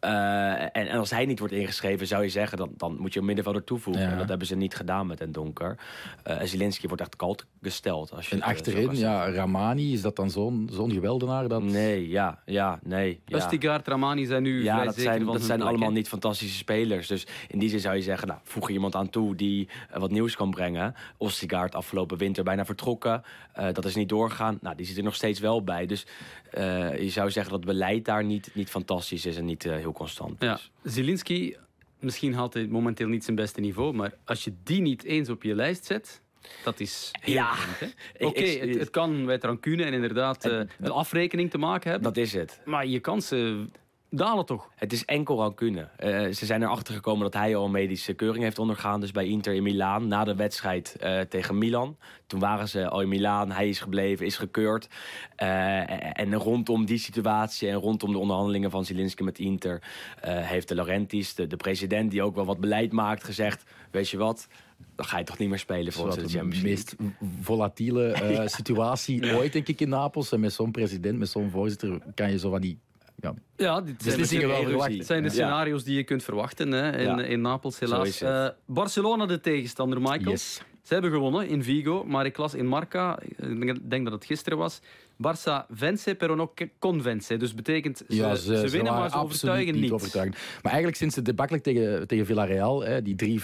Eh, 0.00 0.62
en, 0.62 0.70
en 0.72 0.98
als 0.98 1.10
hij 1.10 1.26
niet 1.26 1.38
wordt 1.38 1.54
ingeschreven, 1.54 2.06
zou 2.06 2.22
je 2.22 2.28
zeggen, 2.28 2.58
dan, 2.58 2.70
dan 2.76 2.96
moet 2.98 3.12
je 3.12 3.18
een 3.18 3.26
middenvelder 3.26 3.64
toevoegen. 3.64 4.02
Ja. 4.02 4.10
En 4.10 4.18
dat 4.18 4.28
hebben 4.28 4.46
ze 4.46 4.56
niet 4.56 4.74
gedaan 4.74 5.06
met 5.06 5.18
Den 5.18 5.32
Donker. 5.32 5.78
Eh 6.22 6.40
en 6.40 6.48
Zielinski 6.48 6.86
wordt 6.86 7.02
echt 7.02 7.16
kalt 7.16 7.46
gesteld. 7.62 8.12
Als 8.12 8.28
je 8.28 8.34
En 8.34 8.42
eh, 8.42 8.48
achterin, 8.48 8.96
ja, 8.96 9.30
Ramani, 9.30 9.92
is 9.92 10.02
dat 10.02 10.16
dan 10.16 10.30
zo'n 10.30 10.68
zo'n 10.72 10.92
geweldenaar? 10.92 11.48
Dat... 11.48 11.62
Nee, 11.62 12.08
ja, 12.08 12.38
ja, 12.44 12.78
nee. 12.82 13.20
Ja. 13.26 13.80
Ramani 13.84 14.26
zijn 14.26 14.42
nu 14.42 14.62
Ja, 14.62 14.72
vrij 14.72 14.84
dat 14.84 14.94
zeker 14.94 15.10
zijn, 15.10 15.24
van 15.24 15.32
dat 15.32 15.42
zijn 15.42 15.58
plek, 15.58 15.70
allemaal 15.70 15.90
niet 15.90 16.08
fantastische 16.08 16.56
spelers. 16.56 17.06
Dus 17.06 17.26
in 17.48 17.58
die 17.58 17.68
zin 17.68 17.80
zou 17.80 17.96
je 17.96 18.02
zeggen, 18.02 18.28
nou, 18.28 18.40
voeg 18.42 18.68
er 18.68 18.74
iemand 18.74 18.94
aan 18.94 19.10
toe 19.10 19.34
die 19.34 19.68
wat 19.92 20.10
nieuws 20.10 20.36
kan 20.36 20.50
brengen. 20.50 20.94
Ostigaard 21.16 21.74
afgelopen 21.74 22.18
winter 22.18 22.44
bijna 22.44 22.64
vertrokken. 22.64 23.22
Eh, 23.52 23.72
dat 23.72 23.84
is 23.84 23.94
niet 23.94 24.08
doorgegaan. 24.08 24.58
Nou, 24.60 24.76
die 24.76 24.86
zit 24.86 24.96
er 24.96 25.02
nog 25.02 25.14
steeds 25.14 25.40
wel 25.40 25.64
bij. 25.64 25.86
Dus 25.86 26.06
eh, 26.50 26.98
je 27.02 27.10
zou 27.10 27.30
zeggen 27.30 27.52
dat 27.52 27.62
het 27.62 27.70
beleid 27.70 28.04
daar 28.04 28.24
niet, 28.24 28.50
niet 28.54 28.70
fantastisch 28.70 29.26
is 29.26 29.36
en 29.36 29.44
niet 29.44 29.64
eh, 29.64 29.74
heel 29.90 30.06
constant 30.06 30.42
Ja, 30.42 30.54
is. 30.54 30.70
Zielinski, 30.82 31.56
misschien 31.98 32.34
haalt 32.34 32.54
hij 32.54 32.66
momenteel 32.66 33.08
niet 33.08 33.24
zijn 33.24 33.36
beste 33.36 33.60
niveau, 33.60 33.92
maar 33.94 34.12
als 34.24 34.44
je 34.44 34.52
die 34.64 34.80
niet 34.80 35.04
eens 35.04 35.28
op 35.28 35.42
je 35.42 35.54
lijst 35.54 35.84
zet, 35.84 36.20
dat 36.64 36.80
is 36.80 37.10
heel 37.20 37.34
Ja. 37.34 37.52
Oké, 38.18 38.42
het, 38.42 38.78
het 38.78 38.90
kan 38.90 39.24
met 39.24 39.44
rancune 39.44 39.84
en 39.84 39.92
inderdaad 39.92 40.44
eh, 40.44 40.58
een 40.80 40.90
afrekening 40.90 41.50
te 41.50 41.58
maken 41.58 41.90
hebben, 41.90 42.12
Dat 42.14 42.22
is 42.22 42.32
het. 42.32 42.60
maar 42.64 42.86
je 42.86 43.00
kansen 43.00 43.72
dalen 44.10 44.46
toch? 44.46 44.70
Het 44.74 44.92
is 44.92 45.04
enkel 45.04 45.36
rancune. 45.36 45.88
Uh, 46.04 46.32
ze 46.32 46.46
zijn 46.46 46.62
erachter 46.62 46.94
gekomen 46.94 47.22
dat 47.22 47.34
hij 47.34 47.56
al 47.56 47.64
een 47.64 47.70
medische 47.70 48.12
keuring 48.12 48.44
heeft 48.44 48.58
ondergaan. 48.58 49.00
Dus 49.00 49.10
bij 49.10 49.26
Inter 49.26 49.54
in 49.54 49.62
Milaan, 49.62 50.08
na 50.08 50.24
de 50.24 50.34
wedstrijd 50.34 50.96
uh, 51.02 51.20
tegen 51.20 51.58
Milan. 51.58 51.96
Toen 52.26 52.40
waren 52.40 52.68
ze 52.68 52.88
al 52.88 53.00
in 53.00 53.08
Milaan, 53.08 53.50
hij 53.50 53.68
is 53.68 53.80
gebleven, 53.80 54.26
is 54.26 54.36
gekeurd. 54.36 54.88
Uh, 55.42 56.18
en 56.20 56.34
rondom 56.34 56.84
die 56.84 56.98
situatie 56.98 57.68
en 57.68 57.74
rondom 57.74 58.12
de 58.12 58.18
onderhandelingen 58.18 58.70
van 58.70 58.84
Zielinski 58.84 59.24
met 59.24 59.38
Inter... 59.38 59.82
heeft 60.24 60.68
de 60.68 60.74
Laurentiis, 60.74 61.34
de, 61.34 61.46
de 61.46 61.56
president 61.56 62.10
die 62.10 62.22
ook 62.22 62.34
wel 62.34 62.44
wat 62.44 62.60
beleid 62.60 62.92
maakt, 62.92 63.24
gezegd... 63.24 63.64
weet 63.90 64.08
je 64.08 64.16
wat, 64.16 64.48
dan 64.96 65.06
ga 65.06 65.18
je 65.18 65.24
toch 65.24 65.38
niet 65.38 65.48
meer 65.48 65.58
spelen 65.58 65.92
voor 65.92 66.14
de 66.14 66.28
Champions 66.28 66.60
De 66.60 66.68
meest 66.68 66.96
volatiele 67.40 68.14
uh, 68.30 68.46
situatie 68.46 69.36
ooit, 69.36 69.52
denk 69.52 69.68
ik, 69.68 69.80
in 69.80 69.88
Napels. 69.88 70.32
En 70.32 70.40
met 70.40 70.52
zo'n 70.52 70.70
president, 70.70 71.18
met 71.18 71.28
zo'n 71.28 71.50
voorzitter, 71.50 71.98
kan 72.14 72.30
je 72.30 72.38
zo 72.38 72.50
van 72.50 72.60
die 72.60 72.78
ja, 73.20 73.34
ja 73.56 73.80
dit 73.80 74.28
zijn, 74.28 74.46
wel 74.46 74.62
verwacht. 74.62 74.96
Het 74.96 75.06
zijn 75.06 75.22
de 75.22 75.30
scenario's 75.30 75.84
die 75.84 75.96
je 75.96 76.04
kunt 76.04 76.22
verwachten 76.22 76.72
hè, 76.72 76.98
in, 76.98 77.18
in 77.18 77.40
Napels, 77.40 77.78
helaas. 77.78 78.22
Uh, 78.22 78.48
Barcelona, 78.66 79.26
de 79.26 79.40
tegenstander, 79.40 80.00
Michael. 80.00 80.30
Yes. 80.30 80.62
Ze 80.82 80.92
hebben 80.96 81.12
gewonnen 81.12 81.48
in 81.48 81.62
Vigo, 81.62 82.04
maar 82.04 82.26
ik 82.26 82.36
las 82.36 82.54
in 82.54 82.66
Marca, 82.66 83.18
ik 83.36 83.90
denk 83.90 84.04
dat 84.04 84.12
het 84.12 84.24
gisteren 84.24 84.58
was, 84.58 84.80
Barça 85.20 85.66
vence, 85.70 86.14
pero 86.14 86.34
no 86.34 86.52
convence. 86.78 87.36
Dus 87.36 87.54
betekent, 87.54 87.96
ze, 87.96 88.04
ja, 88.08 88.34
ze, 88.34 88.58
ze 88.58 88.68
winnen, 88.68 88.92
maar 88.92 89.10
ze 89.10 89.16
overtuigen 89.16 89.74
niet. 89.74 90.14
Maar 90.14 90.32
eigenlijk 90.62 90.96
sinds 90.96 91.14
de 91.14 91.22
debakkelijk 91.22 91.64
tegen, 91.64 92.06
tegen 92.06 92.26
Villarreal, 92.26 92.80
hè, 92.84 93.02
die 93.02 93.40
3-5, 93.40 93.42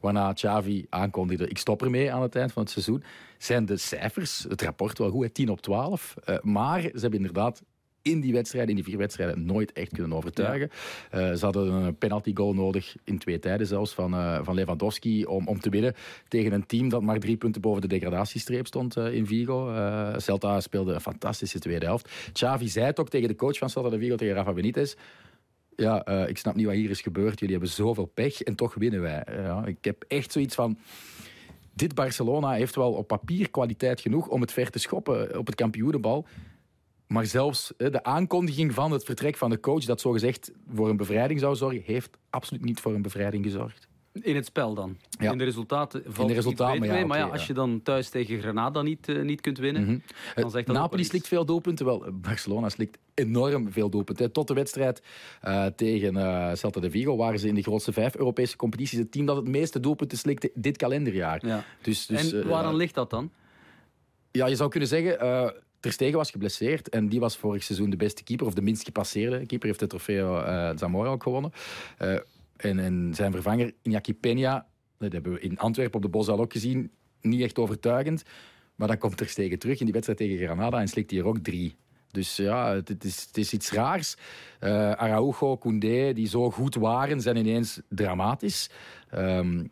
waarna 0.00 0.32
Xavi 0.32 0.86
aankondigde, 0.88 1.48
ik 1.48 1.58
stop 1.58 1.82
ermee 1.82 2.12
aan 2.12 2.22
het 2.22 2.34
eind 2.34 2.52
van 2.52 2.62
het 2.62 2.70
seizoen, 2.70 3.02
zijn 3.38 3.66
de 3.66 3.76
cijfers, 3.76 4.46
het 4.48 4.62
rapport 4.62 4.98
wel 4.98 5.10
goed, 5.10 5.24
hè, 5.24 5.30
10 5.30 5.48
op 5.48 5.60
12. 5.60 6.14
Uh, 6.28 6.36
maar 6.42 6.80
ze 6.80 6.98
hebben 7.00 7.18
inderdaad 7.18 7.62
in 8.02 8.20
die 8.20 8.32
wedstrijden, 8.32 8.70
in 8.70 8.76
die 8.76 8.84
vier 8.84 8.98
wedstrijden, 8.98 9.44
nooit 9.44 9.72
echt 9.72 9.92
kunnen 9.92 10.16
overtuigen. 10.16 10.70
Ja. 11.12 11.30
Uh, 11.30 11.36
ze 11.36 11.44
hadden 11.44 11.72
een 11.72 11.96
penalty 11.96 12.34
goal 12.34 12.54
nodig, 12.54 12.96
in 13.04 13.18
twee 13.18 13.38
tijden 13.38 13.66
zelfs, 13.66 13.92
van, 13.92 14.14
uh, 14.14 14.38
van 14.42 14.54
Lewandowski, 14.54 15.24
om, 15.24 15.48
om 15.48 15.60
te 15.60 15.70
winnen 15.70 15.94
tegen 16.28 16.52
een 16.52 16.66
team 16.66 16.88
dat 16.88 17.02
maar 17.02 17.18
drie 17.18 17.36
punten 17.36 17.60
boven 17.60 17.80
de 17.80 17.88
degradatiestreep 17.88 18.66
stond 18.66 18.96
uh, 18.96 19.12
in 19.12 19.26
Vigo. 19.26 19.74
Celta 20.16 20.60
speelde 20.60 20.92
een 20.92 21.00
fantastische 21.00 21.58
tweede 21.58 21.84
helft. 21.84 22.10
Xavi 22.32 22.68
zei 22.68 22.86
het 22.86 23.00
ook 23.00 23.08
tegen 23.08 23.28
de 23.28 23.34
coach 23.34 23.58
van 23.58 23.70
Celta 23.70 23.88
de 23.88 23.98
Vigo, 23.98 24.16
tegen 24.16 24.34
Rafa 24.34 24.52
Benitez. 24.52 24.94
Ja, 25.76 26.06
ik 26.06 26.38
snap 26.38 26.54
niet 26.54 26.66
wat 26.66 26.74
hier 26.74 26.90
is 26.90 27.00
gebeurd. 27.00 27.38
Jullie 27.38 27.54
hebben 27.54 27.74
zoveel 27.74 28.04
pech 28.04 28.42
en 28.42 28.54
toch 28.54 28.74
winnen 28.74 29.00
wij. 29.00 29.24
ik 29.64 29.84
heb 29.84 30.04
echt 30.08 30.32
zoiets 30.32 30.54
van 30.54 30.78
dit 31.74 31.94
Barcelona 31.94 32.50
heeft 32.52 32.74
wel 32.74 32.92
op 32.92 33.06
papier 33.06 33.50
kwaliteit 33.50 34.00
genoeg 34.00 34.28
om 34.28 34.40
het 34.40 34.52
ver 34.52 34.70
te 34.70 34.78
schoppen 34.78 35.38
op 35.38 35.46
het 35.46 35.54
kampioenenbal. 35.54 36.26
Maar 37.12 37.26
zelfs 37.26 37.72
de 37.76 38.02
aankondiging 38.02 38.74
van 38.74 38.92
het 38.92 39.04
vertrek 39.04 39.36
van 39.36 39.50
de 39.50 39.60
coach, 39.60 39.84
dat 39.84 40.00
zogezegd 40.00 40.50
voor 40.74 40.88
een 40.88 40.96
bevrijding 40.96 41.40
zou 41.40 41.56
zorgen, 41.56 41.82
heeft 41.84 42.16
absoluut 42.30 42.64
niet 42.64 42.80
voor 42.80 42.94
een 42.94 43.02
bevrijding 43.02 43.44
gezorgd. 43.44 43.88
In 44.12 44.34
het 44.34 44.46
spel 44.46 44.74
dan? 44.74 44.96
Ja. 45.10 45.32
In 45.32 45.38
de 45.38 45.44
resultaten 45.44 46.02
valt 46.04 46.18
In 46.18 46.26
de 46.26 46.32
resultaten, 46.34 46.80
mee. 46.80 46.98
Ja, 46.98 47.06
maar 47.06 47.18
ja, 47.18 47.26
als 47.26 47.46
je 47.46 47.52
dan 47.52 47.82
thuis 47.82 48.08
tegen 48.08 48.40
Granada 48.40 48.82
niet, 48.82 49.08
uh, 49.08 49.22
niet 49.22 49.40
kunt 49.40 49.58
winnen, 49.58 49.82
mm 49.82 49.88
-hmm. 49.88 50.02
dan 50.34 50.50
zegt 50.50 50.66
dat 50.66 50.76
Napoli 50.76 51.04
slikt 51.04 51.28
veel 51.28 51.44
doelpunten. 51.44 51.86
Wel, 51.86 52.04
Barcelona 52.12 52.68
slikt 52.68 52.98
enorm 53.14 53.72
veel 53.72 53.90
doelpunten. 53.90 54.32
Tot 54.32 54.48
de 54.48 54.54
wedstrijd 54.54 55.02
uh, 55.44 55.66
tegen 55.66 56.14
uh, 56.14 56.54
Celta 56.54 56.80
de 56.80 56.90
Vigo 56.90 57.16
waren 57.16 57.38
ze 57.38 57.48
in 57.48 57.54
de 57.54 57.62
grootste 57.62 57.92
vijf 57.92 58.16
Europese 58.16 58.56
competities 58.56 58.98
het 58.98 59.12
team 59.12 59.26
dat 59.26 59.36
het 59.36 59.48
meeste 59.48 59.80
doelpunten 59.80 60.18
slikte 60.18 60.50
dit 60.54 60.76
kalenderjaar. 60.76 61.46
Ja. 61.46 61.64
Dus, 61.82 62.06
dus, 62.06 62.32
en 62.32 62.48
waaraan 62.48 62.76
ligt 62.76 62.94
dat 62.94 63.10
dan? 63.10 63.30
Ja, 64.30 64.46
je 64.46 64.56
zou 64.56 64.70
kunnen 64.70 64.88
zeggen... 64.88 65.18
Ter 65.80 65.92
Stegen 65.92 66.16
was 66.16 66.30
geblesseerd 66.30 66.88
en 66.88 67.08
die 67.08 67.20
was 67.20 67.36
vorig 67.36 67.62
seizoen 67.62 67.90
de 67.90 67.96
beste 67.96 68.22
keeper, 68.22 68.46
of 68.46 68.54
de 68.54 68.62
minst 68.62 68.84
gepasseerde 68.84 69.46
keeper. 69.46 69.68
Heeft 69.68 69.80
de 69.80 69.86
trofeo 69.86 70.38
uh, 70.38 70.70
Zamora 70.76 71.10
ook 71.10 71.22
gewonnen. 71.22 71.52
Uh, 72.02 72.18
en, 72.56 72.78
en, 72.78 73.12
zijn 73.14 73.32
vervanger, 73.32 73.72
Iñaki 73.82 74.14
Peña, 74.14 74.66
dat 74.98 75.12
hebben 75.12 75.32
we 75.32 75.40
in 75.40 75.58
Antwerpen 75.58 75.94
op 75.94 76.02
de 76.02 76.08
Bos 76.08 76.28
al 76.28 76.40
ook 76.40 76.52
gezien, 76.52 76.90
niet 77.20 77.40
echt 77.40 77.58
overtuigend. 77.58 78.22
Maar 78.74 78.88
dan 78.88 78.98
komt 78.98 79.16
Ter 79.16 79.28
Stegen 79.28 79.58
terug 79.58 79.78
in 79.78 79.84
die 79.84 79.92
wedstrijd 79.92 80.18
tegen 80.18 80.46
Granada 80.46 80.80
en 80.80 80.88
slikt 80.88 81.10
hij 81.10 81.20
er 81.20 81.26
ook 81.26 81.38
drie. 81.38 81.76
Dus 82.10 82.36
ja, 82.36 82.74
het 82.74 83.04
is, 83.04 83.24
het 83.26 83.36
is 83.36 83.52
iets 83.52 83.70
raars. 83.70 84.16
Uh, 84.60 84.70
Araujo, 84.92 85.56
Koundé, 85.56 86.12
die 86.12 86.28
zo 86.28 86.50
goed 86.50 86.74
waren, 86.74 87.20
zijn 87.20 87.36
ineens 87.36 87.80
dramatisch. 87.88 88.70
Um, 89.14 89.70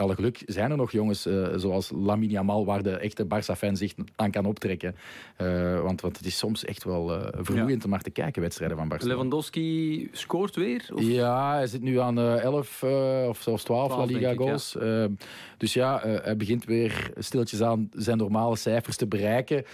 alle 0.00 0.14
geluk 0.14 0.42
zijn 0.46 0.70
er 0.70 0.76
nog 0.76 0.92
jongens 0.92 1.26
uh, 1.26 1.48
zoals 1.56 1.90
Lamine 1.94 2.32
Yamal, 2.32 2.64
waar 2.64 2.82
de 2.82 2.96
echte 2.96 3.24
Barça-fan 3.24 3.76
zich 3.76 3.94
aan 4.16 4.30
kan 4.30 4.46
optrekken. 4.46 4.96
Uh, 5.38 5.80
want, 5.80 6.00
want 6.00 6.16
het 6.16 6.26
is 6.26 6.38
soms 6.38 6.64
echt 6.64 6.84
wel 6.84 7.16
uh, 7.16 7.26
vermoeiend 7.32 7.78
ja. 7.78 7.84
om 7.84 7.90
maar 7.90 8.02
te 8.02 8.10
kijken, 8.10 8.42
wedstrijden 8.42 8.76
van 8.76 8.88
Barcelona. 8.88 9.16
Lewandowski 9.16 10.08
scoort 10.12 10.56
weer? 10.56 10.88
Of? 10.92 11.02
Ja, 11.02 11.54
hij 11.54 11.66
zit 11.66 11.82
nu 11.82 11.98
aan 12.00 12.18
11 12.18 12.82
of 13.28 13.42
zelfs 13.42 13.64
12, 13.64 13.64
12 13.64 13.90
La 13.90 14.04
Liga 14.04 14.30
ik, 14.30 14.38
goals. 14.38 14.76
Ja. 14.80 15.08
dus 15.56 15.74
ja, 15.74 16.00
hij 16.22 16.36
begint 16.36 16.64
weer 16.64 17.10
stiltjes 17.18 17.62
aan 17.62 17.88
zijn 17.92 18.18
normale 18.18 18.56
cijfers 18.56 18.96
te 18.96 19.06
bereiken. 19.06 19.64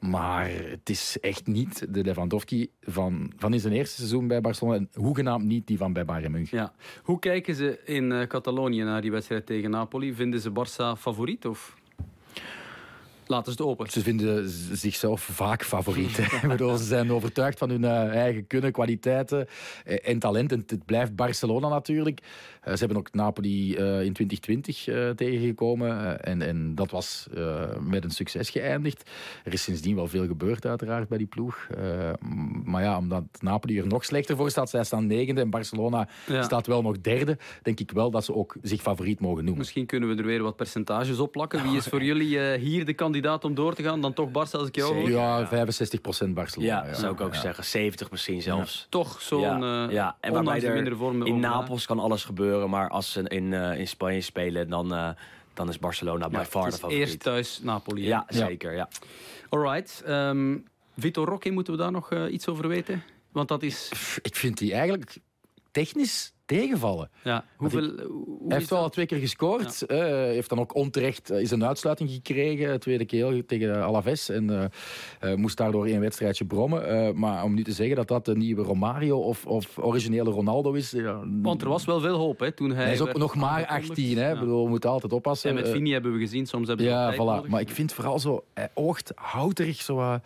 Maar 0.00 0.50
het 0.50 0.90
is 0.90 1.16
echt 1.20 1.46
niet 1.46 1.94
de 1.94 2.02
Lewandowski 2.02 2.70
van, 2.80 3.32
van 3.36 3.52
in 3.52 3.60
zijn 3.60 3.72
eerste 3.72 3.96
seizoen 3.96 4.26
bij 4.26 4.40
Barcelona. 4.40 4.76
En 4.76 4.88
hoegenaamd 4.94 5.44
niet 5.44 5.66
die 5.66 5.78
van 5.78 5.92
bij 5.92 6.04
Bayern 6.04 6.32
München. 6.32 6.58
Ja. 6.58 6.72
Hoe 7.02 7.18
kijken 7.18 7.54
ze 7.54 7.80
in 7.84 8.10
uh, 8.10 8.22
Catalonië 8.22 8.82
naar 8.82 9.00
die 9.00 9.10
wedstrijd 9.10 9.46
tegen 9.46 9.70
Napoli? 9.70 10.14
Vinden 10.14 10.40
ze 10.40 10.50
Barça 10.50 10.98
favoriet? 10.98 11.46
Of 11.46 11.76
laten 13.28 13.52
ze 13.52 13.62
het 13.62 13.70
open? 13.70 13.90
Ze 13.90 14.00
vinden 14.00 14.48
zichzelf 14.72 15.20
vaak 15.20 15.64
favoriet. 15.64 16.28
bedoel, 16.48 16.76
ze 16.76 16.84
zijn 16.84 17.12
overtuigd 17.12 17.58
van 17.58 17.70
hun 17.70 17.82
uh, 17.82 18.14
eigen 18.14 18.46
kunnen, 18.46 18.72
kwaliteiten 18.72 19.46
uh, 19.86 19.96
en 20.02 20.18
talent. 20.18 20.52
En 20.52 20.64
het 20.66 20.84
blijft 20.84 21.16
Barcelona 21.16 21.68
natuurlijk. 21.68 22.20
Uh, 22.20 22.72
ze 22.72 22.78
hebben 22.78 22.96
ook 22.96 23.12
Napoli 23.12 23.76
in 23.76 24.12
2020 24.12 24.84
tegengekomen. 25.16 26.20
en, 26.24 26.42
en 26.42 26.74
dat 26.74 26.90
was 26.90 27.26
met 27.80 28.04
een 28.04 28.10
succes 28.10 28.50
geëindigd. 28.50 29.10
Er 29.44 29.52
is 29.52 29.62
sindsdien 29.62 29.96
wel 29.96 30.06
veel 30.06 30.26
gebeurd 30.26 30.66
uiteraard 30.66 31.08
bij 31.08 31.18
die 31.18 31.26
ploeg. 31.26 31.68
maar 32.64 32.82
ja, 32.82 32.98
omdat 32.98 33.24
Napoli 33.40 33.78
er 33.78 33.86
nog 33.86 34.04
slechter 34.04 34.36
voor 34.36 34.50
staat. 34.50 34.70
Zij 34.70 34.84
staan 34.84 35.06
negende 35.06 35.40
en 35.40 35.50
Barcelona 35.50 36.08
ja. 36.26 36.42
staat 36.42 36.66
wel 36.66 36.82
nog 36.82 37.00
derde. 37.00 37.38
Denk 37.62 37.80
ik 37.80 37.90
wel 37.90 38.10
dat 38.10 38.24
ze 38.24 38.34
ook 38.34 38.56
zich 38.62 38.82
favoriet 38.82 39.20
mogen 39.20 39.40
noemen. 39.40 39.58
Misschien 39.58 39.86
kunnen 39.86 40.08
we 40.08 40.16
er 40.16 40.26
weer 40.26 40.42
wat 40.42 40.56
percentages 40.56 41.18
op 41.18 41.32
plakken. 41.32 41.62
Wie 41.62 41.76
is 41.76 41.86
voor 41.86 42.02
jullie 42.02 42.56
hier 42.56 42.84
de 42.84 42.94
kandidaat 42.94 43.17
om 43.26 43.54
door 43.54 43.74
te 43.74 43.82
gaan? 43.82 44.00
Dan 44.00 44.12
toch 44.12 44.28
Barça 44.28 44.50
als 44.58 44.68
ik 44.68 44.74
jou 44.74 44.94
hoor? 44.94 45.10
Ja, 45.10 45.46
65% 45.46 46.28
Barcelona. 46.28 46.72
Ja, 46.72 46.86
ja, 46.86 46.94
zou 46.94 47.12
ik 47.12 47.20
ook 47.20 47.34
ja. 47.34 47.40
zeggen. 47.40 47.64
70 47.64 48.10
misschien 48.10 48.42
zelfs. 48.42 48.86
Toch 48.88 49.22
zo'n 49.22 49.40
ja. 49.40 49.86
Uh, 49.86 49.92
ja. 49.92 50.16
En 50.20 50.32
waarbij 50.32 50.62
er 50.62 50.74
minder 50.74 50.96
vorm 50.96 51.26
in 51.26 51.40
Napels 51.40 51.86
kan 51.86 51.98
alles 51.98 52.24
gebeuren, 52.24 52.70
maar 52.70 52.88
als 52.88 53.12
ze 53.12 53.22
in, 53.22 53.52
uh, 53.52 53.78
in 53.78 53.88
Spanje 53.88 54.20
spelen, 54.20 54.68
dan, 54.68 54.94
uh, 54.94 55.08
dan 55.54 55.68
is 55.68 55.78
Barcelona 55.78 56.28
bij 56.28 56.44
far 56.44 56.70
de 56.70 56.72
favoriet. 56.72 56.98
Eerst 56.98 57.20
thuis 57.20 57.60
Napoli. 57.62 58.06
Ja, 58.06 58.24
zeker. 58.28 58.74
Ja. 58.74 58.88
Alright. 59.48 60.04
Um, 60.08 60.64
Vitor 60.96 61.26
Roque, 61.26 61.50
moeten 61.50 61.72
we 61.72 61.78
daar 61.78 61.92
nog 61.92 62.14
iets 62.14 62.48
over 62.48 62.68
weten? 62.68 63.02
Want 63.32 63.48
dat 63.48 63.62
is... 63.62 63.90
Ik 64.22 64.36
vind 64.36 64.58
die 64.58 64.74
eigenlijk 64.74 65.18
technisch 65.70 66.32
tegenvallen. 66.48 67.10
Ja, 67.24 67.44
hoeveel, 67.56 67.82
hij 68.48 68.56
heeft 68.56 68.70
wel 68.70 68.78
al 68.78 68.88
twee 68.88 69.06
keer 69.06 69.18
gescoord. 69.18 69.84
Ja. 69.86 69.96
Uh, 69.96 70.32
heeft 70.32 70.48
dan 70.48 70.58
ook 70.58 70.74
onterecht 70.74 71.30
uh, 71.30 71.40
is 71.40 71.50
een 71.50 71.64
uitsluiting 71.64 72.10
gekregen. 72.10 72.80
Tweede 72.80 73.04
keer 73.04 73.46
tegen 73.46 73.82
Alaves. 73.82 74.28
En 74.28 74.70
uh, 75.22 75.34
moest 75.34 75.56
daardoor 75.56 75.86
één 75.86 76.00
wedstrijdje 76.00 76.44
brommen. 76.44 77.18
maar 77.18 77.44
om 77.44 77.54
nu 77.54 77.64
te 77.64 77.72
zeggen 77.72 77.96
dat 77.96 78.08
dat 78.08 78.24
de 78.24 78.36
nieuwe 78.36 78.62
Romario 78.62 79.18
of, 79.18 79.46
of 79.46 79.78
originele 79.78 80.30
Ronaldo 80.30 80.72
is. 80.72 80.94
Want 81.42 81.62
er 81.62 81.68
was 81.68 81.84
wel 81.84 82.00
veel 82.00 82.16
hoop 82.16 82.40
hè, 82.40 82.52
toen 82.52 82.70
hij. 82.70 82.84
Hij 82.84 82.92
is 82.92 83.00
ook 83.00 83.16
nog 83.16 83.34
maar 83.34 83.66
18. 83.66 84.18
Hè. 84.18 84.28
Ja. 84.28 84.38
Bedoel, 84.38 84.64
we 84.64 84.68
moeten 84.68 84.90
altijd 84.90 85.12
oppassen. 85.12 85.50
En 85.50 85.56
met 85.56 85.68
Vini 85.68 85.92
hebben 85.92 86.12
we 86.12 86.18
gezien. 86.18 86.46
Soms 86.46 86.68
hebben 86.68 86.86
ze 86.86 86.92
ja, 86.92 87.14
voilà. 87.14 87.48
Maar 87.48 87.60
ik 87.60 87.70
vind 87.70 87.92
vooral 87.92 88.18
zo. 88.18 88.44
Hij 88.54 88.70
oogt 88.74 89.12
houterig. 89.14 89.82
Zo, 89.82 90.20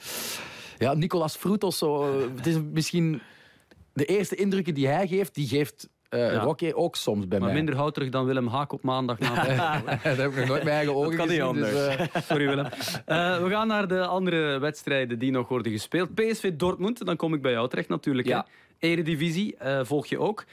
ja, 0.79 0.95
Nicolas 0.95 1.37
Frutos. 1.37 1.79
Zo, 1.79 2.21
het 2.37 2.47
is 2.47 2.57
misschien. 2.73 3.21
De 3.93 4.05
eerste 4.05 4.35
indrukken 4.35 4.75
die 4.75 4.87
hij 4.87 5.07
geeft, 5.07 5.35
die 5.35 5.47
geeft 5.47 5.89
uh, 6.11 6.33
ja. 6.33 6.39
Rocky 6.39 6.73
ook 6.75 6.97
soms 6.97 7.29
bij 7.29 7.39
maar 7.39 7.49
mij. 7.49 7.57
minder 7.57 7.77
houterig 7.77 8.09
dan 8.09 8.25
Willem 8.25 8.47
Haak 8.47 8.73
op 8.73 8.83
maandag. 8.83 9.19
dat 10.03 10.17
heb 10.17 10.31
ik 10.31 10.37
nog 10.37 10.47
nooit 10.47 10.65
mijn 10.65 10.77
eigen 10.77 10.95
ogen 10.95 11.17
kan 11.17 11.29
gezien. 11.29 11.43
Niet 11.43 11.49
anders. 11.49 11.71
Dus, 11.71 11.97
uh... 12.17 12.23
Sorry 12.23 12.49
Willem. 12.49 12.65
Uh, 12.65 13.43
we 13.43 13.47
gaan 13.49 13.67
naar 13.67 13.89
de 13.89 14.07
andere 14.07 14.59
wedstrijden 14.59 15.19
die 15.19 15.31
nog 15.31 15.49
worden 15.49 15.73
gespeeld. 15.73 16.15
PSV 16.15 16.53
Dortmund, 16.53 17.07
dan 17.07 17.17
kom 17.17 17.35
ik 17.35 17.43
bij 17.43 17.53
jou 17.53 17.69
terecht 17.69 17.89
natuurlijk. 17.89 18.29
Ja. 18.29 18.47
Hè. 18.79 18.89
Eredivisie 18.89 19.57
volg 19.83 20.07
je 20.07 20.19
ook. 20.19 20.45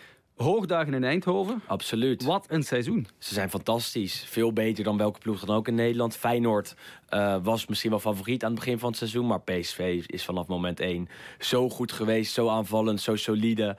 Hoogdagen 0.43 0.93
in 0.93 1.03
Eindhoven. 1.03 1.61
Absoluut. 1.65 2.23
Wat 2.23 2.45
een 2.49 2.63
seizoen. 2.63 3.07
Ze 3.17 3.33
zijn 3.33 3.49
fantastisch. 3.49 4.23
Veel 4.27 4.53
beter 4.53 4.83
dan 4.83 4.97
welke 4.97 5.19
ploeg 5.19 5.45
dan 5.45 5.55
ook 5.55 5.67
in 5.67 5.75
Nederland. 5.75 6.15
Feyenoord 6.15 6.75
uh, 7.09 7.35
was 7.43 7.67
misschien 7.67 7.89
wel 7.89 7.99
favoriet 7.99 8.43
aan 8.43 8.51
het 8.51 8.59
begin 8.59 8.79
van 8.79 8.89
het 8.89 8.97
seizoen. 8.97 9.27
Maar 9.27 9.41
PSV 9.41 10.03
is 10.05 10.25
vanaf 10.25 10.47
moment 10.47 10.79
1 10.79 11.07
zo 11.39 11.69
goed 11.69 11.91
geweest. 11.91 12.33
Zo 12.33 12.47
aanvallend, 12.47 13.01
zo 13.01 13.15
solide. 13.15 13.77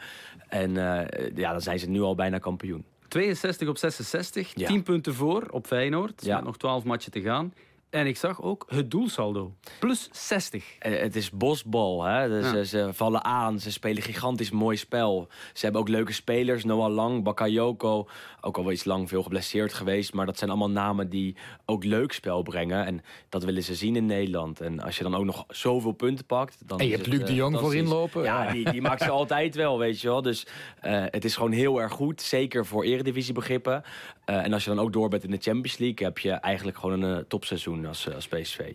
En 0.48 0.70
uh, 0.70 1.00
ja, 1.34 1.52
dan 1.52 1.60
zijn 1.60 1.78
ze 1.78 1.88
nu 1.88 2.00
al 2.00 2.14
bijna 2.14 2.38
kampioen. 2.38 2.84
62 3.08 3.68
op 3.68 3.78
66. 3.78 4.52
Ja. 4.54 4.66
10 4.66 4.82
punten 4.82 5.14
voor 5.14 5.46
op 5.50 5.66
Feyenoord. 5.66 6.24
Ja. 6.24 6.34
Met 6.34 6.44
nog 6.44 6.56
12 6.56 6.84
matchen 6.84 7.12
te 7.12 7.20
gaan. 7.20 7.52
En 7.90 8.06
ik 8.06 8.16
zag 8.16 8.42
ook 8.42 8.64
het 8.68 8.90
doelsaldo. 8.90 9.54
Plus 9.78 10.08
60. 10.12 10.64
Eh, 10.78 10.98
Het 11.00 11.16
is 11.16 11.30
bosbal. 11.30 12.02
Hè? 12.04 12.28
Dus 12.28 12.44
Ja. 12.44 12.50
ze, 12.50 12.64
ze 12.66 12.88
vallen 12.92 13.24
aan. 13.24 13.60
Ze 13.60 13.72
spelen 13.72 14.02
gigantisch 14.02 14.50
mooi 14.50 14.76
spel. 14.76 15.28
Ze 15.52 15.60
hebben 15.64 15.80
ook 15.80 15.88
leuke 15.88 16.12
spelers. 16.12 16.64
Noah 16.64 16.92
Lang, 16.94 17.22
Bakayoko. 17.22 18.08
Ook 18.40 18.56
al 18.56 18.62
wel 18.62 18.72
iets 18.72 18.84
lang 18.84 19.08
veel 19.08 19.22
geblesseerd 19.22 19.72
geweest. 19.72 20.12
Maar 20.12 20.26
dat 20.26 20.38
zijn 20.38 20.50
allemaal 20.50 20.70
namen 20.70 21.08
die 21.08 21.36
ook 21.66 21.84
leuk 21.84 22.12
spel 22.12 22.42
brengen. 22.42 22.86
En 22.86 23.02
dat 23.28 23.44
willen 23.44 23.62
ze 23.62 23.74
zien 23.74 23.96
in 23.96 24.06
Nederland. 24.06 24.60
En 24.60 24.80
als 24.80 24.96
je 24.96 25.02
dan 25.02 25.14
ook 25.14 25.24
nog 25.24 25.44
zoveel 25.48 25.92
punten 25.92 26.24
pakt. 26.24 26.56
Dan 26.66 26.78
En 26.78 26.86
je 26.86 26.92
hebt 26.94 27.06
Luc 27.06 27.18
de 27.18 27.24
eh, 27.26 27.36
Jong 27.36 27.52
fantastisch. 27.54 27.80
voorin 27.80 27.98
lopen. 27.98 28.22
Ja, 28.22 28.42
Ja. 28.44 28.52
Die, 28.52 28.70
die 28.70 28.80
maakt 28.80 29.02
ze 29.02 29.10
altijd 29.20 29.54
wel, 29.54 29.78
weet 29.78 30.00
je 30.00 30.08
wel. 30.08 30.22
Dus 30.22 30.46
eh, 30.80 31.04
het 31.06 31.24
is 31.24 31.34
gewoon 31.36 31.52
heel 31.52 31.80
erg 31.80 31.92
goed. 31.92 32.22
Zeker 32.22 32.66
voor 32.66 32.84
eredivisiebegrippen. 32.84 33.82
Eh 34.24 34.38
en 34.44 34.52
als 34.52 34.64
je 34.64 34.70
dan 34.70 34.78
ook 34.80 34.92
door 34.92 35.08
bent 35.08 35.24
in 35.24 35.30
de 35.30 35.36
Champions 35.40 35.78
League... 35.78 36.06
heb 36.06 36.18
je 36.18 36.30
eigenlijk 36.32 36.78
gewoon 36.78 37.02
een 37.02 37.26
topseizoen 37.28 37.79
als, 37.86 38.08
eh, 38.08 38.14
als 38.14 38.28
PSV. 38.28 38.72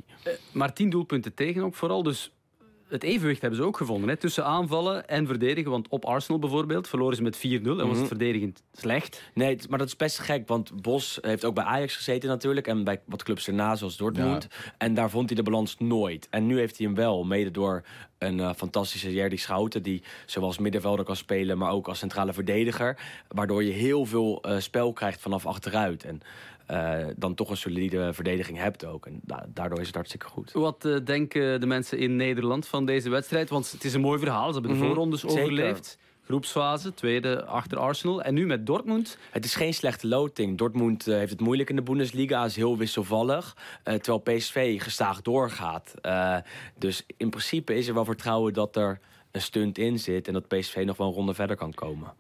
Maar 0.52 0.74
10 0.74 0.90
doelpunten 0.90 1.34
tegen 1.34 1.64
ook 1.64 1.76
vooral. 1.76 2.04
Dus 2.04 2.30
het 2.90 3.04
evenwicht 3.04 3.42
hebben 3.42 3.60
ze 3.60 3.66
ook 3.66 3.78
gevonden. 3.78 4.10
Hè, 4.10 4.16
tussen 4.16 4.46
aanvallen 4.46 5.08
en 5.08 5.28
verdedigen. 5.28 5.72
Want 5.72 5.88
op 5.90 6.06
Arsenal 6.06 6.40
bijvoorbeeld 6.40 6.88
verloren 6.88 7.16
ze 7.16 7.22
met 7.24 7.38
4-0 7.38 7.72
en 7.72 7.78
was 7.78 7.88
Mhm. 7.88 7.98
het 7.98 8.08
verdedigend 8.08 8.64
slecht. 8.74 9.22
Nee, 9.34 9.58
maar 9.70 9.78
dat 9.80 9.88
is 9.88 9.96
best 9.96 10.20
gek, 10.20 10.48
want 10.48 10.82
Bos 10.82 11.18
heeft 11.22 11.46
ook 11.46 11.56
bij 11.56 11.64
Ajax 11.64 11.96
gezeten 11.96 12.30
natuurlijk... 12.30 12.68
en 12.68 12.84
bij 12.84 13.02
wat 13.06 13.24
clubs 13.24 13.48
erna, 13.48 13.76
zoals 13.76 13.98
Dortmund. 13.98 14.48
En 14.78 14.94
daar 14.94 15.10
vond 15.10 15.30
hij 15.30 15.36
de 15.38 15.44
balans 15.44 15.76
nooit. 15.80 16.28
En 16.30 16.46
nu 16.48 16.58
heeft 16.58 16.78
hij 16.78 16.86
hem 16.86 16.96
wel, 16.96 17.24
mede 17.24 17.52
door 17.52 17.84
een 18.18 18.40
eh, 18.40 18.54
fantastische 18.54 19.14
Jerdy 19.14 19.38
Schouten... 19.38 19.84
die 19.84 20.04
zowel 20.26 20.48
als 20.48 20.58
middenvelder 20.58 21.06
kan 21.06 21.16
spelen, 21.16 21.58
maar 21.58 21.72
ook 21.72 21.88
als 21.88 22.00
centrale 22.00 22.34
verdediger. 22.34 22.98
Waardoor 23.28 23.64
je 23.64 23.72
heel 23.72 24.06
veel 24.06 24.42
eh, 24.42 24.60
spel 24.60 24.94
krijgt 24.94 25.22
vanaf 25.22 25.46
achteruit. 25.46 26.04
En 26.04 26.22
eh, 26.66 27.06
dan 27.16 27.36
toch 27.36 27.50
een 27.50 27.58
solide 27.58 28.14
verdediging 28.14 28.58
hebt 28.58 28.86
ook. 28.86 29.06
En 29.06 29.20
da- 29.24 29.46
daardoor 29.54 29.80
is 29.80 29.86
het 29.86 29.96
hartstikke 29.96 30.26
goed. 30.28 30.52
Wat 30.52 30.86
eh, 30.86 30.96
denken 31.06 31.60
de 31.60 31.66
mensen 31.66 31.98
in 31.98 32.16
Nederland 32.16 32.68
van 32.68 32.86
deze 32.86 33.10
wedstrijd? 33.10 33.50
Want 33.50 33.72
het 33.72 33.84
is 33.84 33.94
een 33.94 34.02
mooi 34.02 34.20
verhaal. 34.20 34.48
Ze 34.48 34.54
hebben 34.54 34.72
de 34.72 34.78
Mhm, 34.78 34.86
voorrondes 34.88 35.22
zeker. 35.22 35.40
overleefd. 35.42 35.98
Groepsfase, 36.26 36.94
tweede 36.94 37.46
achter 37.46 37.78
Arsenal. 37.78 38.22
En 38.22 38.34
nu 38.34 38.46
met 38.46 38.66
Dortmund. 38.66 39.18
Het 39.32 39.46
is 39.46 39.56
geen 39.56 39.74
slechte 39.74 40.08
loting. 40.08 40.58
Dortmund 40.58 41.08
eh, 41.08 41.16
heeft 41.16 41.32
het 41.32 41.40
moeilijk 41.42 41.70
in 41.70 41.76
de 41.76 41.82
Bundesliga, 41.82 42.46
is 42.46 42.56
heel 42.56 42.78
wisselvallig. 42.78 43.56
terwijl 43.84 44.20
PSV 44.20 44.82
gestaag 44.84 45.22
doorgaat. 45.22 45.94
Dus 46.78 47.04
in 47.18 47.30
principe 47.30 47.76
is 47.76 47.88
er 47.88 47.94
wel 47.94 48.06
vertrouwen 48.06 48.54
dat 48.54 48.76
er 48.76 49.00
een 49.32 49.42
stunt 49.42 49.78
in 49.78 50.00
zit... 50.00 50.28
en 50.28 50.34
dat 50.34 50.48
PSV 50.48 50.84
nog 50.86 50.98
wel 50.98 51.08
een 51.08 51.14
ronde 51.14 51.34
verder 51.34 51.56
kan 51.56 51.74
komen. 51.74 52.14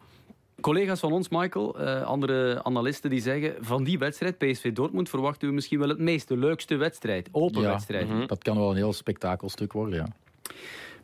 Collega's 0.61 0.99
van 0.99 1.11
ons, 1.11 1.29
Michael, 1.29 1.79
eh, 1.79 2.01
andere 2.01 2.63
analisten 2.63 3.09
die 3.09 3.21
zeggen... 3.21 3.55
van 3.59 3.83
die 3.83 3.97
wedstrijd, 3.97 4.37
PSV 4.37 4.73
Dortmund, 4.73 5.09
verwachten 5.09 5.47
we 5.47 5.53
misschien 5.53 5.79
wel 5.79 5.89
het 5.89 5.99
meest, 5.99 6.27
de 6.27 6.37
leukste 6.37 6.75
wedstrijd. 6.75 7.29
Open 7.31 7.61
Ja. 7.61 7.69
wedstrijd. 7.69 8.07
Mhm. 8.09 8.27
Dat 8.27 8.43
kan 8.43 8.57
wel 8.57 8.69
een 8.69 8.75
heel 8.75 8.93
spektakelstuk 8.93 9.73
worden, 9.73 9.95
ja. 9.95 10.07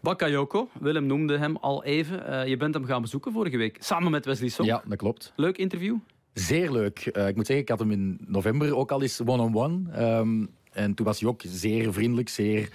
Bakayoko, 0.02 0.70
Willem 0.80 1.06
noemde 1.06 1.38
hem 1.38 1.56
al 1.58 1.84
even. 1.84 2.28
Eh, 2.28 2.48
je 2.48 2.58
bent 2.58 2.74
hem 2.74 2.86
gaan 2.86 3.02
bezoeken 3.02 3.32
vorige 3.32 3.58
week, 3.58 3.78
samen 3.80 4.12
met 4.12 4.26
Wesley 4.26 4.50
Song. 4.50 4.66
Ja, 4.68 4.84
dat 4.86 4.98
klopt. 4.98 5.34
Leuk 5.36 5.58
interview. 5.58 5.96
Zeer 6.34 6.72
leuk. 6.72 7.00
Eh, 7.00 7.28
ik 7.28 7.36
moet 7.36 7.46
zeggen, 7.46 7.64
ik 7.66 7.70
had 7.70 7.80
hem 7.80 7.92
in 7.92 8.18
november 8.28 8.76
ook 8.76 8.92
al 8.92 9.02
eens 9.02 9.22
one-on-one. 9.26 9.92
Ehm, 9.92 10.46
en 10.72 10.94
toen 10.94 11.06
was 11.06 11.20
hij 11.20 11.30
ook 11.30 11.42
zeer 11.46 11.94
vriendelijk, 11.94 12.30
zeer 12.30 12.70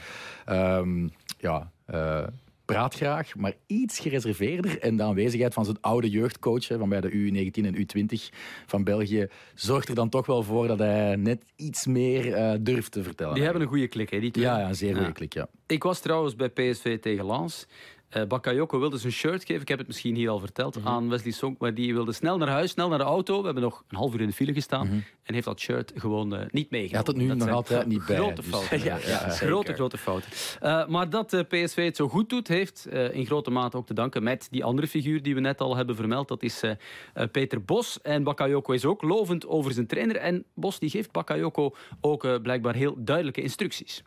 ehm, 0.45 1.09
ja, 1.39 1.71
eh, 1.85 2.27
praat 2.67 2.95
graag, 2.95 3.37
maar 3.37 3.53
iets 3.67 3.99
gereserveerder. 3.99 4.81
En 4.81 4.97
de 4.97 5.03
aanwezigheid 5.03 5.55
van 5.55 5.65
zijn 5.65 5.77
oude 5.81 6.11
jeugdcoach 6.11 6.67
van 6.67 6.89
bij 6.89 7.01
de 7.01 7.11
U19 7.11 7.65
en 7.65 7.77
U20 7.77 8.37
van 8.67 8.85
België 8.85 9.29
zorgt 9.55 9.89
er 9.89 9.95
dan 9.95 10.09
toch 10.09 10.27
wel 10.27 10.43
voor 10.43 10.67
dat 10.67 10.79
hij 10.79 11.17
net 11.17 11.43
iets 11.57 11.87
meer 11.87 12.33
eh, 12.35 12.53
durft 12.61 12.93
te 12.93 13.03
vertellen. 13.03 13.35
Die 13.35 13.43
hebben 13.43 13.63
een 13.63 13.69
goede 13.69 13.89
klik, 13.89 14.11
hè, 14.11 14.21
die 14.21 14.31
twee. 14.31 14.45
ja, 14.45 14.59
ja, 14.59 14.69
een 14.69 14.75
zeer 14.75 14.91
goede 14.93 15.07
Ja. 15.07 15.13
klik, 15.13 15.35
ja. 15.35 15.49
Ik 15.67 15.83
was 15.83 16.01
trouwens 16.01 16.37
bij 16.37 16.49
PSV 16.49 16.99
tegen 16.99 17.27
Lens. 17.27 17.67
Eh 18.17 18.27
Bakayoko 18.27 18.79
wilde 18.79 18.99
zijn 18.99 19.13
shirt 19.13 19.45
geven. 19.45 19.63
Ik 19.63 19.69
heb 19.69 19.79
het 19.79 19.87
misschien 19.87 20.15
hier 20.15 20.29
al 20.29 20.39
verteld 20.39 20.79
Mhm. 20.79 20.89
aan 20.89 21.09
Wesley 21.09 21.33
Song. 21.33 21.57
Maar 21.59 21.75
die 21.75 21.95
wilde 21.95 22.13
snel 22.13 22.39
naar 22.39 22.49
huis, 22.49 22.71
snel 22.71 22.89
naar 22.89 22.99
de 22.99 23.05
auto. 23.05 23.39
We 23.39 23.45
hebben 23.45 23.63
nog 23.63 23.85
een 23.89 23.97
half 23.97 24.15
uur 24.15 24.21
in 24.21 24.27
de 24.27 24.33
file 24.33 24.53
gestaan. 24.53 25.05
En 25.23 25.35
heeft 25.35 25.47
dat 25.47 25.61
shirt 25.61 25.93
gewoon 25.95 26.35
eh, 26.37 26.47
niet 26.51 26.71
meegenomen. 26.71 26.81
Mhm. 26.81 26.89
Hij 26.91 26.97
had 26.97 27.07
het 27.07 27.17
nu 27.17 27.27
Dat 27.29 27.37
nog 27.37 27.49
altijd 27.57 27.87
niet 27.87 28.07
bij, 28.07 28.17
Grote 28.17 28.35
dus- 28.35 28.51
fouten. 28.51 28.79
Ja, 28.85 28.97
ja, 28.97 29.31
zeker. 29.31 29.47
grote, 29.47 29.73
grote 29.73 29.99
fouten. 29.99 30.31
Eh, 30.61 30.87
maar 30.87 31.11
dat 31.11 31.33
eh, 31.33 31.41
PSV 31.41 31.85
het 31.85 31.97
zo 31.97 32.09
goed 32.09 32.29
doet, 32.29 32.49
heeft 32.49 32.87
eh, 32.87 33.15
in 33.15 33.27
grote 33.27 33.51
mate 33.51 33.77
ook 33.77 33.87
te 33.87 33.95
danken 33.95 34.23
met 34.23 34.49
die 34.51 34.65
andere 34.65 34.89
figuur 34.89 35.23
die 35.23 35.35
we 35.35 35.41
net 35.41 35.61
al 35.61 35.77
hebben 35.77 35.97
vermeld. 35.97 36.29
Dat 36.29 36.43
is 36.43 36.63
eh, 36.63 36.71
eh, 37.15 37.29
Peter 37.33 37.65
Bos. 37.65 38.01
En 38.03 38.23
Bakayoko 38.23 38.73
is 38.73 38.85
ook 38.85 39.03
lovend 39.03 39.47
over 39.47 39.73
zijn 39.73 39.87
trainer. 39.87 40.17
En 40.17 40.45
Bos 40.55 40.79
die 40.79 40.91
geeft 40.91 41.13
Bakayoko 41.13 41.75
ook 42.01 42.25
eh, 42.25 42.35
blijkbaar 42.43 42.75
heel 42.75 42.95
duidelijke 42.99 43.43
instructies. 43.43 44.03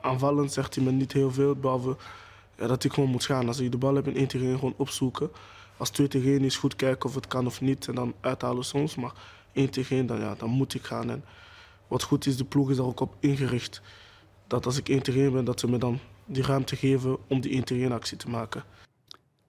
aanvallend 0.00 0.52
zegt 0.52 0.74
hij 0.74 0.84
me 0.84 0.90
niet 0.90 1.12
heel 1.12 1.30
veel, 1.30 1.54
behalve 1.54 1.96
ja, 2.58 2.66
dat 2.66 2.84
ik 2.84 2.92
gewoon 2.92 3.10
moet 3.10 3.24
gaan. 3.24 3.46
Als 3.46 3.60
ik 3.60 3.70
de 3.70 3.78
bal 3.78 3.94
heb 3.94 4.06
in 4.06 4.16
1 4.16 4.26
tegen 4.26 4.46
1 4.46 4.54
gewoon 4.58 4.74
opzoeken. 4.76 5.30
Als 5.76 5.90
2 5.90 6.08
tegen 6.08 6.30
1 6.30 6.44
is, 6.44 6.56
goed 6.56 6.76
kijken 6.76 7.08
of 7.08 7.14
het 7.14 7.26
kan 7.26 7.46
of 7.46 7.60
niet 7.60 7.88
en 7.88 7.94
dan 7.94 8.14
uithalen 8.20 8.64
soms. 8.64 8.94
Maar 8.94 9.12
1 9.52 9.70
tegen 9.70 9.96
1, 9.96 10.06
dan, 10.06 10.20
ja, 10.20 10.34
dan 10.34 10.50
moet 10.50 10.74
ik 10.74 10.84
gaan. 10.84 11.10
En 11.10 11.24
wat 11.88 12.02
goed 12.02 12.26
is, 12.26 12.36
de 12.36 12.44
ploeg 12.44 12.70
is 12.70 12.76
daar 12.76 12.86
ook 12.86 13.00
op 13.00 13.14
ingericht. 13.20 13.80
Dat 14.46 14.66
als 14.66 14.76
ik 14.76 14.88
1 14.88 15.02
tegen 15.02 15.20
1 15.20 15.32
ben, 15.32 15.44
dat 15.44 15.60
ze 15.60 15.68
me 15.68 15.78
dan 15.78 15.98
die 16.24 16.42
ruimte 16.42 16.76
geven 16.76 17.16
om 17.28 17.40
die 17.40 17.52
1 17.52 17.64
tegen 17.64 17.82
1 17.82 17.92
actie 17.92 18.16
te 18.16 18.28
maken. 18.28 18.64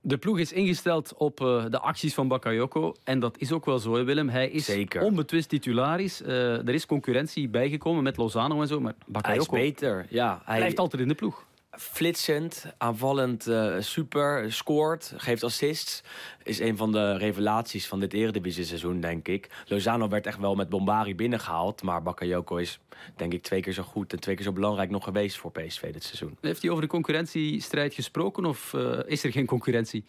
De 0.01 0.17
ploeg 0.17 0.39
is 0.39 0.51
ingesteld 0.51 1.13
op 1.17 1.41
eh, 1.41 1.65
de 1.69 1.79
acties 1.79 2.13
van 2.13 2.27
Bakayoko. 2.27 2.93
En 3.03 3.19
dat 3.19 3.37
is 3.37 3.51
ook 3.51 3.65
wel 3.65 3.79
zo, 3.79 3.93
hè, 3.93 4.03
Willem. 4.03 4.29
Hij 4.29 4.49
is 4.49 4.65
Zeker. 4.65 5.01
onbetwist 5.01 5.49
titularis. 5.49 6.21
Eh, 6.21 6.67
er 6.67 6.73
is 6.73 6.85
concurrentie 6.85 7.49
bijgekomen 7.49 8.03
met 8.03 8.17
Lozano 8.17 8.61
en 8.61 8.67
zo. 8.67 8.79
Maar 8.79 8.93
Hij 8.97 9.05
is 9.07 9.11
Bakayoko 9.11 9.55
beter, 9.55 10.05
ja. 10.09 10.41
Hij 10.45 10.57
blijft 10.57 10.79
altijd 10.79 11.01
in 11.01 11.07
de 11.07 11.13
ploeg. 11.15 11.45
Flitsend, 11.77 12.65
aanvallend, 12.77 13.47
eh, 13.47 13.75
super, 13.79 14.53
scoort, 14.53 15.13
geeft 15.17 15.43
assists. 15.43 16.03
Is 16.43 16.59
een 16.59 16.77
van 16.77 16.91
de 16.91 17.17
revelaties 17.17 17.87
van 17.87 17.99
dit 17.99 18.13
eredivisie-seizoen, 18.13 18.99
denk 18.99 19.27
ik. 19.27 19.49
Lozano 19.65 20.07
werd 20.07 20.27
echt 20.27 20.39
wel 20.39 20.55
met 20.55 20.69
Bombari 20.69 21.15
binnengehaald. 21.15 21.83
Maar 21.83 22.03
Bakayoko 22.03 22.55
is, 22.55 22.79
denk 23.15 23.33
ik, 23.33 23.43
twee 23.43 23.61
keer 23.61 23.73
zo 23.73 23.83
goed 23.83 24.13
en 24.13 24.19
twee 24.19 24.35
keer 24.35 24.45
zo 24.45 24.51
belangrijk 24.51 24.89
nog 24.89 25.03
geweest 25.03 25.37
voor 25.37 25.51
PSV 25.51 25.93
dit 25.93 26.03
seizoen. 26.03 26.37
Heeft 26.41 26.61
hij 26.61 26.71
over 26.71 26.83
de 26.83 26.89
concurrentiestrijd 26.89 27.93
gesproken 27.93 28.45
of 28.45 28.73
eh, 28.73 28.99
is 29.05 29.23
er 29.23 29.31
geen 29.31 29.45
concurrentie? 29.45 30.05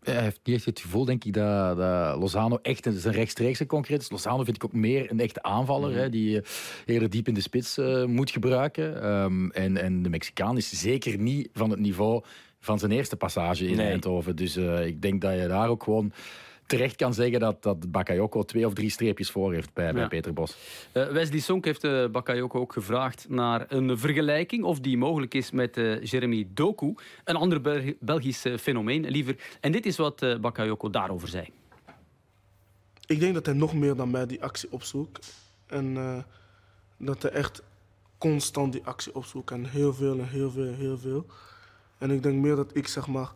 Hij 0.00 0.22
heeft 0.22 0.40
niet 0.44 0.56
echt 0.56 0.64
het 0.64 0.80
gevoel, 0.80 1.04
denk 1.04 1.24
ik, 1.24 1.32
dat, 1.32 1.76
dat 1.76 2.18
Lozano 2.18 2.58
echt 2.62 2.86
een, 2.86 2.92
zijn 2.92 3.14
rechtstreekse 3.14 3.66
concurrent 3.66 4.02
is. 4.02 4.10
Lozano 4.10 4.44
vind 4.44 4.56
ik 4.56 4.64
ook 4.64 4.72
meer 4.72 5.10
een 5.10 5.20
echte 5.20 5.42
aanvaller, 5.42 5.94
hè, 5.94 6.08
die 6.08 6.40
eh, 6.40 6.46
eerder 6.86 7.10
diep 7.10 7.28
in 7.28 7.34
de 7.34 7.40
spits 7.40 7.78
eh, 7.78 8.04
moet 8.04 8.30
gebruiken. 8.30 9.02
Ehm, 9.02 9.50
en, 9.50 9.76
en 9.76 10.02
de 10.02 10.08
Mexicaan 10.08 10.56
is 10.56 10.80
zeker 10.80 11.18
niet 11.18 11.48
van 11.52 11.70
het 11.70 11.78
niveau 11.80 12.22
van 12.60 12.78
zijn 12.78 12.92
eerste 12.92 13.16
passage 13.16 13.66
in 13.66 13.76
Nee. 13.76 13.90
Eindhoven. 13.90 14.36
Dus 14.36 14.56
eh, 14.56 14.86
ik 14.86 15.02
denk 15.02 15.20
dat 15.20 15.38
je 15.38 15.48
daar 15.48 15.68
ook 15.68 15.82
gewoon 15.82 16.12
terecht 16.70 16.96
kan 16.96 17.14
zeggen 17.14 17.40
dat, 17.40 17.62
dat 17.62 17.90
Bakayoko 17.90 18.42
twee 18.42 18.66
of 18.66 18.72
drie 18.74 18.90
streepjes 18.90 19.30
voor 19.30 19.52
heeft 19.52 19.72
bij, 19.74 19.92
bij. 19.92 20.08
Peter 20.08 20.32
Bos. 20.32 20.56
Eh, 20.92 21.08
Wesley 21.08 21.40
Sonk 21.40 21.64
heeft 21.64 21.84
eh, 21.84 22.06
Bakayoko 22.06 22.60
ook 22.60 22.72
gevraagd 22.72 23.26
naar 23.28 23.64
een 23.68 23.98
vergelijking 23.98 24.64
of 24.64 24.80
die 24.80 24.96
mogelijk 24.98 25.34
is 25.34 25.50
met 25.50 25.76
eh, 25.76 26.02
Jeremy 26.02 26.46
Doku, 26.54 26.94
een 27.24 27.36
ander 27.36 27.60
Bel- 27.60 27.92
Belgisch 28.00 28.44
fenomeen 28.60 29.06
liever. 29.08 29.36
En 29.60 29.72
dit 29.72 29.86
is 29.86 29.96
wat 29.96 30.22
eh, 30.22 30.38
Bakayoko 30.38 30.90
daarover 30.90 31.28
zei. 31.28 31.48
Ik 33.06 33.20
denk 33.20 33.34
dat 33.34 33.46
hij 33.46 33.54
nog 33.54 33.74
meer 33.74 33.94
dan 33.96 34.10
mij 34.10 34.26
die 34.26 34.42
actie 34.42 34.72
opzoekt. 34.72 35.34
En 35.66 35.96
eh, 35.96 36.18
dat 36.96 37.22
hij 37.22 37.30
echt 37.30 37.62
constant 38.18 38.72
die 38.72 38.82
actie 38.84 39.14
opzoekt. 39.14 39.50
En 39.50 39.64
heel 39.64 39.94
veel 39.94 40.18
en 40.18 40.28
heel 40.28 40.50
veel 40.50 40.66
en 40.66 40.74
heel 40.74 40.98
veel. 40.98 41.26
En 41.98 42.10
ik 42.10 42.22
denk 42.22 42.42
meer 42.42 42.56
dat 42.56 42.76
ik 42.76 42.86
zeg 42.88 43.06
maar 43.06 43.30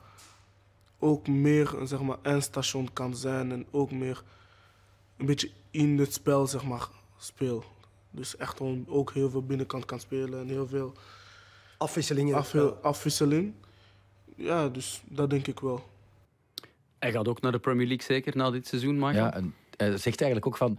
ook 1.05 1.27
meer 1.29 1.75
een 1.79 1.87
zeg 1.87 2.01
maar, 2.01 2.17
eindstation 2.23 2.93
kan 2.93 3.17
zijn. 3.17 3.53
En 3.53 3.67
ook 3.71 3.91
meer 3.91 4.23
een 5.17 5.27
beetje 5.27 5.51
in 5.71 5.99
het 5.99 6.13
spel 6.13 6.47
zeg 6.47 6.65
maar, 6.65 6.89
speel. 7.19 7.65
Dus 8.11 8.37
echt 8.37 8.61
ook 8.87 9.13
heel 9.13 9.31
veel 9.31 9.43
binnenkant 9.45 9.85
kan 9.85 10.01
spelen. 10.01 10.41
En 10.41 10.49
heel 10.49 10.67
veel 10.67 10.93
Afwisseling 11.79 12.29
in 12.29 12.35
het 12.35 12.43
afwil- 12.45 12.69
spel. 12.69 12.83
afwisseling. 12.83 13.55
Ja, 14.37 14.69
dus 14.69 15.03
dat 15.09 15.31
denk 15.31 15.47
ik 15.47 15.61
wel. 15.61 15.89
Hij 16.99 17.13
gaat 17.13 17.29
ook 17.29 17.41
naar 17.41 17.53
de 17.53 17.59
Premier 17.59 17.87
League 17.87 18.07
zeker 18.07 18.37
na 18.37 18.51
dit 18.51 18.67
seizoen, 18.67 18.95
Michael. 18.95 19.15
Ja, 19.15 19.35
en 19.35 19.55
hij 19.77 19.89
zegt 19.91 20.21
eigenlijk 20.21 20.47
ook 20.47 20.57
van, 20.57 20.79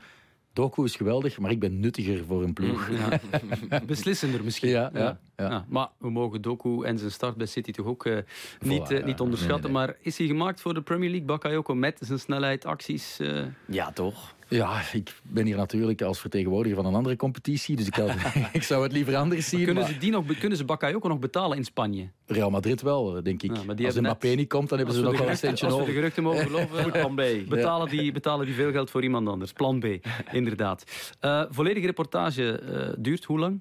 Doku 0.55 0.83
is 0.83 0.95
geweldig, 0.95 1.39
maar 1.39 1.51
ik 1.51 1.59
ben 1.59 1.79
nuttiger 1.79 2.25
voor 2.25 2.43
een 2.43 2.53
ploeg. 2.53 2.89
Ja. 2.89 3.19
Beslissender 3.85 4.43
misschien. 4.43 4.69
Ja, 4.69 4.89
ja, 4.93 5.19
ja. 5.35 5.65
maar 5.69 5.89
we 5.97 6.09
mogen 6.09 6.41
Doku 6.41 6.83
en 6.83 6.97
zijn 6.97 7.11
start 7.11 7.35
bij 7.35 7.45
City 7.45 7.71
toch 7.71 7.85
ook 7.85 8.05
eh, 8.05 8.17
niet, 8.59 8.91
eh, 8.91 9.05
niet 9.05 9.19
onderschatten. 9.19 9.71
Nee, 9.71 9.79
nee. 9.79 9.87
Maar 9.87 9.97
is 10.01 10.17
hij 10.17 10.27
gemaakt 10.27 10.61
voor 10.61 10.73
de 10.73 10.81
Premier 10.81 11.09
League, 11.09 11.27
Bakayoko, 11.27 11.75
met 11.75 11.97
zijn 12.01 12.19
snelheid, 12.19 12.65
acties? 12.65 13.19
eh? 13.19 13.43
Ja, 13.67 13.91
toch? 13.91 14.34
Ja, 14.47 14.81
ik 14.93 15.13
ben 15.23 15.45
hier 15.45 15.57
natuurlijk 15.57 16.01
als 16.01 16.19
vertegenwoordiger 16.19 16.75
van 16.77 16.85
een 16.85 16.93
andere 16.95 17.15
competitie, 17.15 17.75
dus 17.75 17.87
ik, 17.87 17.95
had, 17.95 18.11
ik 18.53 18.63
zou 18.63 18.83
het 18.83 18.91
liever 18.91 19.15
anders 19.15 19.49
zien. 19.49 19.63
kunnen, 19.63 19.83
maar 19.83 19.91
ze 19.93 19.97
die 19.99 20.11
nog, 20.11 20.37
kunnen 20.39 20.57
ze 20.57 20.65
Bakayoko 20.65 21.07
nog 21.07 21.19
betalen 21.19 21.57
in 21.57 21.63
Spanje? 21.63 22.09
Real 22.25 22.49
Madrid 22.49 22.81
wel, 22.81 23.23
denk 23.23 23.43
ik. 23.43 23.55
Ja, 23.55 23.63
maar 23.63 23.75
die 23.75 23.85
als 23.85 23.93
hebben 23.93 24.11
Mbappé 24.11 24.27
net- 24.27 24.37
niet 24.37 24.49
komt, 24.49 24.69
dan 24.69 24.77
hebben 24.77 24.95
ze 24.95 25.01
nog 25.01 25.11
we 25.11 25.17
wel 25.17 25.25
de 25.25 25.31
een 25.31 25.37
centje 25.37 25.65
Als 25.65 25.73
we 25.73 25.79
de 25.79 25.85
over. 25.85 25.95
geruchten 25.99 26.23
mogen 26.23 26.45
geloven, 26.49 26.83
Goed 26.83 26.91
plan 26.91 27.15
B. 27.15 27.49
betalen, 27.49 27.89
die, 27.89 28.11
betalen 28.11 28.45
die 28.45 28.55
veel 28.55 28.71
geld 28.71 28.89
voor 28.89 29.03
iemand 29.03 29.27
anders. 29.27 29.53
Plan 29.53 29.79
B, 29.79 29.85
inderdaad. 30.31 30.83
Eh, 31.19 31.43
volledige 31.49 31.85
reportage 31.85 32.59
eh, 32.59 32.93
duurt 32.97 33.23
hoe 33.23 33.39
lang? 33.39 33.59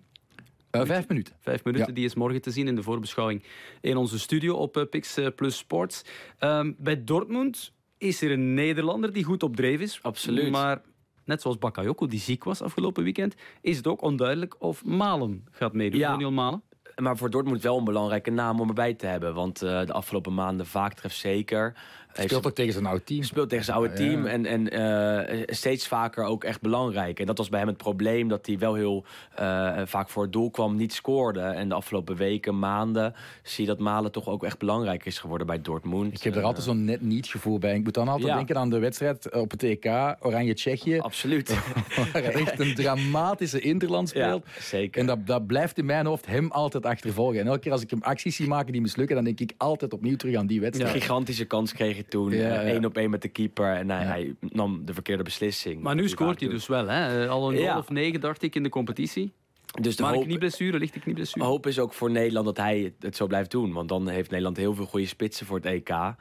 Uh, 0.70 0.82
vijf 0.84 1.08
minuten. 1.08 1.34
Vijf 1.40 1.64
minuten, 1.64 1.94
die 1.94 2.04
is 2.04 2.14
morgen 2.14 2.40
te 2.42 2.50
zien 2.50 2.68
in 2.68 2.74
de 2.74 2.82
voorbeschouwing 2.82 3.42
in 3.80 3.96
onze 3.96 4.18
studio 4.18 4.54
op 4.54 4.76
uh, 4.76 4.82
Pix 4.90 5.18
Plus 5.36 5.56
Sports. 5.56 6.04
Um, 6.40 6.74
bij 6.78 7.04
Dortmund 7.04 7.72
is 7.98 8.22
er 8.22 8.30
een 8.30 8.54
Nederlander 8.54 9.12
die 9.12 9.24
goed 9.24 9.42
op 9.42 9.56
dreef 9.56 9.80
is. 9.80 9.98
Absoluut. 10.02 10.50
Maar 10.50 10.82
net 11.24 11.42
zoals 11.42 11.58
Bakayoko, 11.58 12.06
die 12.06 12.20
ziek 12.20 12.44
was 12.44 12.62
afgelopen 12.62 13.04
weekend, 13.04 13.34
is 13.60 13.76
het 13.76 13.86
ook 13.86 14.02
onduidelijk 14.02 14.56
of 14.58 14.84
Malen 14.84 15.44
gaat 15.50 15.72
meedoen. 15.72 16.00
Ja. 16.00 16.30
Malen? 16.30 16.62
Maar 16.96 17.16
voor 17.16 17.30
Dortmund 17.30 17.62
wel 17.62 17.78
een 17.78 17.84
belangrijke 17.84 18.30
naam 18.30 18.60
om 18.60 18.68
erbij 18.68 18.94
te 18.94 19.06
hebben. 19.06 19.34
Want 19.34 19.62
uh, 19.62 19.86
de 19.86 19.92
afgelopen 19.92 20.34
maanden 20.34 20.66
vaak 20.66 20.94
treft 20.94 21.16
zeker. 21.16 21.76
Speelt 22.22 22.46
ook 22.46 22.54
tegen 22.54 22.72
zijn 22.72 22.86
oude 22.86 23.04
team. 23.04 23.22
Speelt 23.22 23.48
tegen 23.48 23.64
zijn 23.64 23.76
oude 23.76 23.92
team. 23.92 24.26
En, 24.26 24.46
en 24.46 24.74
uh, 24.78 25.42
steeds 25.46 25.88
vaker 25.88 26.24
ook 26.24 26.44
echt 26.44 26.60
belangrijk. 26.60 27.20
En 27.20 27.26
dat 27.26 27.38
was 27.38 27.48
bij 27.48 27.58
hem 27.58 27.68
het 27.68 27.76
probleem. 27.76 28.28
Dat 28.28 28.46
hij 28.46 28.58
wel 28.58 28.74
heel 28.74 29.04
uh, 29.40 29.80
vaak 29.84 30.08
voor 30.08 30.22
het 30.22 30.32
doel 30.32 30.50
kwam, 30.50 30.76
niet 30.76 30.92
scoorde. 30.92 31.40
En 31.40 31.68
de 31.68 31.74
afgelopen 31.74 32.16
weken, 32.16 32.58
maanden, 32.58 33.14
zie 33.42 33.64
je 33.64 33.70
dat 33.70 33.78
Malen 33.78 34.12
toch 34.12 34.28
ook 34.28 34.44
echt 34.44 34.58
belangrijk 34.58 35.04
is 35.04 35.18
geworden 35.18 35.46
bij 35.46 35.60
Dortmund. 35.60 36.14
Ik 36.14 36.22
heb 36.22 36.36
er 36.36 36.42
altijd 36.42 36.64
zo'n 36.64 36.84
net 36.84 37.00
niet 37.00 37.26
gevoel 37.26 37.58
bij. 37.58 37.74
Ik 37.74 37.84
moet 37.84 37.94
dan 37.94 38.08
altijd 38.08 38.28
ja. 38.28 38.36
denken 38.36 38.56
aan 38.56 38.70
de 38.70 38.78
wedstrijd 38.78 39.32
op 39.32 39.50
het 39.50 39.62
EK, 39.62 40.16
Oranje-Tsjechië. 40.20 40.98
Absoluut. 41.10 41.58
Waar 42.12 42.22
echt 42.22 42.60
een 42.60 42.74
dramatische 42.74 43.60
interland 43.60 44.08
speelt. 44.08 44.44
Ja, 44.54 44.62
zeker. 44.62 45.00
En 45.00 45.06
dat, 45.06 45.26
dat 45.26 45.46
blijft 45.46 45.78
in 45.78 45.84
mijn 45.84 46.06
hoofd 46.06 46.26
hem 46.26 46.50
altijd 46.50 46.86
achtervolgen. 46.86 47.40
En 47.40 47.46
elke 47.46 47.58
keer 47.58 47.72
als 47.72 47.82
ik 47.82 47.90
hem 47.90 48.02
acties 48.02 48.36
zie 48.36 48.48
maken 48.48 48.72
die 48.72 48.80
mislukken, 48.80 49.16
dan 49.16 49.24
denk 49.24 49.40
ik 49.40 49.52
altijd 49.56 49.92
opnieuw 49.92 50.16
terug 50.16 50.36
aan 50.36 50.46
die 50.46 50.60
wedstrijd. 50.60 50.94
Ja. 50.94 51.00
Gigantische 51.00 51.44
kans 51.44 51.72
kreeg 51.72 52.03
toen. 52.08 52.30
Ja, 52.30 52.38
ja. 52.38 52.62
één 52.62 52.84
op 52.84 52.96
één 52.96 53.10
met 53.10 53.22
de 53.22 53.28
keeper. 53.28 53.74
En 53.74 53.90
hij, 53.90 54.04
hij, 54.04 54.34
nam 54.40 54.84
de 54.84 54.94
verkeerde 54.94 55.22
beslissing. 55.22 55.82
Maar 55.82 55.94
nu 55.94 56.08
scoort 56.08 56.40
hij 56.40 56.48
dus 56.48 56.66
wel. 56.66 56.86
Hè? 56.86 57.28
Al 57.28 57.52
een 57.52 57.58
goal 57.58 57.78
of 57.78 57.90
negen, 57.90 58.20
dacht 58.20 58.42
ik, 58.42 58.54
in 58.54 58.62
de 58.62 58.68
competitie. 58.68 59.32
Dus 59.80 59.96
de 59.96 60.02
maar 60.02 60.12
hoop, 60.12 60.20
een 60.20 60.26
knieblessure, 60.26 60.78
ligt 60.78 60.94
de 60.94 61.00
knieblessure. 61.00 61.44
hoop 61.44 61.66
is 61.66 61.78
ook 61.78 61.92
voor 61.92 62.10
Nederland 62.10 62.46
dat 62.46 62.56
hij 62.56 62.92
het 62.98 63.16
zo 63.16 63.26
blijft 63.26 63.50
doen. 63.50 63.72
Want 63.72 63.88
dan 63.88 64.08
heeft 64.08 64.30
Nederland 64.30 64.56
heel 64.56 64.74
veel 64.74 64.84
goede 64.84 65.06
spitsen 65.06 65.46
voor 65.46 65.56
het 65.56 65.66
EK. 65.66 65.88
Uh, 65.88 66.14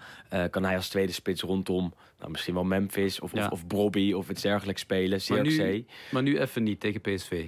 kan 0.50 0.64
hij 0.64 0.76
als 0.76 0.90
tweede 0.90 1.12
spits 1.12 1.42
rondom 1.42 1.94
nou, 2.20 2.32
misschien 2.32 2.54
wel 2.54 2.64
Memphis 2.64 3.20
of, 3.20 3.34
ja. 3.34 3.46
of, 3.46 3.52
of 3.52 3.68
Brobby 3.68 4.14
of 4.14 4.30
iets 4.30 4.42
dergelijks 4.42 4.82
spelen. 4.82 5.20
CRC. 5.20 5.30
Maar 5.30 5.44
nu, 5.44 5.86
maar 6.12 6.24
nu 6.24 6.40
even 6.40 6.64
niet 6.64 6.80
tegen 6.80 7.02
PSV. 7.02 7.46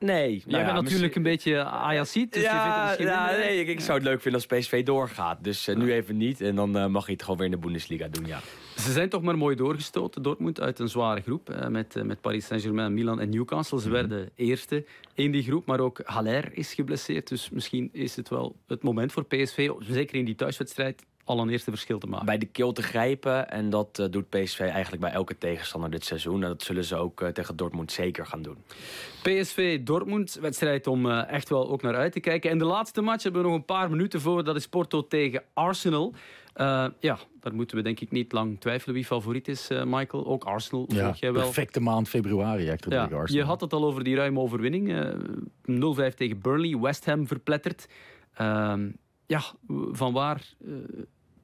Nee. 0.00 0.32
Jij 0.32 0.42
nou 0.46 0.64
ja, 0.64 0.72
bent 0.72 0.84
natuurlijk 0.84 1.14
een 1.14 1.22
beetje 1.22 1.64
Ajaxiet, 1.64 2.32
dus 2.32 2.42
ja, 2.42 2.90
je 2.90 2.96
vindt 2.96 3.12
ja, 3.12 3.30
nee, 3.30 3.60
ik, 3.60 3.68
ik, 3.68 3.80
zou 3.80 3.98
het 3.98 4.06
leuk 4.06 4.20
vinden 4.20 4.40
als 4.40 4.58
PSV 4.58 4.84
doorgaat. 4.84 5.44
Dus 5.44 5.68
uh, 5.68 5.76
nu 5.76 5.92
even 5.92 6.16
niet. 6.16 6.40
En 6.40 6.54
dan 6.54 6.76
uh, 6.76 6.86
mag 6.86 7.04
hij 7.04 7.12
het 7.12 7.22
gewoon 7.22 7.36
weer 7.36 7.46
in 7.46 7.52
de 7.52 7.58
Bundesliga 7.58 8.08
doen, 8.08 8.26
ja. 8.26 8.40
Ze 8.76 8.92
zijn 8.92 9.08
toch 9.08 9.22
maar 9.22 9.38
mooi 9.38 9.56
doorgestoten, 9.56 10.22
Dortmund, 10.22 10.60
uit 10.60 10.78
een 10.78 10.88
zware 10.88 11.20
groep. 11.20 11.50
Uh, 11.50 11.66
met, 11.66 12.04
met 12.04 12.20
Paris 12.20 12.46
Saint-Germain, 12.46 12.94
Milan 12.94 13.20
en 13.20 13.28
Newcastle. 13.28 13.80
Ze 13.80 13.88
mm 13.88 13.94
-hmm. 13.94 14.08
werden 14.08 14.30
eerste 14.34 14.84
in 15.14 15.30
die 15.30 15.42
groep. 15.42 15.66
Maar 15.66 15.80
ook 15.80 16.00
Haller 16.04 16.48
is 16.52 16.74
geblesseerd. 16.74 17.28
Dus 17.28 17.50
misschien 17.50 17.88
is 17.92 18.16
het 18.16 18.28
wel 18.28 18.56
het 18.66 18.82
moment 18.82 19.12
voor 19.12 19.24
PSV, 19.24 19.70
zeker 19.78 20.16
in 20.16 20.24
die 20.24 20.34
thuiswedstrijd, 20.34 21.04
al 21.24 21.40
een 21.40 21.48
eerste 21.48 21.70
verschil 21.70 21.98
te 21.98 22.06
maken. 22.06 22.26
Bij 22.26 22.38
de 22.38 22.46
keel 22.46 22.72
te 22.72 22.82
grijpen. 22.82 23.50
En 23.50 23.70
dat 23.70 23.98
uh, 23.98 24.06
doet 24.10 24.28
PSV 24.28 24.60
eigenlijk 24.60 25.02
bij 25.02 25.12
elke 25.12 25.38
tegenstander 25.38 25.90
dit 25.90 26.04
seizoen. 26.04 26.42
En 26.42 26.48
dat 26.48 26.62
zullen 26.62 26.84
ze 26.84 26.96
ook 26.96 27.20
uh, 27.20 27.28
tegen 27.28 27.56
Dortmund 27.56 27.92
zeker 27.92 28.26
gaan 28.26 28.42
doen. 28.42 28.56
PSV 29.22 29.82
Dortmund, 29.82 30.38
wedstrijd 30.40 30.86
om 30.86 31.06
uh, 31.06 31.30
echt 31.30 31.48
wel 31.48 31.70
ook 31.70 31.82
naar 31.82 31.96
uit 31.96 32.12
te 32.12 32.20
kijken. 32.20 32.50
En 32.50 32.58
de 32.58 32.64
laatste 32.64 33.00
match 33.00 33.22
hebben 33.22 33.42
we 33.42 33.48
nog 33.48 33.56
een 33.56 33.64
paar 33.64 33.90
minuten 33.90 34.20
voor. 34.20 34.44
Dat 34.44 34.56
is 34.56 34.68
Porto 34.68 35.06
tegen 35.06 35.42
Arsenal. 35.54 36.14
ja, 37.00 37.18
daar 37.40 37.54
moeten 37.54 37.76
we 37.76 37.82
denk 37.82 38.00
ik 38.00 38.10
niet 38.10 38.32
lang 38.32 38.60
twijfelen 38.60 38.94
wie 38.94 39.04
favoriet 39.04 39.48
is, 39.48 39.68
Michael. 39.84 40.26
Ook 40.26 40.44
Arsenal, 40.44 40.84
ja, 40.88 41.14
jij 41.16 41.32
wel. 41.32 41.42
perfecte 41.42 41.80
maand 41.80 42.08
februari 42.08 42.70
achter 42.70 42.92
ja, 42.92 43.02
tegen 43.02 43.18
Arsenal. 43.18 43.42
Je 43.42 43.48
had 43.48 43.60
het 43.60 43.72
al 43.72 43.84
over 43.84 44.04
die 44.04 44.16
ruime 44.16 44.40
overwinning. 44.40 45.14
0-5 46.10 46.14
tegen 46.14 46.40
Burnley, 46.40 46.78
West 46.78 47.04
Ham 47.04 47.26
verpletterd. 47.26 47.88
Ja, 49.30 49.42
van 49.92 50.12
waar 50.12 50.54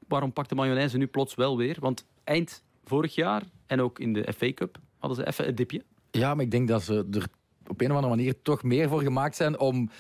waarom 0.09 0.33
pakt 0.33 0.49
de 0.49 0.55
mayonaise 0.55 0.97
nu 0.97 1.07
plots 1.07 1.35
wel 1.35 1.57
weer? 1.57 1.77
Want 1.81 2.07
eind 2.25 2.63
vorig 2.85 3.15
jaar 3.15 3.43
en 3.67 3.81
ook 3.81 3.99
in 3.99 4.13
de 4.13 4.33
FA 4.37 4.53
Cup 4.53 4.79
hadden 4.99 5.19
ze 5.19 5.27
even 5.27 5.49
een 5.49 5.55
dipje. 5.55 5.83
Ja, 6.11 6.35
maar 6.35 6.45
ik 6.45 6.51
denk 6.51 6.69
dat 6.69 6.83
ze 6.83 7.07
er 7.13 7.27
op 7.67 7.81
een 7.81 7.91
of 7.91 7.97
andere 7.97 8.17
manier 8.17 8.43
toch 8.43 8.63
meer 8.63 8.89
voor 8.89 9.03
gemaakt 9.03 9.37
zijn 9.37 9.59
om 9.59 9.91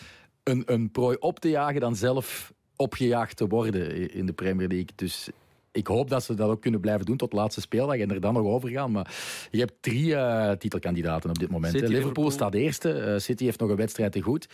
een, 0.42 0.62
een 0.72 0.90
prooi 0.90 1.16
op 1.20 1.38
te 1.38 1.48
jagen 1.48 1.80
dan 1.80 1.96
zelf 1.96 2.52
opgejaagd 2.76 3.36
te 3.36 3.46
worden 3.46 4.10
in 4.12 4.26
de 4.26 4.32
Premier 4.32 4.68
League. 4.68 4.92
Dus 4.94 5.28
ik 5.76 5.86
hoop 5.86 6.08
dat 6.10 6.24
ze 6.24 6.34
dat 6.34 6.50
ook 6.50 6.60
kunnen 6.60 6.80
blijven 6.80 7.06
doen 7.06 7.16
tot 7.16 7.30
de 7.30 7.36
laatste 7.36 7.60
speeldag 7.60 7.96
en 7.96 8.10
er 8.10 8.20
dan 8.20 8.34
nog 8.34 8.44
over 8.44 8.68
gaan. 8.68 8.90
Maar 8.90 9.14
je 9.50 9.58
hebt 9.58 9.72
drie 9.80 10.06
uh, 10.06 10.50
titelkandidaten 10.50 11.30
op 11.30 11.38
dit 11.38 11.50
moment. 11.50 11.72
City, 11.72 11.84
Liverpool, 11.84 12.08
Liverpool, 12.08 12.30
staat 12.30 12.54
eerste. 12.54 13.06
Uh, 13.06 13.18
City 13.18 13.44
heeft 13.44 13.60
nog 13.60 13.70
een 13.70 13.76
wedstrijd 13.76 14.12
te 14.12 14.20
goed. 14.20 14.48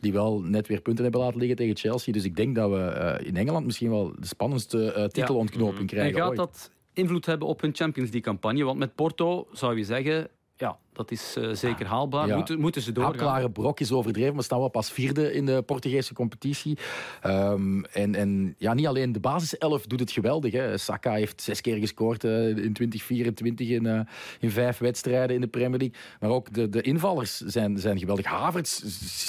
Die 0.00 0.12
wel 0.12 0.40
net 0.40 0.66
weer 0.66 0.80
punten 0.80 1.02
hebben 1.02 1.20
laten 1.20 1.38
liggen 1.38 1.56
tegen 1.56 1.76
Chelsea. 1.76 2.12
Dus 2.12 2.24
ik 2.24 2.36
denk 2.36 2.54
dat 2.54 2.70
we 2.70 3.16
uh, 3.20 3.26
in 3.26 3.36
Engeland 3.36 3.66
misschien 3.66 3.90
wel 3.90 4.12
de 4.18 4.26
spannendste 4.26 5.08
titelontknoping 5.12 5.90
ja. 5.90 5.96
krijgen. 5.96 6.14
En 6.14 6.20
gaat 6.20 6.28
ooit. 6.28 6.36
dat 6.36 6.70
invloed 6.92 7.26
hebben 7.26 7.48
op 7.48 7.60
hun 7.60 7.74
Champions 7.74 8.10
League 8.10 8.32
campagne? 8.32 8.64
Want 8.64 8.78
met 8.78 8.94
Porto 8.94 9.48
zou 9.52 9.76
je 9.76 9.84
zeggen, 9.84 10.28
ja, 10.56 10.78
dat 10.98 11.10
is 11.10 11.34
uh, 11.38 11.54
zeker 11.54 11.86
haalbaar. 11.86 12.26
Ja. 12.26 12.36
Moeten, 12.36 12.60
moeten 12.60 12.82
ze 12.82 12.92
doorgaan? 12.92 13.14
Hapklare 13.14 13.50
brok 13.50 13.80
is 13.80 13.92
overdreven, 13.92 14.34
maar 14.34 14.44
staan 14.44 14.58
wel 14.58 14.68
pas 14.68 14.90
vierde 14.90 15.32
in 15.32 15.46
de 15.46 15.62
Portugese 15.62 16.14
competitie. 16.14 16.78
Um, 17.26 17.84
en, 17.84 18.14
en 18.14 18.54
ja, 18.58 18.74
niet 18.74 18.86
alleen 18.86 19.12
de 19.12 19.20
basiself 19.20 19.86
doet 19.86 20.00
het 20.00 20.10
geweldig. 20.10 20.52
Hè. 20.52 20.78
Saka 20.78 21.12
heeft 21.12 21.42
zes 21.42 21.60
keer 21.60 21.76
gescoord 21.76 22.24
uh, 22.24 22.48
in 22.48 22.72
2024 22.72 23.68
in, 23.68 23.84
uh, 23.84 24.00
in 24.40 24.50
vijf 24.50 24.78
wedstrijden 24.78 25.34
in 25.34 25.40
de 25.40 25.46
Premier 25.46 25.78
League. 25.78 25.96
Maar 26.20 26.30
ook 26.30 26.54
de, 26.54 26.68
de 26.68 26.82
invallers 26.82 27.36
zijn, 27.36 27.78
zijn 27.78 27.98
geweldig. 27.98 28.26
Havertz 28.26 28.82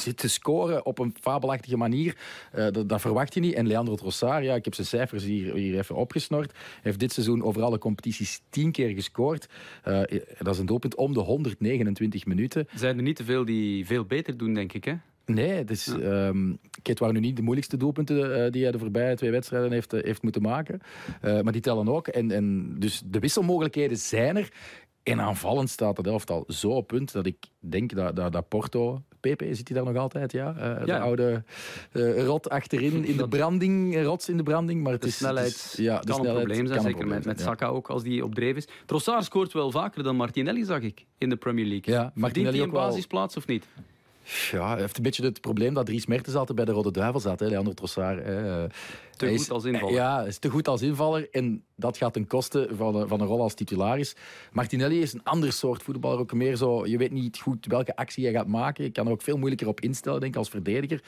zit 0.04 0.18
te 0.18 0.30
scoren 0.30 0.86
op 0.86 1.00
een 1.00 1.16
fabelachtige 1.22 1.78
manier. 1.78 2.18
Dat, 2.52 2.90
dat, 2.90 3.02
verwacht 3.02 3.34
je 3.34 3.40
niet. 3.40 3.54
En 3.54 3.68
Leandro 3.68 3.96
Trossard, 3.96 4.44
ja, 4.44 4.56
ik 4.56 4.66
heb 4.66 4.74
zijn 4.74 4.88
cijfers 4.88 5.24
hier, 5.24 5.54
hier 5.54 5.78
even 5.78 5.96
opgesnord, 5.96 6.54
heeft 6.82 7.00
dit 7.00 7.14
seizoen 7.14 7.44
over 7.44 7.62
alle 7.62 7.78
competities 7.78 8.42
tien 8.50 8.72
keer 8.72 8.90
gescoord. 8.90 9.48
dat 10.40 10.54
is 10.54 10.60
een 10.60 10.66
doelpunt 10.66 10.96
om 10.96 11.14
de 11.14 11.20
100 11.20 11.59
29 11.60 12.26
minuten. 12.26 12.68
Zijn 12.76 12.98
er 12.98 13.04
niet 13.04 13.16
te 13.16 13.24
veel 13.24 13.46
die 13.46 13.86
veel 13.86 14.06
beter 14.06 14.38
doen, 14.38 14.54
denk 14.54 14.74
ik, 14.74 14.86
hè? 14.86 14.94
Nee, 15.26 15.64
dus, 15.64 15.86
ja. 15.86 16.28
um, 16.28 16.60
het 16.84 17.00
waren 17.00 17.14
nu 17.14 17.20
niet 17.20 17.36
de 17.36 17.42
moeilijkste 17.42 17.78
doelpunten 17.78 18.46
uh, 18.46 18.52
die 18.52 18.64
hij 18.64 18.72
de 18.72 18.80
voorbije 18.80 19.16
twee 19.16 19.32
wedstrijden 19.32 19.72
heeft, 19.72 19.94
uh, 19.94 20.04
heeft 20.04 20.22
moeten 20.22 20.42
maken. 20.42 20.80
Uh, 21.26 21.42
maar 21.42 21.54
die 21.54 21.62
tellen 21.62 21.88
ook. 21.88 22.08
En, 22.08 22.32
en 22.32 22.76
dus 22.80 23.02
de 23.06 23.20
wisselmogelijkheden 23.20 23.98
zijn 23.98 24.38
er. 24.38 24.50
En 25.12 25.22
aanvallend 25.22 25.70
staat 25.70 25.98
het 25.98 26.08
elftal 26.08 26.44
zo 26.48 26.70
op 26.70 26.88
punt 26.88 27.12
dat 27.12 27.26
ik 27.26 27.38
denk 27.60 27.96
dat, 27.96 28.16
dat, 28.16 28.34
dat 28.34 28.48
Porto... 28.48 29.02
PP 29.20 29.44
zit 29.52 29.68
hij 29.68 29.78
daar 29.78 29.94
nog 29.94 30.02
altijd, 30.02 30.32
ja? 30.32 30.56
Uh, 30.58 30.80
de 30.80 30.86
ja. 30.86 31.00
oude 31.00 31.44
uh, 31.94 32.26
rot 32.26 32.50
achterin, 32.50 33.06
in 33.06 33.18
de 33.18 33.28
branding, 33.38 34.04
rots 34.04 34.30
in 34.30 34.38
de 34.38 34.44
branding. 34.44 34.84
Maar 34.84 34.92
het 34.92 35.02
de 35.02 35.08
is, 35.08 35.18
snelheid 35.18 35.48
het 35.48 35.56
is, 35.56 35.74
ja, 35.76 35.98
kan 35.98 36.06
de 36.06 36.14
snelheid 36.14 36.36
een 36.36 36.44
probleem 36.44 36.68
zijn, 36.68 36.82
zeker 36.82 36.98
probleem 36.98 37.18
met, 37.18 37.26
met 37.26 37.40
Saka 37.40 37.66
ja. 37.66 37.72
ook, 37.72 37.90
als 37.90 38.04
die 38.04 38.24
op 38.24 38.36
dreef 38.36 38.56
is. 38.56 38.68
Trossard 38.86 39.24
scoort 39.24 39.54
wel 39.54 39.72
vaker 39.72 40.04
dan 40.04 40.16
Martinelli, 40.16 40.66
zag 40.66 40.82
ik, 40.82 41.06
in 41.18 41.30
de 41.30 41.36
Premier 41.36 41.66
League. 41.66 41.94
Ja, 41.94 42.12
Verdient 42.16 42.48
hij 42.48 42.60
een 42.60 42.70
basisplaats 42.70 43.38
of 43.38 43.48
niet? 43.48 43.66
Ja, 44.52 44.72
hij 44.72 44.80
heeft 44.80 44.98
een 44.98 45.04
beetje 45.04 45.24
het 45.24 45.42
probleem 45.42 45.74
dat 45.74 45.86
Dries 45.86 46.06
Mertens 46.06 46.36
altijd 46.36 46.58
bij 46.58 46.66
de 46.66 46.72
Rode 46.72 46.92
Duivel 46.92 47.20
zat, 47.20 47.40
hè, 47.40 47.48
Leandro 47.48 47.74
Trossard. 47.74 48.26
Hè. 48.26 48.68
Te 49.20 49.26
hij 49.26 49.34
goed 49.34 49.44
is, 49.46 49.52
als 49.52 49.66
invaller. 49.66 49.94
Ja, 49.94 50.22
is 50.22 50.38
te 50.38 50.50
goed 50.50 50.68
als 50.68 50.82
invaller. 50.82 51.28
En 51.32 51.64
dat 51.76 51.98
gaat 51.98 52.14
ten 52.14 52.28
koste 52.28 52.70
van, 52.72 53.08
van 53.08 53.22
een 53.22 53.28
rol 53.28 53.42
als 53.42 53.54
titularis. 53.54 54.16
Martinelli 54.52 55.02
is 55.02 55.14
een 55.14 55.24
ander 55.24 55.54
soort 55.54 55.84
voetballer. 55.84 56.20
Ook 56.20 56.34
meer 56.34 56.56
zo, 56.56 56.86
je 56.86 56.98
weet 56.98 57.12
niet 57.12 57.40
goed 57.40 57.66
welke 57.66 57.96
actie 57.96 58.26
je 58.26 58.32
gaat 58.32 58.48
maken. 58.48 58.84
Je 58.84 58.90
kan 58.90 59.06
er 59.06 59.12
ook 59.12 59.22
veel 59.22 59.38
moeilijker 59.38 59.68
op 59.68 59.80
instellen, 59.80 60.20
denk 60.20 60.34
ik, 60.34 60.40
als 60.40 60.50
verdediger. 60.50 61.04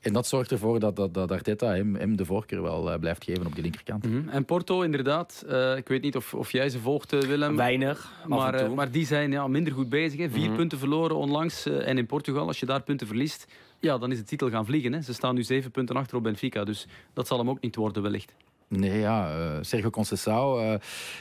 En 0.00 0.12
dat 0.12 0.26
zorgt 0.26 0.50
ervoor 0.50 0.80
dat, 0.80 0.96
dat, 0.96 1.14
dat 1.14 1.30
Arteta 1.30 1.74
hem, 1.74 1.94
hem 1.94 2.16
de 2.16 2.24
voorkeur 2.24 2.62
wel 2.62 2.92
uh, 2.92 2.98
blijft 2.98 3.24
geven 3.24 3.46
op 3.46 3.54
die 3.54 3.62
linkerkant. 3.62 4.06
Mm 4.06 4.12
-hmm. 4.12 4.28
En 4.28 4.44
Porto, 4.44 4.82
inderdaad. 4.82 5.44
Uh, 5.48 5.76
ik 5.76 5.88
weet 5.88 6.02
niet 6.02 6.16
of, 6.16 6.34
of 6.34 6.52
jij 6.52 6.68
ze 6.68 6.78
volgt, 6.78 7.12
uh, 7.12 7.20
Willem. 7.20 7.56
Weinig, 7.56 8.12
maar, 8.26 8.62
uh, 8.62 8.72
maar 8.72 8.90
die 8.90 9.06
zijn 9.06 9.30
ja, 9.30 9.46
minder 9.48 9.72
goed 9.72 9.88
bezig. 9.88 10.18
Hè. 10.18 10.30
Vier 10.30 10.40
mm 10.40 10.46
-hmm. 10.46 10.56
punten 10.56 10.78
verloren 10.78 11.16
onlangs. 11.16 11.66
en 11.66 11.98
in 11.98 12.06
Portugal, 12.06 12.46
als 12.46 12.60
je 12.60 12.66
daar 12.66 12.82
punten 12.82 13.06
verliest, 13.06 13.46
ja, 13.80 13.98
dan 13.98 14.10
is 14.10 14.18
de 14.18 14.24
titel 14.24 14.50
gaan 14.50 14.66
vliegen. 14.66 14.92
Hè. 14.92 15.02
Ze 15.02 15.12
staan 15.12 15.34
nu 15.34 15.42
zeven 15.42 15.70
punten 15.70 15.96
achter 15.96 16.16
op 16.16 16.22
Benfica. 16.22 16.64
Dus 16.64 16.86
dat 17.12 17.26
zal 17.26 17.38
hem 17.38 17.50
ook 17.50 17.55
niet 17.60 17.76
worden, 17.76 18.02
wellicht. 18.02 18.34
Nee, 18.68 18.98
ja. 18.98 19.38
Uh, 19.38 19.58
Sergio 19.60 19.90
Conceição 19.90 20.60
uh, 20.60 20.74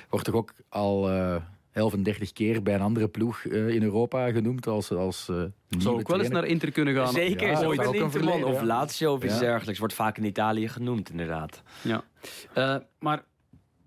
wordt 0.10 0.26
toch 0.26 0.36
ook 0.36 0.54
al 0.70 1.12
uh, 1.12 1.36
11 1.72 1.94
en 1.94 2.04
30 2.04 2.34
keer 2.34 2.64
bij 2.64 2.74
een 2.74 2.82
andere 2.82 3.08
ploeg 3.08 3.44
in 3.44 3.84
Europa 3.84 4.32
genoemd 4.32 4.68
als, 4.68 4.92
als 4.92 5.28
uh, 5.32 5.44
Zou 5.78 6.00
ook 6.00 6.08
wel 6.08 6.20
eens 6.20 6.30
naar 6.30 6.46
Inter 6.46 6.72
kunnen 6.72 6.96
gaan. 6.96 7.14
Zeker, 7.14 7.50
ja, 7.50 7.64
ooit 7.64 7.86
een 7.86 7.94
Interman 7.94 8.44
of 8.44 8.62
Lazio 8.62 9.14
of 9.14 9.24
iets 9.24 9.34
ja. 9.34 9.40
dergelijks. 9.40 9.80
Wordt 9.80 9.94
vaak 9.94 10.18
in 10.18 10.24
Italië 10.24 10.68
genoemd, 10.68 11.10
inderdaad. 11.10 11.64
Ja, 11.82 12.04
uh, 12.58 12.76
maar 13.00 13.24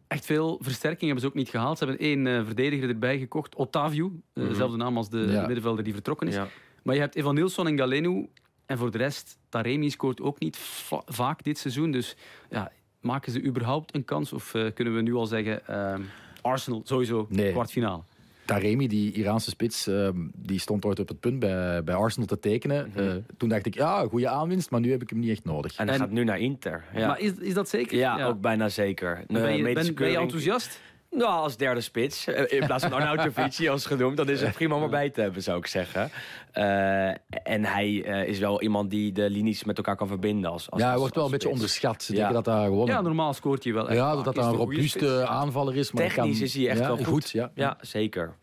echt 0.07 0.25
veel 0.25 0.59
versterking 0.63 1.05
hebben 1.05 1.21
ze 1.21 1.27
ook 1.27 1.35
niet 1.35 1.49
gehaald. 1.49 1.79
Ze 1.79 1.85
hebben 1.85 2.07
één 2.07 2.27
uh, 2.27 2.45
verdediger 2.45 2.89
erbij 2.89 3.19
gekocht, 3.19 3.57
Otavio. 3.57 4.07
Uh, 4.07 4.13
mm 4.13 4.21
-hmm. 4.35 4.49
Dezelfde 4.49 4.77
naam 4.77 4.97
als 4.97 5.11
de, 5.11 5.27
de 5.27 5.45
middenvelder 5.47 5.85
die 5.85 5.93
vertrokken 5.93 6.29
is. 6.29 6.39
Maar 6.83 6.95
je 6.95 7.01
hebt 7.01 7.15
Evan 7.15 7.35
Nilsson 7.35 7.67
en 7.67 7.79
Galeno. 7.79 8.29
En 8.69 8.79
voor 8.79 8.91
de 8.91 8.99
rest, 8.99 9.39
Taremi 9.49 9.91
scoort 9.91 10.21
ook 10.21 10.41
niet 10.41 10.57
va 10.57 11.03
vaak 11.07 11.45
dit 11.45 11.59
seizoen. 11.59 11.91
Dus 11.91 12.17
ja, 12.51 12.73
maken 13.01 13.33
ze 13.33 13.43
überhaupt 13.43 13.95
een 13.95 14.05
kans? 14.05 14.33
Of 14.33 14.55
uh, 14.55 14.67
kunnen 14.75 14.95
we 14.95 15.01
nu 15.01 15.15
al 15.15 15.27
zeggen, 15.27 15.61
uh, 15.71 15.95
Arsenal 16.43 16.81
sowieso 16.85 17.27
nee. 17.31 17.53
kwartfinale? 17.53 18.03
Taremi, 18.45 18.89
die 18.89 19.13
Iraanse 19.13 19.51
spits, 19.51 19.87
ehm, 19.87 20.17
die 20.35 20.59
stond 20.61 20.85
ooit 20.85 20.99
op 20.99 21.09
het 21.09 21.21
punt 21.21 21.39
bij, 21.39 21.85
bij 21.85 21.95
Arsenal 21.95 22.27
te 22.27 22.39
tekenen. 22.39 22.89
Mhm. 22.89 22.99
Eh, 22.99 23.15
toen 23.37 23.49
dacht 23.49 23.67
ik, 23.67 23.75
ja, 23.75 24.07
goede 24.07 24.29
aanwinst, 24.29 24.71
maar 24.71 24.81
nu 24.81 24.91
heb 24.91 25.03
ik 25.03 25.11
hem 25.11 25.19
niet 25.19 25.31
echt 25.31 25.45
nodig. 25.45 25.77
En 25.77 25.85
hij 25.85 25.95
En- 25.95 26.01
gaat 26.01 26.11
nu 26.11 26.25
naar 26.25 26.39
Inter. 26.39 26.85
Ja, 26.95 27.07
Maar 27.07 27.21
is, 27.21 27.33
is 27.33 27.55
dat 27.55 27.69
zeker? 27.69 27.99
ja, 27.99 28.27
ook 28.27 28.41
bijna 28.41 28.69
zeker. 28.69 29.25
Ben 29.27 29.43
je, 29.57 29.69
Eh, 29.69 29.95
ben, 29.95 30.11
je 30.11 30.19
enthousiast? 30.19 30.81
Nou, 31.11 31.31
als 31.33 31.57
derde 31.57 31.81
spits. 31.81 32.27
eh, 32.27 32.59
In 32.61 32.67
plaats 32.67 32.85
van 32.85 32.93
Arnautovic, 32.93 33.69
als 33.69 33.87
genoemd. 33.87 34.17
Dan 34.17 34.29
is 34.29 34.41
het 34.41 34.55
prima 34.55 34.75
om 34.77 34.83
erbij 34.83 35.11
te 35.11 35.21
hebben, 35.21 35.43
zou 35.43 35.59
ik 35.59 35.67
zeggen. 35.67 36.11
Eh, 36.53 37.09
en 37.43 37.65
hij 37.65 38.03
eh, 38.05 38.29
is 38.29 38.39
wel 38.39 38.63
iemand 38.63 38.91
die 38.91 39.13
de 39.13 39.31
linies 39.31 39.65
met 39.65 39.77
elkaar 39.77 39.97
kan 39.97 40.07
verbinden. 40.09 40.51
Als, 40.51 40.71
als, 40.71 40.81
ja, 40.81 40.85
hij 40.87 40.93
als- 40.93 41.01
wordt 41.01 41.15
wel 41.17 41.25
een 41.25 41.31
beetje 41.31 41.49
onderschat. 41.49 42.03
Ze 42.03 42.13
Ja. 42.13 42.19
denken 42.19 42.35
dat 42.45 42.55
hij 42.55 42.65
gewoon... 42.65 42.87
Ja, 42.87 43.01
normaal 43.01 43.33
scoort 43.35 43.65
hij 43.65 43.73
wel 43.73 43.89
echt 43.89 43.97
ja, 43.99 44.17
dat 44.23 44.37
Is 44.37 44.43
hij 44.43 44.53
een 44.53 44.59
robuuste 44.59 45.27
aanvaller 45.27 45.77
is. 45.77 45.93
Maar 45.93 46.03
Technisch 46.03 46.37
kan- 46.37 46.47
is 46.47 46.55
hij 46.55 46.69
echt 46.69 46.79
ja, 46.79 46.87
wel 46.87 46.97
goed. 47.05 47.31
ja. 47.31 47.51
Ja, 47.55 47.77
zeker. 47.81 48.35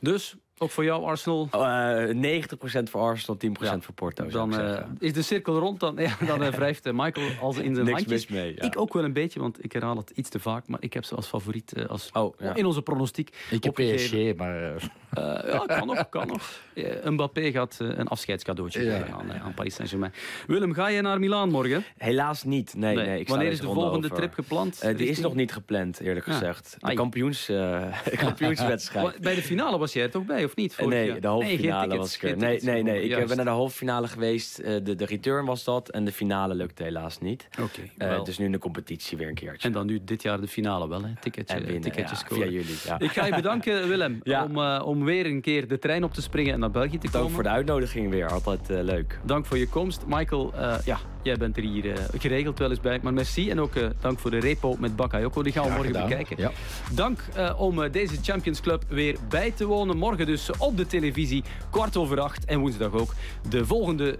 Dus, 0.00 0.36
ook 0.58 0.70
voor 0.70 0.84
jou 0.84 1.04
Arsenal... 1.04 1.48
Eh 1.50 2.40
90% 2.80 2.82
voor 2.90 3.00
Arsenal, 3.00 3.36
10% 3.36 3.78
voor 3.80 3.94
Porto, 3.94 4.26
Dan 4.26 4.58
eh, 4.60 4.82
is 4.98 5.12
de 5.12 5.22
cirkel 5.22 5.58
rond. 5.58 5.80
Dan, 5.80 5.96
ja, 6.06 6.16
dan 6.26 6.42
eh, 6.42 6.48
wrijft 6.52 6.86
eh, 6.86 6.92
Michael 6.92 7.28
als 7.40 7.56
in 7.56 7.74
zijn 7.74 7.86
Niks 7.86 7.98
handjes. 7.98 8.26
mee, 8.26 8.54
ja. 8.56 8.62
Ik 8.62 8.80
ook 8.80 8.92
wel 8.92 9.04
een 9.04 9.12
beetje, 9.12 9.40
want 9.40 9.64
ik 9.64 9.72
herhaal 9.72 9.96
het 9.96 10.10
iets 10.14 10.28
te 10.28 10.40
vaak. 10.40 10.66
Maar 10.66 10.82
ik 10.82 10.92
heb 10.92 11.04
ze 11.04 11.14
als 11.14 11.26
favoriet 11.26 11.72
eh, 11.72 11.86
als, 11.86 12.10
Oh, 12.12 12.34
ja. 12.38 12.54
in 12.54 12.66
onze 12.66 12.82
pronostiek 12.82 13.28
Ik 13.50 13.64
heb 13.64 13.72
opgegeven. 13.72 14.34
PSG, 14.34 14.38
maar... 14.38 14.90
eh, 15.18 15.52
ja, 15.52 15.64
kan 15.66 15.86
nog, 15.86 16.08
kan 16.08 16.26
nog. 16.26 16.60
Eh, 16.74 17.10
Mbappé 17.10 17.50
gaat 17.50 17.76
eh, 17.80 17.88
een 17.88 18.08
afscheidscadeautje 18.08 18.84
Ja. 18.84 18.98
geven 18.98 19.14
aan, 19.14 19.32
aan 19.32 19.54
Paris 19.54 19.74
Saint-Germain. 19.74 20.12
Willem, 20.46 20.72
ga 20.72 20.88
je 20.88 21.00
naar 21.00 21.18
Milaan 21.18 21.50
morgen? 21.50 21.84
Helaas 21.96 22.44
niet. 22.44 22.74
Nee, 22.76 22.96
nee. 22.96 23.20
ik 23.20 23.28
Wanneer 23.28 23.50
is 23.50 23.60
de 23.60 23.66
volgende 23.66 24.06
over. 24.06 24.16
trip 24.16 24.34
gepland? 24.34 24.96
Die 24.96 25.08
is 25.08 25.20
nog 25.20 25.34
niet 25.34 25.52
gepland, 25.52 26.00
eerlijk 26.00 26.26
Ja. 26.26 26.32
gezegd. 26.32 26.76
De 26.78 26.94
kampioens, 26.94 27.50
kampioenswedstrijd. 28.26 29.20
Bij 29.20 29.34
de 29.34 29.42
finale 29.42 29.78
was 29.78 29.92
jij 29.92 30.02
er 30.02 30.10
toch 30.10 30.24
bij, 30.24 30.44
of 30.44 30.56
niet? 30.56 30.74
Vorig 30.74 30.90
nee, 30.90 31.20
de 31.20 31.26
halve 31.26 31.46
Nee, 31.46 31.98
was 31.98 32.14
ik 32.16 32.22
er. 32.22 32.36
Nee, 32.36 32.58
nee, 32.62 32.82
nee. 32.82 33.02
Ik 33.02 33.08
Juist. 33.10 33.26
ben 33.26 33.36
naar 33.36 33.44
de 33.44 33.50
halve 33.50 33.76
finale 33.76 34.08
geweest. 34.08 34.56
De, 34.64 34.94
de 34.94 35.04
return 35.04 35.44
was 35.46 35.64
dat. 35.64 35.90
En 35.90 36.04
de 36.04 36.12
finale 36.12 36.54
lukte 36.54 36.82
helaas 36.82 37.18
niet. 37.18 37.48
Oké, 37.60 37.80
wel. 37.96 38.24
dus 38.24 38.38
nu 38.38 38.44
in 38.44 38.52
de 38.52 38.58
competitie 38.58 39.16
weer 39.18 39.28
een 39.28 39.34
keertje. 39.34 39.68
En 39.68 39.74
dan 39.74 39.86
nu 39.86 40.00
dit 40.04 40.22
jaar 40.22 40.40
de 40.40 40.48
finale 40.48 40.88
wel, 40.88 41.02
hè? 41.04 41.10
Ticketje, 41.20 41.56
En 41.56 41.80
ticketjes 41.80 42.20
ja, 42.20 42.26
via 42.36 42.44
jullie. 42.46 42.76
Ja. 42.84 42.98
Ik 42.98 43.10
ga 43.10 43.26
je 43.26 43.34
bedanken, 43.34 43.88
Willem, 43.88 44.20
om, 44.46 44.58
om 44.58 45.04
weer 45.08 45.26
een 45.26 45.40
keer 45.40 45.68
de 45.68 45.78
trein 45.78 46.04
op 46.04 46.14
te 46.14 46.22
springen 46.22 46.52
en 46.52 46.60
naar 46.60 46.70
België 46.70 46.98
te 46.98 47.06
komen. 47.06 47.20
Dank 47.20 47.30
voor 47.30 47.42
de 47.42 47.48
uitnodiging 47.48 48.10
weer. 48.10 48.30
Altijd 48.30 48.70
eh, 48.70 48.82
leuk. 48.82 49.18
Dank 49.24 49.46
voor 49.46 49.58
je 49.58 49.68
komst. 49.68 50.02
Michael, 50.06 50.52
eh, 50.54 50.74
ja, 50.84 50.98
jij 51.22 51.36
bent 51.36 51.56
er 51.56 51.62
hier 51.62 51.92
eh, 51.92 52.04
geregeld 52.18 52.58
wel 52.58 52.70
eens 52.70 52.80
bij. 52.80 52.98
Maar 53.02 53.12
merci. 53.12 53.50
En 53.50 53.60
ook 53.60 53.72
dank 54.00 54.18
voor 54.18 54.30
de 54.30 54.38
repo 54.38 54.76
met 54.78 54.96
Bakayoko. 54.96 55.42
Die 55.42 55.52
gaan 55.52 55.62
we 55.62 55.68
Graag 55.68 55.82
morgen 55.82 56.00
gedaan. 56.00 56.18
bekijken. 56.18 56.42
Ja. 56.42 56.50
Dank 56.92 57.20
om 57.56 57.90
deze 57.90 58.14
Champions 58.22 58.60
Club 58.60 58.84
weer 58.88 59.16
bij 59.28 59.50
te 59.50 59.66
wonen. 59.66 59.96
Morgen 59.96 60.26
dus 60.26 60.50
op 60.58 60.76
de 60.76 60.86
televisie, 60.86 61.44
kwart 61.70 61.96
over 61.96 62.20
acht. 62.20 62.44
En 62.44 62.58
woensdag 62.58 62.92
ook 62.92 63.14
de 63.48 63.66
volgende 63.66 64.16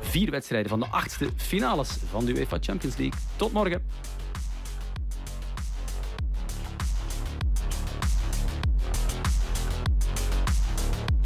vier 0.00 0.30
wedstrijden 0.30 0.70
van 0.70 0.80
de 0.80 0.86
achtste 0.90 1.28
finales 1.36 1.98
van 2.10 2.24
de 2.24 2.32
UEFA 2.32 2.56
Champions 2.60 2.96
League. 2.96 3.20
Tot 3.36 3.52
morgen. 3.52 3.82